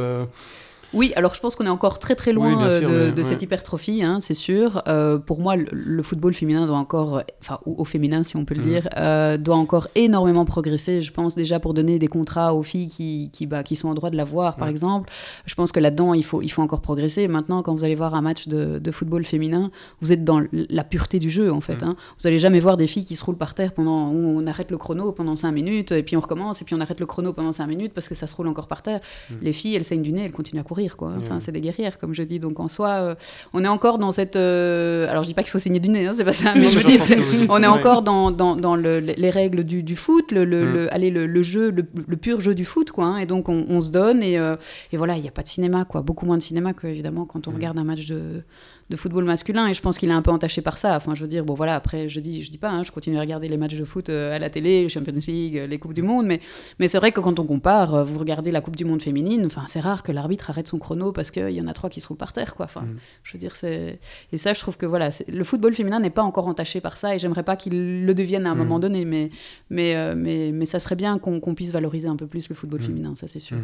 Oui, 0.92 1.12
alors 1.16 1.34
je 1.34 1.40
pense 1.40 1.54
qu'on 1.54 1.66
est 1.66 1.70
encore 1.70 1.98
très 1.98 2.14
très 2.14 2.32
loin 2.32 2.62
euh, 2.62 3.12
de, 3.12 3.22
cette 3.22 3.42
hypertrophie, 3.42 4.02
hein, 4.02 4.18
c'est 4.20 4.34
sûr. 4.34 4.82
Euh, 4.88 5.18
pour 5.18 5.40
moi, 5.40 5.54
le, 5.56 6.02
football 6.02 6.34
féminin 6.34 6.66
doit 6.66 6.78
encore, 6.78 7.22
enfin 7.40 7.60
au, 7.64 7.84
féminin 7.84 8.24
si 8.24 8.36
on 8.36 8.44
peut 8.44 8.54
le 8.54 8.62
mm. 8.62 8.64
dire, 8.64 8.88
euh, 8.96 9.36
doit 9.36 9.56
encore 9.56 9.88
énormément 9.94 10.44
progresser. 10.44 11.00
Je 11.00 11.12
pense 11.12 11.36
déjà 11.36 11.60
pour 11.60 11.74
donner 11.74 11.98
des 11.98 12.08
contrats 12.08 12.54
aux 12.54 12.62
filles 12.62 12.88
qui, 12.88 13.30
qui, 13.32 13.46
bah, 13.46 13.62
qui 13.62 13.76
sont 13.76 13.88
en 13.88 13.94
droit 13.94 14.10
de 14.10 14.16
l'avoir, 14.16 14.56
par 14.56 14.68
exemple. 14.68 15.10
Je 15.46 15.54
pense 15.54 15.70
que 15.72 15.80
là-dedans, 15.80 16.14
il 16.14 16.24
faut, 16.24 16.42
il 16.42 16.48
faut 16.48 16.62
encore 16.62 16.80
progresser. 16.80 17.28
Maintenant, 17.28 17.62
quand 17.62 17.74
vous 17.74 17.84
allez 17.84 17.94
voir 17.94 18.14
un 18.14 18.22
match 18.22 18.48
de, 18.48 18.78
de 18.78 18.90
football 18.90 19.24
féminin, 19.24 19.70
vous 20.00 20.12
êtes 20.12 20.24
dans 20.24 20.42
la 20.52 20.84
pureté 20.84 21.18
du 21.18 21.30
jeu, 21.30 21.52
en 21.52 21.60
fait. 21.60 21.82
Mm. 21.82 21.88
Hein. 21.88 21.96
Vous 22.18 22.26
allez 22.26 22.38
jamais 22.38 22.60
voir 22.60 22.76
des 22.76 22.86
filles 22.86 23.04
qui 23.04 23.14
se 23.14 23.24
roulent 23.24 23.38
par 23.38 23.54
terre 23.54 23.72
pendant, 23.72 24.08
où 24.10 24.38
on 24.38 24.46
arrête 24.46 24.70
le 24.70 24.78
chrono 24.78 25.12
pendant 25.12 25.36
5 25.36 25.52
minutes, 25.52 25.92
et 25.92 26.02
puis 26.02 26.16
on 26.16 26.20
recommence, 26.20 26.62
et 26.62 26.64
puis 26.64 26.74
on 26.74 26.80
arrête 26.80 27.00
le 27.00 27.06
chrono 27.06 27.32
pendant 27.32 27.52
5 27.52 27.66
minutes 27.66 27.92
parce 27.94 28.08
que 28.08 28.14
ça 28.14 28.26
se 28.26 28.34
roule 28.34 28.48
encore 28.48 28.66
par 28.66 28.82
terre. 28.82 29.00
Mm. 29.30 29.34
Les 29.42 29.52
filles, 29.52 29.76
elles 29.76 29.84
saignent 29.84 30.02
du 30.02 30.12
nez, 30.12 30.24
elles 30.24 30.32
continuent 30.32 30.60
à 30.60 30.64
courir, 30.64 30.79
quoi. 30.88 31.14
Enfin, 31.18 31.40
c'est 31.40 31.52
des 31.52 31.60
guerrières, 31.60 31.98
comme 31.98 32.14
je 32.14 32.22
dis. 32.22 32.38
Donc 32.38 32.60
en 32.60 32.68
soi, 32.68 32.88
euh, 32.88 33.14
on 33.52 33.64
est 33.64 33.68
encore 33.68 33.98
dans 33.98 34.12
cette. 34.12 34.36
Euh, 34.36 35.08
alors 35.08 35.22
je 35.22 35.28
dis 35.28 35.34
pas 35.34 35.42
qu'il 35.42 35.50
faut 35.50 35.58
saigner 35.58 35.80
du 35.80 35.88
nez, 35.88 36.06
hein, 36.06 36.12
c'est 36.14 36.24
pas 36.24 36.32
ça, 36.32 36.54
mais 36.54 36.68
je 36.68 36.78
dire, 36.80 37.00
on 37.50 37.62
est 37.62 37.66
encore 37.66 38.02
dans, 38.02 38.30
dans, 38.30 38.56
dans 38.56 38.76
le, 38.76 38.98
les 38.98 39.30
règles 39.30 39.64
du, 39.64 39.82
du 39.82 39.96
foot, 39.96 40.32
le, 40.32 40.44
le, 40.44 40.84
mm. 40.84 40.88
allez, 40.90 41.10
le, 41.10 41.42
jeu, 41.42 41.70
le, 41.70 42.16
pur 42.16 42.40
jeu 42.40 42.54
du 42.54 42.64
foot, 42.64 42.90
quoi. 42.90 43.06
Hein. 43.06 43.18
et 43.18 43.26
donc 43.26 43.48
on, 43.48 43.80
se 43.80 43.90
donne, 43.90 44.22
et, 44.22 44.38
euh, 44.38 44.56
et 44.92 44.96
voilà, 44.96 45.16
il 45.16 45.22
n'y 45.22 45.28
a 45.28 45.32
pas 45.32 45.42
de 45.42 45.48
cinéma, 45.48 45.84
quoi. 45.84 46.02
Beaucoup 46.02 46.26
moins 46.26 46.38
de 46.38 46.42
cinéma 46.42 46.72
que, 46.72 46.86
évidemment, 46.86 47.24
quand 47.24 47.48
on 47.48 47.50
regarde 47.52 47.78
un 47.78 47.84
match 47.84 48.06
de 48.06 48.42
de 48.90 48.96
football 48.96 49.24
masculin 49.24 49.68
et 49.68 49.74
je 49.74 49.80
pense 49.80 49.96
qu'il 49.98 50.10
est 50.10 50.12
un 50.12 50.20
peu 50.20 50.32
entaché 50.32 50.62
par 50.62 50.76
ça. 50.76 50.96
Enfin, 50.96 51.14
je 51.14 51.22
veux 51.22 51.28
dire, 51.28 51.44
bon 51.44 51.54
voilà, 51.54 51.76
après, 51.76 52.08
je 52.08 52.18
dis, 52.18 52.42
je 52.42 52.50
dis 52.50 52.58
pas, 52.58 52.70
hein, 52.70 52.82
je 52.82 52.90
continue 52.90 53.16
à 53.16 53.20
regarder 53.20 53.48
les 53.48 53.56
matchs 53.56 53.76
de 53.76 53.84
foot 53.84 54.08
euh, 54.08 54.34
à 54.34 54.40
la 54.40 54.50
télé, 54.50 54.82
les 54.82 54.88
Champions 54.88 55.14
League, 55.14 55.56
euh, 55.56 55.66
les 55.68 55.78
Coupes 55.78 55.94
du 55.94 56.02
Monde, 56.02 56.26
mais, 56.26 56.40
mais 56.80 56.88
c'est 56.88 56.98
vrai 56.98 57.12
que 57.12 57.20
quand 57.20 57.38
on 57.38 57.46
compare, 57.46 57.94
euh, 57.94 58.04
vous 58.04 58.18
regardez 58.18 58.50
la 58.50 58.60
Coupe 58.60 58.74
du 58.74 58.84
Monde 58.84 59.00
féminine, 59.00 59.46
enfin, 59.46 59.64
c'est 59.68 59.78
rare 59.78 60.02
que 60.02 60.10
l'arbitre 60.10 60.50
arrête 60.50 60.66
son 60.66 60.78
chrono 60.78 61.12
parce 61.12 61.30
qu'il 61.30 61.50
y 61.50 61.60
en 61.60 61.68
a 61.68 61.72
trois 61.72 61.88
qui 61.88 62.00
se 62.00 62.08
roulent 62.08 62.16
par 62.16 62.32
terre, 62.32 62.56
quoi. 62.56 62.66
Enfin, 62.66 62.82
mm. 62.82 62.96
je 63.22 63.32
veux 63.32 63.38
dire, 63.38 63.54
c'est. 63.54 64.00
Et 64.32 64.36
ça, 64.36 64.54
je 64.54 64.60
trouve 64.60 64.76
que 64.76 64.86
voilà, 64.86 65.10
le 65.28 65.44
football 65.44 65.72
féminin 65.72 66.00
n'est 66.00 66.10
pas 66.10 66.22
encore 66.22 66.48
entaché 66.48 66.80
par 66.80 66.98
ça 66.98 67.14
et 67.14 67.18
j'aimerais 67.20 67.44
pas 67.44 67.54
qu'il 67.54 68.04
le 68.04 68.14
devienne 68.14 68.44
à 68.44 68.50
un 68.50 68.54
mm. 68.56 68.58
moment 68.58 68.80
donné, 68.80 69.04
mais, 69.04 69.30
mais, 69.70 70.16
mais, 70.16 70.50
mais, 70.52 70.66
ça 70.66 70.80
serait 70.80 70.96
bien 70.96 71.18
qu'on 71.18 71.54
puisse 71.54 71.70
valoriser 71.70 72.08
un 72.08 72.16
peu 72.16 72.26
plus 72.26 72.48
le 72.48 72.56
football 72.56 72.80
mm. 72.80 72.84
féminin, 72.84 73.14
ça 73.14 73.28
c'est 73.28 73.38
sûr 73.38 73.58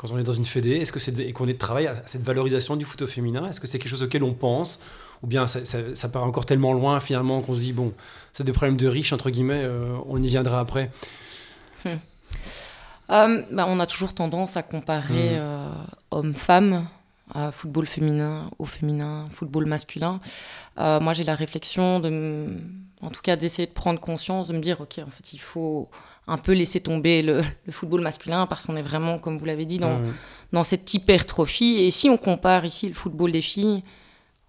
quand 0.00 0.10
on 0.12 0.18
est 0.18 0.22
dans 0.22 0.32
une 0.32 0.46
fédé 0.46 0.76
Est-ce 0.76 0.92
que 0.92 0.98
c'est 0.98 1.18
et 1.18 1.34
qu'on 1.34 1.46
est 1.46 1.52
de 1.52 1.58
travail 1.58 1.86
à 1.86 2.02
cette 2.06 2.22
valorisation 2.22 2.76
du 2.76 2.86
foot 2.86 3.04
féminin 3.04 3.46
Est-ce 3.46 3.60
que 3.60 3.66
c'est 3.66 3.78
quelque 3.78 3.90
chose 3.90 4.02
auquel 4.02 4.22
on 4.22 4.32
pense 4.32 4.80
Ou 5.22 5.26
bien 5.26 5.46
ça, 5.46 5.60
ça, 5.66 6.08
paraît 6.08 6.24
encore 6.24 6.46
tellement 6.46 6.72
loin 6.72 7.00
finalement 7.00 7.42
qu'on 7.42 7.54
se 7.54 7.60
dit 7.60 7.74
bon, 7.74 7.92
c'est 8.32 8.44
des 8.44 8.52
problèmes 8.52 8.78
de 8.78 8.88
riches 8.88 9.12
entre 9.12 9.28
guillemets, 9.28 9.62
euh, 9.62 9.94
on 10.06 10.22
y 10.22 10.28
viendra 10.28 10.58
après. 10.58 10.90
Hmm. 11.84 11.96
Euh, 13.10 13.42
bah, 13.50 13.66
on 13.68 13.78
a 13.78 13.86
toujours 13.86 14.14
tendance 14.14 14.56
à 14.56 14.62
comparer 14.62 15.36
hmm. 15.36 15.42
euh, 15.42 15.68
hommes-femmes, 16.12 16.86
football 17.52 17.84
féminin 17.84 18.50
au 18.58 18.64
féminin, 18.64 19.28
football 19.30 19.66
masculin. 19.66 20.18
moi, 20.78 21.12
j'ai 21.12 21.24
la 21.24 21.34
réflexion 21.34 22.00
de, 22.00 22.56
en 23.02 23.10
tout 23.10 23.20
cas, 23.20 23.36
d'essayer 23.36 23.66
de 23.66 23.72
prendre 23.72 24.00
conscience, 24.00 24.48
de 24.48 24.54
me 24.54 24.60
dire 24.60 24.80
ok, 24.80 24.98
en 25.06 25.10
fait, 25.10 25.34
il 25.34 25.40
faut 25.40 25.90
un 26.26 26.38
peu 26.38 26.52
laisser 26.52 26.80
tomber 26.80 27.22
le, 27.22 27.42
football 27.70 28.02
masculin 28.02 28.46
parce 28.46 28.66
qu'on 28.66 28.76
est 28.76 28.82
vraiment, 28.82 29.18
comme 29.18 29.38
vous 29.38 29.44
l'avez 29.44 29.64
dit, 29.64 29.78
dans, 29.78 30.00
dans 30.52 30.62
cette 30.62 30.92
hypertrophie. 30.94 31.78
Et 31.78 31.90
si 31.90 32.08
on 32.08 32.16
compare 32.16 32.64
ici 32.64 32.88
le 32.88 32.94
football 32.94 33.32
des 33.32 33.42
filles 33.42 33.82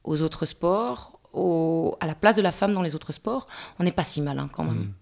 aux 0.04 0.22
autres 0.22 0.46
sports, 0.46 1.20
au, 1.34 1.96
à 2.00 2.08
la 2.08 2.16
place 2.16 2.36
de 2.36 2.42
la 2.42 2.52
femme 2.52 2.74
dans 2.74 2.82
les 2.82 2.96
autres 2.96 3.12
sports, 3.12 3.48
on 3.80 3.84
n'est 3.84 3.92
pas 3.92 4.04
si 4.04 4.22
mal 4.22 4.38
hein, 4.40 4.50
quand 4.52 4.64
même. 4.64 4.76
Mm. 4.76 4.94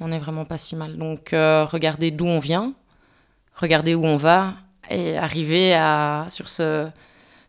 On 0.00 0.08
n'est 0.08 0.18
vraiment 0.18 0.44
pas 0.44 0.58
si 0.58 0.76
mal. 0.76 0.96
Donc 0.96 1.32
euh, 1.32 1.64
regardez 1.64 2.10
d'où 2.10 2.26
on 2.26 2.38
vient, 2.38 2.72
regardez 3.54 3.94
où 3.94 4.04
on 4.04 4.16
va 4.16 4.54
et 4.90 5.16
arriver 5.18 5.74
à, 5.74 6.26
sur, 6.28 6.48
ce, 6.48 6.88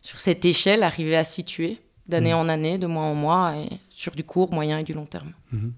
sur 0.02 0.20
cette 0.20 0.44
échelle, 0.44 0.82
arriver 0.82 1.16
à 1.16 1.24
situer 1.24 1.80
d'année 2.06 2.32
mm. 2.32 2.36
en 2.36 2.48
année, 2.48 2.78
de 2.78 2.86
mois 2.86 3.04
en 3.04 3.14
mois, 3.14 3.56
et 3.56 3.68
sur 3.90 4.12
du 4.12 4.24
court, 4.24 4.52
moyen 4.52 4.78
et 4.78 4.84
du 4.84 4.92
long 4.92 5.06
terme. 5.06 5.32
Mm-hmm. 5.54 5.70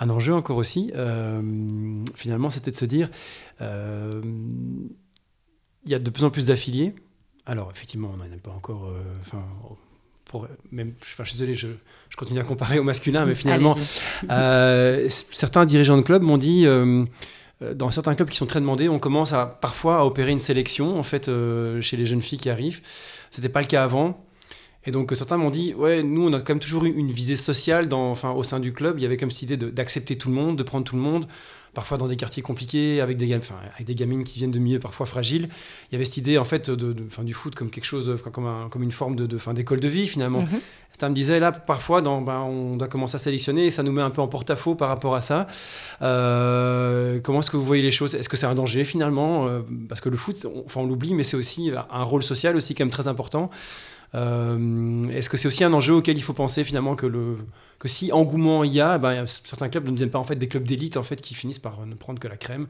Un 0.00 0.10
enjeu 0.10 0.32
encore 0.32 0.56
aussi, 0.56 0.92
euh, 0.94 1.42
finalement, 2.14 2.50
c'était 2.50 2.70
de 2.70 2.76
se 2.76 2.84
dire, 2.84 3.10
euh, 3.60 4.22
il 5.84 5.90
y 5.90 5.94
a 5.94 5.98
de 5.98 6.10
plus 6.10 6.22
en 6.22 6.30
plus 6.30 6.46
d'affiliés. 6.46 6.94
Alors, 7.46 7.70
effectivement, 7.74 8.12
on 8.14 8.16
n'en 8.16 8.24
a 8.24 8.38
pas 8.40 8.52
encore... 8.52 8.86
Euh, 8.86 9.02
enfin, 9.20 9.44
pour, 10.24 10.46
même, 10.70 10.92
je 11.04 11.24
suis 11.24 11.32
désolé, 11.32 11.54
je, 11.54 11.68
je, 12.10 12.16
continue 12.16 12.38
à 12.38 12.44
comparer 12.44 12.78
au 12.78 12.84
masculin, 12.84 13.26
mais 13.26 13.34
finalement, 13.34 13.74
certains 15.08 15.66
dirigeants 15.66 15.96
de 15.96 16.02
clubs 16.02 16.22
m'ont 16.22 16.38
dit 16.38 16.66
dans 17.60 17.90
certains 17.90 18.14
clubs 18.14 18.28
qui 18.28 18.36
sont 18.36 18.46
très 18.46 18.60
demandés, 18.60 18.90
on 18.90 18.98
commence 18.98 19.32
à, 19.32 19.46
parfois 19.46 20.00
à 20.00 20.04
opérer 20.04 20.30
une 20.30 20.38
sélection 20.38 20.98
en 20.98 21.02
fait 21.02 21.30
chez 21.80 21.96
les 21.96 22.04
jeunes 22.04 22.20
filles 22.20 22.38
qui 22.38 22.50
arrivent. 22.50 22.82
C'était 23.30 23.48
pas 23.48 23.62
le 23.62 23.66
cas 23.66 23.82
avant. 23.82 24.22
Et 24.88 24.90
donc 24.90 25.12
certains 25.14 25.36
m'ont 25.36 25.50
dit, 25.50 25.74
ouais, 25.74 26.02
nous 26.02 26.26
on 26.26 26.32
a 26.32 26.40
quand 26.40 26.54
même 26.54 26.60
toujours 26.60 26.86
eu 26.86 26.90
une 26.90 27.12
visée 27.12 27.36
sociale 27.36 27.88
dans, 27.88 28.10
enfin, 28.10 28.30
au 28.30 28.42
sein 28.42 28.58
du 28.58 28.72
club. 28.72 28.98
Il 28.98 29.02
y 29.02 29.04
avait 29.04 29.18
comme 29.18 29.30
cette 29.30 29.42
idée 29.42 29.58
d'accepter 29.58 30.16
tout 30.16 30.30
le 30.30 30.34
monde, 30.34 30.56
de 30.56 30.62
prendre 30.62 30.82
tout 30.82 30.96
le 30.96 31.02
monde, 31.02 31.26
parfois 31.74 31.98
dans 31.98 32.08
des 32.08 32.16
quartiers 32.16 32.42
compliqués, 32.42 33.02
avec 33.02 33.18
des, 33.18 33.36
enfin, 33.36 33.56
avec 33.74 33.86
des 33.86 33.94
gamines 33.94 34.24
qui 34.24 34.38
viennent 34.38 34.50
de 34.50 34.58
milieux 34.58 34.78
parfois 34.78 35.04
fragiles. 35.04 35.50
Il 35.90 35.92
y 35.92 35.96
avait 35.96 36.06
cette 36.06 36.16
idée 36.16 36.38
en 36.38 36.44
fait 36.44 36.70
de, 36.70 36.94
de 36.94 37.22
du 37.22 37.34
foot 37.34 37.54
comme 37.54 37.68
quelque 37.68 37.84
chose, 37.84 38.16
comme, 38.32 38.46
un, 38.46 38.70
comme 38.70 38.82
une 38.82 38.90
forme 38.90 39.14
de, 39.14 39.26
d'école 39.52 39.80
de, 39.80 39.88
vie 39.88 40.06
finalement. 40.06 40.40
Mm 40.40 40.58
Certains 40.90 41.10
me 41.10 41.14
disaient, 41.14 41.38
là 41.38 41.52
parfois 41.52 42.00
dans, 42.00 42.22
ben, 42.22 42.40
on 42.40 42.76
doit 42.76 42.88
commencer 42.88 43.16
à 43.16 43.18
sélectionner 43.18 43.66
et 43.66 43.70
ça 43.70 43.82
nous 43.82 43.92
met 43.92 44.00
un 44.00 44.08
peu 44.08 44.22
en 44.22 44.26
porte-à-faux 44.26 44.74
par 44.74 44.88
rapport 44.88 45.14
à 45.14 45.20
ça. 45.20 45.46
Euh, 46.00 47.20
comment 47.22 47.40
est-ce 47.40 47.50
que 47.50 47.58
vous 47.58 47.64
voyez 47.64 47.82
les 47.82 47.90
choses? 47.90 48.14
Est-ce 48.14 48.28
que 48.30 48.38
c'est 48.38 48.46
un 48.46 48.54
danger 48.54 48.84
finalement? 48.84 49.46
Euh, 49.48 49.60
Parce 49.86 50.00
que 50.00 50.08
le 50.08 50.16
foot, 50.16 50.46
on, 50.46 50.64
enfin 50.64 50.80
on 50.80 50.86
l'oublie, 50.86 51.12
mais 51.12 51.24
c'est 51.24 51.36
aussi 51.36 51.70
un 51.90 52.02
rôle 52.02 52.22
social 52.22 52.56
aussi 52.56 52.74
quand 52.74 52.84
même 52.84 52.90
très 52.90 53.06
important. 53.06 53.50
Euh, 54.14 55.02
est-ce 55.10 55.28
que 55.28 55.36
c'est 55.36 55.48
aussi 55.48 55.64
un 55.64 55.72
enjeu 55.72 55.94
auquel 55.94 56.16
il 56.16 56.22
faut 56.22 56.32
penser 56.32 56.64
finalement 56.64 56.96
que, 56.96 57.06
le, 57.06 57.38
que 57.78 57.88
si 57.88 58.10
engouement 58.12 58.64
il 58.64 58.72
y 58.72 58.80
a, 58.80 58.98
ben, 58.98 59.26
certains 59.26 59.68
clubs 59.68 59.84
ne 59.84 59.90
deviennent 59.90 60.10
pas 60.10 60.18
en 60.18 60.24
fait 60.24 60.36
des 60.36 60.48
clubs 60.48 60.64
d'élite 60.64 60.96
en 60.96 61.02
fait 61.02 61.20
qui 61.20 61.34
finissent 61.34 61.58
par 61.58 61.84
ne 61.84 61.94
prendre 61.94 62.18
que 62.18 62.28
la 62.28 62.36
crème 62.36 62.68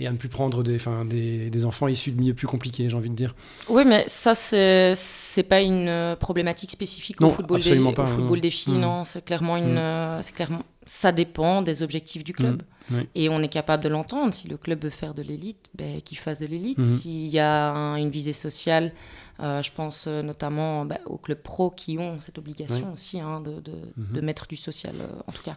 et 0.00 0.06
à 0.06 0.12
ne 0.12 0.16
plus 0.16 0.28
prendre 0.28 0.62
des, 0.62 0.78
des, 1.06 1.50
des, 1.50 1.64
enfants 1.64 1.88
issus 1.88 2.12
de 2.12 2.20
milieux 2.20 2.34
plus 2.34 2.46
compliqués, 2.46 2.88
j'ai 2.88 2.96
envie 2.96 3.10
de 3.10 3.16
dire. 3.16 3.34
Oui, 3.68 3.82
mais 3.84 4.04
ça, 4.06 4.34
c'est, 4.34 5.42
pas 5.48 5.60
une 5.60 6.16
problématique 6.20 6.70
spécifique 6.70 7.20
au 7.20 7.30
football, 7.30 7.60
des, 7.60 7.78
au 7.78 8.06
football 8.06 8.40
des 8.40 8.50
filles, 8.50 8.74
mmh. 8.74 8.80
non. 8.80 9.04
C'est 9.04 9.24
clairement 9.24 9.56
une. 9.56 9.74
Mmh. 9.74 10.22
C'est 10.22 10.34
clairement, 10.34 10.62
ça 10.86 11.10
dépend 11.10 11.62
des 11.62 11.82
objectifs 11.82 12.22
du 12.22 12.32
club. 12.32 12.62
Mmh. 12.90 12.96
Et 13.16 13.28
on 13.28 13.42
est 13.42 13.48
capable 13.48 13.82
de 13.82 13.88
l'entendre. 13.88 14.32
Si 14.32 14.46
le 14.46 14.56
club 14.56 14.84
veut 14.84 14.90
faire 14.90 15.14
de 15.14 15.22
l'élite, 15.22 15.68
ben, 15.76 16.00
qu'il 16.00 16.18
fasse 16.18 16.38
de 16.38 16.46
l'élite. 16.46 16.82
S'il 16.82 17.26
y 17.26 17.40
a 17.40 17.72
une 17.98 18.10
visée 18.10 18.32
sociale 18.32 18.92
euh, 19.40 19.62
je 19.62 19.70
pense 19.70 20.06
euh, 20.06 20.22
notamment 20.22 20.84
bah, 20.84 20.98
aux 21.06 21.18
clubs 21.18 21.40
pro 21.40 21.70
qui 21.70 21.96
ont 21.98 22.20
cette 22.20 22.38
obligation 22.38 22.92
aussi 22.92 23.20
hein, 23.20 23.40
de, 23.40 23.62
mhm. 23.96 24.12
de, 24.12 24.20
mettre 24.20 24.48
du 24.48 24.56
social, 24.56 24.96
euh, 25.00 25.20
en 25.26 25.32
tout 25.32 25.42
cas, 25.42 25.56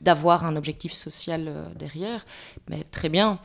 d'avoir 0.00 0.42
de, 0.42 0.46
un 0.46 0.56
objectif 0.56 0.92
social 0.92 1.72
derrière. 1.76 2.24
Mais 2.68 2.84
très 2.84 3.08
bien. 3.08 3.38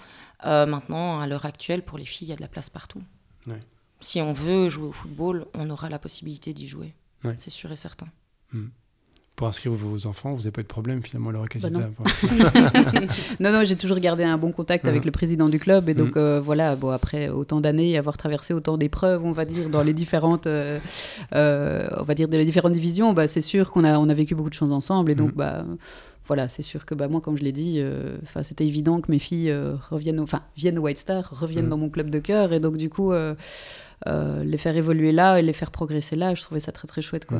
maintenant, 0.43 1.19
à 1.19 1.27
l'heure 1.27 1.45
actuelle, 1.45 1.83
pour 1.83 1.97
les 1.97 2.05
filles, 2.05 2.27
il 2.27 2.31
y 2.31 2.33
a 2.33 2.37
de 2.37 2.41
la 2.41 2.47
place 2.47 2.69
partout. 2.69 3.01
Si 4.01 4.21
on 4.21 4.31
veut 4.31 4.69
jouer 4.69 4.87
au 4.87 4.93
football, 4.93 5.45
on 5.53 5.69
aura 5.69 5.89
la 5.89 5.99
possibilité 5.99 6.53
d'y 6.53 6.67
jouer. 6.67 6.93
C'est 7.37 7.49
sûr 7.49 7.71
et 7.71 7.75
certain. 7.75 8.07
Mhm 8.53 8.71
pour 9.39 9.47
inscrire 9.47 9.71
vos 9.71 10.05
enfants, 10.05 10.33
vous 10.33 10.39
n'avez 10.39 10.51
pas 10.51 10.59
eu 10.59 10.65
de 10.65 10.67
problème 10.67 11.01
finalement 11.01 11.29
à 11.29 11.31
l'heure 11.31 11.45
bah 11.61 11.69
non. 11.69 11.79
non. 13.39 13.53
non, 13.53 13.63
j'ai 13.63 13.77
toujours 13.77 13.99
gardé 13.99 14.25
un 14.25 14.37
bon 14.37 14.51
contact 14.51 14.85
avec 14.85 15.05
le 15.05 15.11
président 15.11 15.47
du 15.47 15.59
club 15.59 15.87
et 15.87 15.93
donc 15.93 16.17
mm. 16.17 16.17
euh, 16.17 16.41
voilà, 16.41 16.75
bon 16.75 16.89
après 16.89 17.29
autant 17.29 17.61
d'années, 17.61 17.97
avoir 17.97 18.17
traversé 18.17 18.53
autant 18.53 18.77
d'épreuves, 18.77 19.23
on 19.23 19.31
va 19.31 19.45
dire 19.45 19.69
dans 19.69 19.81
les 19.81 19.93
différentes, 19.93 20.45
euh, 20.45 20.77
euh, 21.35 21.87
on 21.97 22.03
va 22.03 22.15
dire 22.15 22.27
les 22.29 22.43
différentes 22.43 22.73
divisions, 22.73 23.13
bah, 23.13 23.29
c'est 23.29 23.39
sûr 23.39 23.71
qu'on 23.71 23.85
a 23.85 23.97
on 23.97 24.09
a 24.09 24.13
vécu 24.13 24.35
beaucoup 24.35 24.49
de 24.49 24.55
choses 24.55 24.73
ensemble 24.73 25.09
et 25.09 25.15
donc 25.15 25.31
mm. 25.31 25.37
bah 25.37 25.65
voilà, 26.27 26.49
c'est 26.49 26.61
sûr 26.61 26.85
que 26.85 26.93
bah, 26.93 27.07
moi, 27.07 27.21
comme 27.21 27.37
je 27.37 27.43
l'ai 27.43 27.53
dit, 27.53 27.81
enfin 28.23 28.43
c'était 28.43 28.67
évident 28.67 28.99
que 28.99 29.09
mes 29.09 29.19
filles 29.19 29.55
reviennent, 29.89 30.19
enfin 30.19 30.41
viennent 30.57 30.79
au 30.79 30.81
White 30.81 30.99
Star, 30.99 31.29
reviennent 31.31 31.67
mm. 31.67 31.69
dans 31.69 31.77
mon 31.77 31.89
club 31.89 32.09
de 32.09 32.19
cœur, 32.19 32.51
et 32.51 32.59
donc 32.59 32.75
du 32.75 32.89
coup, 32.89 33.13
les 33.13 34.57
faire 34.57 34.75
évoluer 34.75 35.13
là 35.13 35.39
et 35.39 35.43
les 35.43 35.53
faire 35.53 35.71
progresser 35.71 36.17
là, 36.17 36.35
je 36.35 36.41
trouvais 36.41 36.59
ça 36.59 36.73
très 36.73 36.89
très 36.89 37.01
chouette, 37.01 37.25
quoi. 37.25 37.39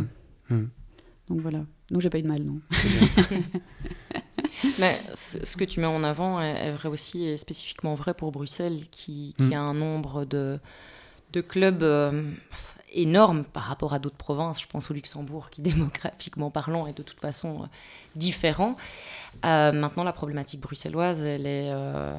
Donc 1.30 1.42
voilà. 1.42 1.60
Donc 1.92 2.02
j'ai 2.02 2.10
pas 2.10 2.20
eu 2.20 2.24
de 2.24 2.28
mal, 2.28 2.44
non. 2.44 2.60
Mais 4.80 4.98
ce, 5.16 5.56
que 5.56 5.64
tu 5.64 5.80
mets 5.80 5.88
en 5.88 6.04
avant 6.04 6.42
est, 6.42 6.72
vrai 6.72 6.90
aussi, 6.90 7.26
et 7.26 7.38
spécifiquement 7.38 7.96
vrai 7.96 8.14
pour 8.14 8.32
Bruxelles, 8.32 8.88
qui, 8.92 9.34
qui 9.38 9.50
mm. 9.50 9.54
a 9.54 9.60
un 9.60 9.74
nombre 9.74 10.26
de, 10.26 10.60
de 11.32 11.42
clubs 11.42 11.84
euh, 11.84 12.24
énormes 12.94 13.46
par 13.46 13.64
rapport 13.64 13.94
à 13.94 14.00
d'autres 14.00 14.18
provinces. 14.18 14.62
Je 14.62 14.68
pense 14.68 14.92
au 14.92 14.94
Luxembourg, 14.94 15.50
qui 15.50 15.62
démographiquement 15.62 16.52
parlant 16.52 16.88
est 16.88 16.98
de 16.98 17.04
toute 17.04 17.20
façon 17.20 17.64
euh, 17.64 17.68
différent. 18.16 18.76
Euh, 19.46 19.72
maintenant, 19.72 20.04
la 20.04 20.14
problématique 20.14 20.60
bruxelloise, 20.60 21.24
elle 21.24 21.48
est, 21.48 21.72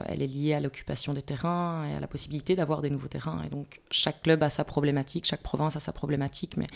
elle 0.06 0.22
est 0.22 0.26
liée 0.26 0.54
à 0.54 0.60
l'occupation 0.60 1.12
des 1.12 1.22
terrains 1.22 1.86
et 1.86 1.94
à 1.94 2.00
la 2.00 2.06
possibilité 2.06 2.56
d'avoir 2.56 2.80
des 2.80 2.90
nouveaux 2.90 3.08
terrains. 3.08 3.42
Et 3.44 3.50
donc, 3.50 3.80
chaque 3.90 4.22
club 4.22 4.42
a 4.42 4.50
sa 4.50 4.64
problématique, 4.64 5.26
chaque 5.26 5.42
province 5.42 5.76
a 5.76 5.80
sa 5.80 5.92
problématique, 5.92 6.56
mais 6.56 6.66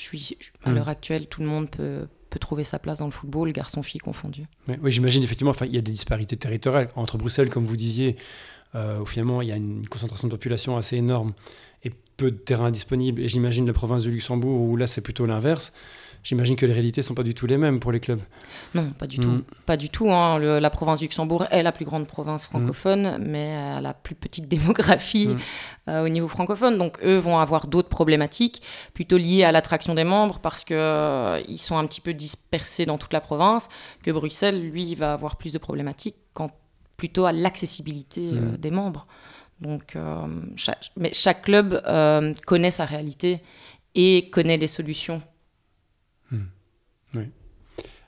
je 0.00 0.16
suis, 0.16 0.36
à 0.64 0.70
mm. 0.70 0.74
l'heure 0.74 0.88
actuelle, 0.88 1.26
tout 1.26 1.40
le 1.40 1.46
monde 1.46 1.70
peut, 1.70 2.06
peut 2.30 2.38
trouver 2.38 2.64
sa 2.64 2.78
place 2.78 2.98
dans 2.98 3.06
le 3.06 3.12
football, 3.12 3.52
garçon-fille 3.52 4.00
confondu. 4.00 4.46
Oui, 4.68 4.90
j'imagine 4.90 5.22
effectivement, 5.22 5.52
il 5.62 5.74
y 5.74 5.78
a 5.78 5.82
des 5.82 5.92
disparités 5.92 6.36
territoriales 6.36 6.88
entre 6.96 7.18
Bruxelles, 7.18 7.50
comme 7.50 7.64
vous 7.64 7.76
disiez. 7.76 8.16
où 8.74 9.04
finalement 9.04 9.42
il 9.42 9.48
y 9.48 9.52
a 9.52 9.56
une 9.56 9.86
concentration 9.88 10.28
de 10.28 10.32
population 10.32 10.76
assez 10.76 10.96
énorme 10.96 11.32
et 11.82 11.90
peu 12.16 12.30
de 12.30 12.36
terrain 12.36 12.70
disponible, 12.70 13.20
et 13.22 13.28
j'imagine 13.28 13.66
la 13.66 13.72
province 13.72 14.04
de 14.04 14.10
Luxembourg 14.10 14.60
où 14.60 14.76
là 14.76 14.86
c'est 14.86 15.00
plutôt 15.00 15.26
l'inverse, 15.26 15.72
J'imagine 16.22 16.54
que 16.54 16.66
les 16.66 16.74
réalités 16.74 17.00
ne 17.00 17.04
sont 17.04 17.14
pas 17.14 17.22
du 17.22 17.34
tout 17.34 17.46
les 17.46 17.56
mêmes 17.56 17.80
pour 17.80 17.92
les 17.92 18.00
clubs. 18.00 18.20
Non, 18.74 18.90
pas 18.90 19.06
du 19.06 19.18
tout. 19.18 19.28
Mm. 19.28 19.44
Pas 19.64 19.78
du 19.78 19.88
tout. 19.88 20.10
Hein. 20.10 20.38
la 20.38 20.70
province 20.70 20.98
du 20.98 21.06
Luxembourg 21.06 21.46
est 21.50 21.62
la 21.62 21.72
plus 21.72 21.86
grande 21.86 22.06
province 22.06 22.44
francophone, 22.44 23.16
mm. 23.18 23.24
mais 23.26 23.46
elle 23.46 23.78
a 23.78 23.80
la 23.80 23.94
plus 23.94 24.14
petite 24.14 24.46
démographie 24.48 25.28
mm. 25.28 25.38
euh, 25.88 26.04
au 26.04 26.08
niveau 26.08 26.28
francophone. 26.28 26.76
Donc 26.76 26.98
eux 27.02 27.16
vont 27.16 27.38
avoir 27.38 27.66
d'autres 27.68 27.88
problématiques, 27.88 28.62
plutôt 28.92 29.16
liées 29.16 29.44
à 29.44 29.52
l'attraction 29.52 29.94
des 29.94 30.04
membres, 30.04 30.40
parce 30.40 30.64
qu'ils 30.64 30.76
euh, 30.76 31.40
ils 31.48 31.58
sont 31.58 31.78
un 31.78 31.86
petit 31.86 32.02
peu 32.02 32.12
dispersés 32.12 32.84
dans 32.84 32.98
toute 32.98 33.14
la 33.14 33.22
province, 33.22 33.68
que 34.02 34.10
Bruxelles, 34.10 34.60
lui, 34.60 34.94
va 34.94 35.14
avoir 35.14 35.36
plus 35.36 35.54
de 35.54 35.58
problématiques 35.58 36.16
quant 36.34 36.50
plutôt 36.98 37.24
à 37.24 37.32
l'accessibilité 37.32 38.32
euh, 38.34 38.58
des 38.58 38.70
membres. 38.70 39.06
Donc, 39.62 39.94
mais 40.96 41.12
chaque 41.12 41.42
club 41.42 41.82
connaît 42.46 42.70
sa 42.70 42.86
réalité 42.86 43.40
et 43.94 44.30
connaît 44.30 44.56
les 44.56 44.66
solutions. 44.66 45.20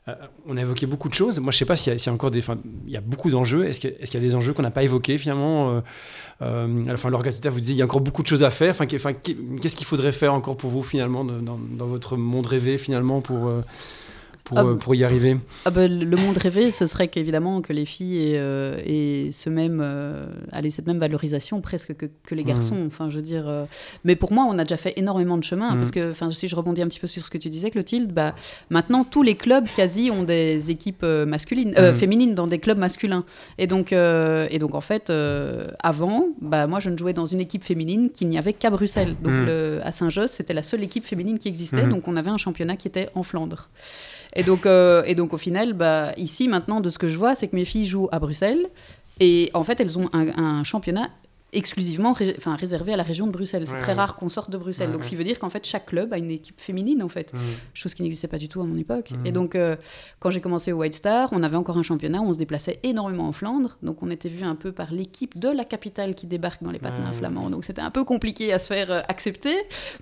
Euh, 0.08 0.14
on 0.46 0.56
a 0.56 0.60
évoqué 0.60 0.86
beaucoup 0.86 1.08
de 1.08 1.14
choses. 1.14 1.38
Moi, 1.38 1.52
je 1.52 1.56
ne 1.56 1.58
sais 1.60 1.64
pas 1.64 1.76
s'il 1.76 1.94
y, 1.94 2.08
a 2.08 2.12
encore 2.12 2.32
des. 2.32 2.42
Il 2.86 2.92
y 2.92 2.96
a 2.96 3.00
beaucoup 3.00 3.30
d'enjeux. 3.30 3.66
Est-ce 3.66 3.78
qu'il 3.78 3.92
y, 3.92 4.16
a 4.16 4.20
des 4.20 4.34
enjeux 4.34 4.52
qu'on 4.52 4.62
n'a 4.62 4.72
pas 4.72 4.82
évoqués 4.82 5.16
finalement 5.16 5.70
euh, 5.70 5.80
euh, 6.42 6.66
vous 6.66 7.60
disait 7.60 7.72
il 7.72 7.76
y 7.76 7.82
a 7.82 7.84
encore 7.84 8.00
beaucoup 8.00 8.22
de 8.22 8.26
choses 8.26 8.42
à 8.42 8.50
faire. 8.50 8.70
Enfin, 8.70 8.86
qu'est-ce 8.86 9.76
qu'il 9.76 9.86
faudrait 9.86 10.10
faire 10.10 10.34
encore 10.34 10.56
pour 10.56 10.70
vous 10.70 10.82
finalement 10.82 11.24
dans, 11.24 11.58
dans 11.58 11.86
votre 11.86 12.16
monde 12.16 12.46
rêvé 12.46 12.78
finalement 12.78 13.20
pour 13.20 13.52
pour, 14.44 14.58
ah, 14.58 14.64
euh, 14.64 14.74
pour 14.74 14.94
y 14.94 15.04
arriver 15.04 15.36
ah 15.64 15.70
bah, 15.70 15.86
Le 15.86 16.16
monde 16.16 16.36
rêvé, 16.36 16.70
ce 16.70 16.86
serait 16.86 17.08
qu'évidemment 17.08 17.60
que 17.60 17.72
les 17.72 17.84
filles 17.84 18.32
aient, 18.32 18.38
euh, 18.38 19.30
ce 19.30 19.48
même, 19.50 19.80
euh, 19.80 20.24
cette 20.70 20.86
même 20.86 20.98
valorisation 20.98 21.60
presque 21.60 21.94
que, 21.96 22.06
que 22.26 22.34
les 22.34 22.42
garçons. 22.42 22.76
Mmh. 22.76 22.86
Enfin, 22.86 23.08
je 23.08 23.16
veux 23.16 23.22
dire, 23.22 23.66
mais 24.04 24.16
pour 24.16 24.32
moi, 24.32 24.46
on 24.48 24.58
a 24.58 24.64
déjà 24.64 24.76
fait 24.76 24.94
énormément 24.96 25.38
de 25.38 25.44
chemin. 25.44 25.76
Parce 25.76 25.90
mmh. 25.90 25.92
que, 25.92 26.10
enfin, 26.10 26.30
si 26.30 26.48
je 26.48 26.56
rebondis 26.56 26.82
un 26.82 26.88
petit 26.88 26.98
peu 26.98 27.06
sur 27.06 27.24
ce 27.24 27.30
que 27.30 27.38
tu 27.38 27.48
disais, 27.50 27.70
Clotilde, 27.70 28.12
bah, 28.12 28.34
maintenant, 28.70 29.04
tous 29.04 29.22
les 29.22 29.36
clubs 29.36 29.66
quasi 29.74 30.10
ont 30.10 30.24
des 30.24 30.70
équipes 30.70 31.04
masculines, 31.04 31.74
mmh. 31.78 31.94
féminines 31.94 32.34
dans 32.34 32.46
des 32.46 32.58
clubs 32.58 32.78
masculins. 32.78 33.24
Et 33.58 33.66
donc, 33.66 33.92
et 33.92 34.58
donc 34.58 34.74
en 34.74 34.80
fait, 34.80 35.12
avant, 35.82 36.28
bah, 36.40 36.66
moi, 36.66 36.80
je 36.80 36.90
ne 36.90 36.96
jouais 36.96 37.12
dans 37.12 37.26
une 37.26 37.40
équipe 37.40 37.62
féminine 37.62 38.10
qu'il 38.10 38.28
n'y 38.28 38.38
avait 38.38 38.54
qu'à 38.54 38.70
Bruxelles. 38.70 39.14
Donc, 39.22 39.48
à 39.82 39.92
Saint-Josse, 39.92 40.32
c'était 40.32 40.54
la 40.54 40.62
seule 40.62 40.82
équipe 40.82 41.04
féminine 41.04 41.38
qui 41.38 41.48
existait. 41.48 41.86
Donc, 41.86 42.08
on 42.08 42.16
avait 42.16 42.30
un 42.30 42.38
championnat 42.38 42.76
qui 42.76 42.88
était 42.88 43.08
en 43.14 43.22
Flandre. 43.22 43.68
Et 44.34 44.42
donc, 44.42 44.66
euh, 44.66 45.02
et 45.04 45.14
donc 45.14 45.32
au 45.32 45.38
final, 45.38 45.72
bah, 45.74 46.12
ici 46.16 46.48
maintenant, 46.48 46.80
de 46.80 46.88
ce 46.88 46.98
que 46.98 47.08
je 47.08 47.18
vois, 47.18 47.34
c'est 47.34 47.48
que 47.48 47.56
mes 47.56 47.64
filles 47.64 47.86
jouent 47.86 48.08
à 48.12 48.18
Bruxelles. 48.18 48.66
Et 49.20 49.50
en 49.54 49.62
fait, 49.62 49.80
elles 49.80 49.98
ont 49.98 50.08
un, 50.12 50.28
un 50.38 50.64
championnat 50.64 51.10
exclusivement 51.52 52.10
enfin, 52.38 52.56
réservé 52.56 52.92
à 52.92 52.96
la 52.96 53.02
région 53.02 53.26
de 53.26 53.32
Bruxelles. 53.32 53.66
C'est 53.66 53.76
très 53.76 53.92
rare 53.92 54.16
qu'on 54.16 54.28
sorte 54.28 54.50
de 54.50 54.56
Bruxelles. 54.56 54.90
donc, 54.90 55.04
ce 55.04 55.10
qui 55.10 55.16
veut 55.16 55.24
dire 55.24 55.38
qu'en 55.38 55.50
fait, 55.50 55.66
chaque 55.66 55.86
club 55.86 56.12
a 56.12 56.18
une 56.18 56.30
équipe 56.30 56.60
féminine, 56.60 57.02
en 57.02 57.08
fait. 57.08 57.32
Chose 57.74 57.94
qui 57.94 58.02
n'existait 58.02 58.28
pas 58.28 58.38
du 58.38 58.48
tout 58.48 58.60
à 58.60 58.64
mon 58.64 58.76
époque. 58.76 59.12
Et 59.24 59.32
donc, 59.32 59.54
euh, 59.54 59.76
quand 60.18 60.30
j'ai 60.30 60.40
commencé 60.40 60.72
au 60.72 60.78
White 60.78 60.94
Star, 60.94 61.28
on 61.32 61.42
avait 61.42 61.56
encore 61.56 61.76
un 61.76 61.82
championnat 61.82 62.20
où 62.20 62.24
on 62.24 62.32
se 62.32 62.38
déplaçait 62.38 62.80
énormément 62.82 63.28
en 63.28 63.32
Flandre. 63.32 63.76
Donc, 63.82 64.02
on 64.02 64.10
était 64.10 64.28
vu 64.28 64.44
un 64.44 64.54
peu 64.54 64.72
par 64.72 64.92
l'équipe 64.92 65.38
de 65.38 65.48
la 65.48 65.64
capitale 65.64 66.14
qui 66.14 66.26
débarque 66.26 66.62
dans 66.62 66.70
les 66.70 66.78
patins 66.78 67.12
flamands. 67.12 67.50
Donc, 67.50 67.64
c'était 67.64 67.82
un 67.82 67.90
peu 67.90 68.04
compliqué 68.04 68.52
à 68.52 68.58
se 68.58 68.68
faire 68.68 68.90
euh, 68.90 69.00
accepter. 69.08 69.54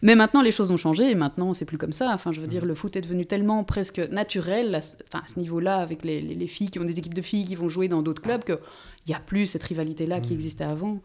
Mais 0.02 0.14
maintenant, 0.14 0.42
les 0.42 0.52
choses 0.52 0.70
ont 0.70 0.76
changé. 0.76 1.10
Et 1.10 1.14
maintenant, 1.14 1.52
c'est 1.52 1.64
plus 1.64 1.78
comme 1.78 1.92
ça. 1.92 2.12
Enfin, 2.14 2.32
je 2.32 2.40
veux 2.40 2.46
dire, 2.46 2.64
le 2.64 2.74
foot 2.74 2.96
est 2.96 3.00
devenu 3.00 3.26
tellement 3.26 3.64
presque 3.64 3.98
naturel, 4.10 4.74
à 4.74 4.82
ce, 4.82 4.96
enfin, 5.08 5.24
à 5.24 5.28
ce 5.28 5.38
niveau-là, 5.38 5.78
avec 5.78 6.04
les, 6.04 6.20
les, 6.20 6.34
les 6.34 6.46
filles 6.46 6.70
qui 6.70 6.78
ont 6.78 6.84
des 6.84 6.98
équipes 6.98 7.14
de 7.14 7.22
filles 7.22 7.44
qui 7.44 7.56
vont 7.56 7.68
jouer 7.68 7.88
dans 7.88 8.02
d'autres 8.02 8.22
clubs, 8.22 8.44
que 8.44 8.58
il 9.10 9.14
n'y 9.14 9.16
a 9.16 9.20
plus 9.20 9.46
cette 9.46 9.64
rivalité-là 9.64 10.20
qui 10.20 10.30
mm. 10.30 10.34
existait 10.34 10.64
avant. 10.64 11.00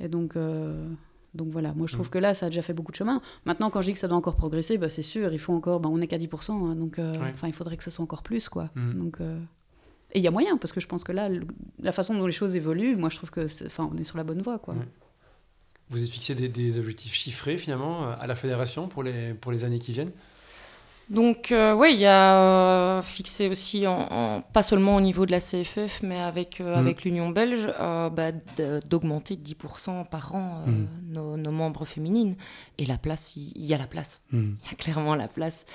Et 0.00 0.08
donc, 0.08 0.34
euh, 0.34 0.88
donc 1.34 1.50
voilà, 1.50 1.72
moi 1.72 1.86
je 1.86 1.92
trouve 1.92 2.08
mm. 2.08 2.10
que 2.10 2.18
là, 2.18 2.34
ça 2.34 2.46
a 2.46 2.48
déjà 2.48 2.62
fait 2.62 2.72
beaucoup 2.72 2.90
de 2.90 2.96
chemin. 2.96 3.22
Maintenant, 3.44 3.70
quand 3.70 3.80
je 3.80 3.86
dis 3.86 3.92
que 3.92 3.98
ça 4.00 4.08
doit 4.08 4.16
encore 4.16 4.34
progresser, 4.34 4.76
bah, 4.76 4.90
c'est 4.90 5.02
sûr, 5.02 5.32
il 5.32 5.38
faut 5.38 5.52
encore, 5.52 5.78
bah, 5.78 5.88
on 5.88 5.98
n'est 5.98 6.08
qu'à 6.08 6.18
10%, 6.18 6.50
hein, 6.50 6.74
donc 6.74 6.98
euh, 6.98 7.14
enfin 7.32 7.46
il 7.46 7.52
faudrait 7.52 7.76
que 7.76 7.84
ce 7.84 7.90
soit 7.90 8.02
encore 8.02 8.24
plus. 8.24 8.48
quoi. 8.48 8.70
Mm. 8.74 8.94
Donc, 8.94 9.20
euh, 9.20 9.38
Et 10.12 10.18
il 10.18 10.24
y 10.24 10.26
a 10.26 10.32
moyen, 10.32 10.56
parce 10.56 10.72
que 10.72 10.80
je 10.80 10.88
pense 10.88 11.04
que 11.04 11.12
là, 11.12 11.28
la 11.78 11.92
façon 11.92 12.14
dont 12.14 12.26
les 12.26 12.32
choses 12.32 12.56
évoluent, 12.56 12.96
moi 12.96 13.08
je 13.08 13.18
trouve 13.18 13.30
que 13.30 13.46
enfin 13.66 13.88
on 13.92 13.96
est 13.96 14.04
sur 14.04 14.16
la 14.16 14.24
bonne 14.24 14.42
voie. 14.42 14.58
quoi. 14.58 14.74
Vous 15.90 15.98
avez 15.98 16.10
fixé 16.10 16.34
des, 16.34 16.48
des, 16.48 16.78
objectifs 16.80 17.14
chiffrés 17.14 17.56
finalement 17.56 18.10
à 18.10 18.26
la 18.26 18.34
fédération 18.34 18.88
pour 18.88 19.04
les, 19.04 19.32
pour 19.34 19.52
les 19.52 19.62
années 19.62 19.78
qui 19.78 19.92
viennent? 19.92 20.12
Donc 21.10 21.52
euh, 21.52 21.74
oui, 21.74 21.90
il 21.92 22.00
y 22.00 22.06
a 22.06 22.36
euh, 22.36 23.02
fixé 23.02 23.48
aussi, 23.48 23.86
en, 23.86 24.42
pas 24.52 24.62
seulement 24.62 24.96
au 24.96 25.00
niveau 25.00 25.26
de 25.26 25.32
la 25.32 25.38
CFF, 25.38 26.02
mais 26.02 26.18
avec, 26.18 26.60
euh, 26.60 26.74
mm. 26.74 26.78
avec 26.78 27.04
l'Union 27.04 27.28
belge, 27.28 27.66
bah, 27.78 28.32
d'augmenter 28.88 29.36
de 29.36 29.42
10% 29.42 30.08
par 30.08 30.34
an 30.34 30.64
mm. 30.66 30.86
nos, 31.12 31.50
membres 31.50 31.84
féminines. 31.84 32.36
Et 32.78 32.86
la 32.86 32.96
place, 32.96 33.36
il 33.36 33.64
y, 33.64 33.74
a 33.74 33.78
la 33.78 33.86
place. 33.86 34.22
Mm. 34.32 34.44
Il 34.44 34.70
y 34.70 34.72
a 34.72 34.76
clairement 34.76 35.14
la 35.14 35.28
place. 35.28 35.66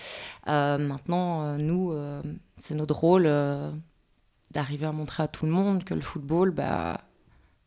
maintenant, 0.47 1.57
nous, 1.57 1.93
c'est 2.57 2.75
notre 2.75 2.95
rôle 2.95 3.29
d'arriver 4.51 4.87
à 4.87 4.91
montrer 4.91 5.23
à 5.23 5.27
tout 5.27 5.45
le 5.45 5.51
monde 5.51 5.83
que 5.83 5.93
le 5.93 6.01
football, 6.01 6.51
bah, 6.51 7.01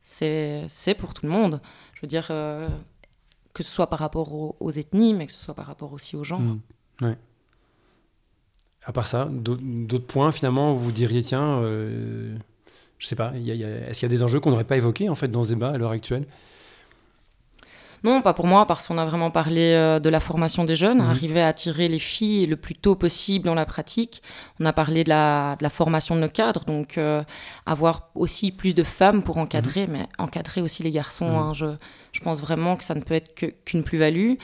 c'est 0.00 0.96
pour 0.98 1.14
tout 1.14 1.26
le 1.26 1.32
monde. 1.32 1.62
Je 1.94 2.00
veux 2.02 2.08
dire, 2.08 2.26
que 2.26 3.62
ce 3.62 3.70
soit 3.70 3.88
par 3.88 4.00
rapport 4.00 4.32
aux, 4.32 4.70
ethnies, 4.72 5.14
mais 5.14 5.26
que 5.26 5.32
ce 5.32 5.38
soit 5.38 5.54
par 5.54 5.66
rapport 5.66 5.92
aussi 5.92 6.16
aux 6.16 6.24
genres. 6.24 6.40
Ouais 7.00 7.16
à 8.84 8.92
part 8.92 9.06
ça, 9.06 9.28
d'autres 9.30 10.06
points 10.06 10.32
finalement, 10.32 10.74
vous 10.74 10.92
diriez 10.92 11.22
tiens, 11.22 11.60
euh, 11.60 12.34
je 12.98 13.06
sais 13.06 13.16
pas, 13.16 13.32
est-ce 13.36 14.00
qu'il 14.00 14.02
y 14.02 14.12
a 14.12 14.14
des 14.14 14.22
enjeux 14.22 14.40
qu'on 14.40 14.50
n'aurait 14.50 14.64
pas 14.64 14.76
évoqués 14.76 15.08
en 15.08 15.14
fait 15.14 15.28
dans 15.28 15.44
ce 15.44 15.50
débat 15.50 15.70
à 15.70 15.78
l'heure 15.78 15.90
actuelle? 15.92 16.26
Non, 18.04 18.20
pas 18.20 18.34
pour 18.34 18.46
moi, 18.46 18.66
parce 18.66 18.88
qu'on 18.88 18.98
a 18.98 19.04
vraiment 19.04 19.30
parlé 19.30 19.72
euh, 19.74 20.00
de 20.00 20.08
la 20.08 20.18
formation 20.18 20.64
des 20.64 20.74
jeunes, 20.74 20.98
mhm. 20.98 21.10
arriver 21.10 21.40
à 21.40 21.48
attirer 21.48 21.86
les 21.86 22.00
filles 22.00 22.46
le 22.46 22.56
plus 22.56 22.74
tôt 22.74 22.96
possible 22.96 23.44
dans 23.44 23.54
la 23.54 23.64
pratique. 23.64 24.22
On 24.58 24.64
a 24.64 24.72
parlé 24.72 25.04
de 25.04 25.10
la, 25.10 25.56
formation 25.70 26.16
de 26.16 26.20
nos 26.20 26.28
cadres, 26.28 26.64
donc 26.64 26.98
euh, 26.98 27.22
avoir 27.64 28.08
aussi 28.16 28.50
plus 28.50 28.74
de 28.74 28.82
femmes 28.82 29.22
pour 29.22 29.38
encadrer, 29.38 29.86
mhm. 29.86 29.92
mais 29.92 30.06
encadrer 30.18 30.62
aussi 30.62 30.82
les 30.82 30.90
garçons. 30.90 31.30
Mhm. 31.30 31.36
Hein. 31.36 31.54
je, 31.54 31.66
je, 32.10 32.20
pense 32.20 32.40
vraiment 32.40 32.76
que 32.76 32.84
ça 32.84 32.94
ne 32.96 33.02
peut 33.02 33.14
être 33.14 33.34
qu'une 33.64 33.84
plus-value. 33.84 34.34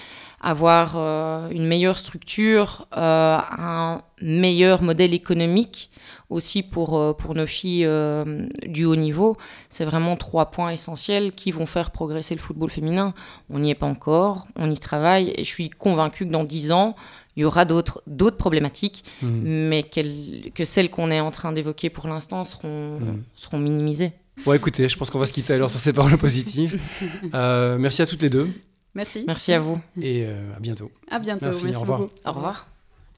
Avoir 0.40 0.94
euh, 0.94 1.48
une 1.50 1.66
meilleure 1.66 1.98
structure, 1.98 2.86
un 2.92 4.02
meilleur 4.22 4.82
modèle 4.82 5.14
économique 5.14 5.90
aussi 6.30 6.62
pour, 6.62 6.98
euh, 6.98 7.12
pour 7.12 7.34
nos 7.34 7.46
filles 7.46 7.84
euh, 7.86 8.46
du 8.66 8.84
haut 8.84 8.96
niveau. 8.96 9.36
C'est 9.68 9.84
vraiment 9.84 10.16
trois 10.16 10.50
points 10.50 10.70
essentiels 10.70 11.32
qui 11.32 11.50
vont 11.50 11.66
faire 11.66 11.90
progresser 11.90 12.34
le 12.34 12.40
football 12.40 12.70
féminin. 12.70 13.14
On 13.50 13.58
n'y 13.58 13.70
est 13.70 13.74
pas 13.74 13.86
encore, 13.86 14.46
on 14.56 14.70
y 14.70 14.78
travaille 14.78 15.32
et 15.36 15.44
je 15.44 15.48
suis 15.48 15.70
convaincue 15.70 16.26
que 16.26 16.32
dans 16.32 16.44
dix 16.44 16.72
ans, 16.72 16.96
il 17.36 17.42
y 17.42 17.44
aura 17.44 17.64
d'autres 17.64 18.02
problématiques, 18.36 19.04
mmh. 19.22 19.28
mais 19.28 19.84
que 19.84 20.64
celles 20.64 20.90
qu'on 20.90 21.08
est 21.10 21.20
en 21.20 21.30
train 21.30 21.52
d'évoquer 21.52 21.88
pour 21.88 22.08
l'instant 22.08 22.44
seront, 22.44 22.98
mmh. 22.98 23.22
seront 23.36 23.58
minimisées. 23.58 24.12
Bon, 24.44 24.54
écoutez, 24.54 24.88
je 24.88 24.96
pense 24.96 25.10
qu'on 25.10 25.20
va 25.20 25.26
se 25.26 25.32
quitter 25.32 25.54
alors 25.54 25.70
sur 25.70 25.80
ces 25.80 25.92
paroles 25.92 26.18
positives. 26.18 26.80
Euh, 27.34 27.78
merci 27.78 28.02
à 28.02 28.06
toutes 28.06 28.22
les 28.22 28.30
deux. 28.30 28.48
Merci. 28.94 29.24
Merci 29.26 29.52
à 29.52 29.60
vous. 29.60 29.80
Et 30.00 30.24
à 30.24 30.58
bientôt. 30.58 30.90
À 31.10 31.18
bientôt. 31.18 31.44
Merci, 31.44 31.66
au 31.76 31.80
revoir. 31.80 31.98
beaucoup. 32.00 32.12
Au 32.24 32.32
revoir. 32.32 32.66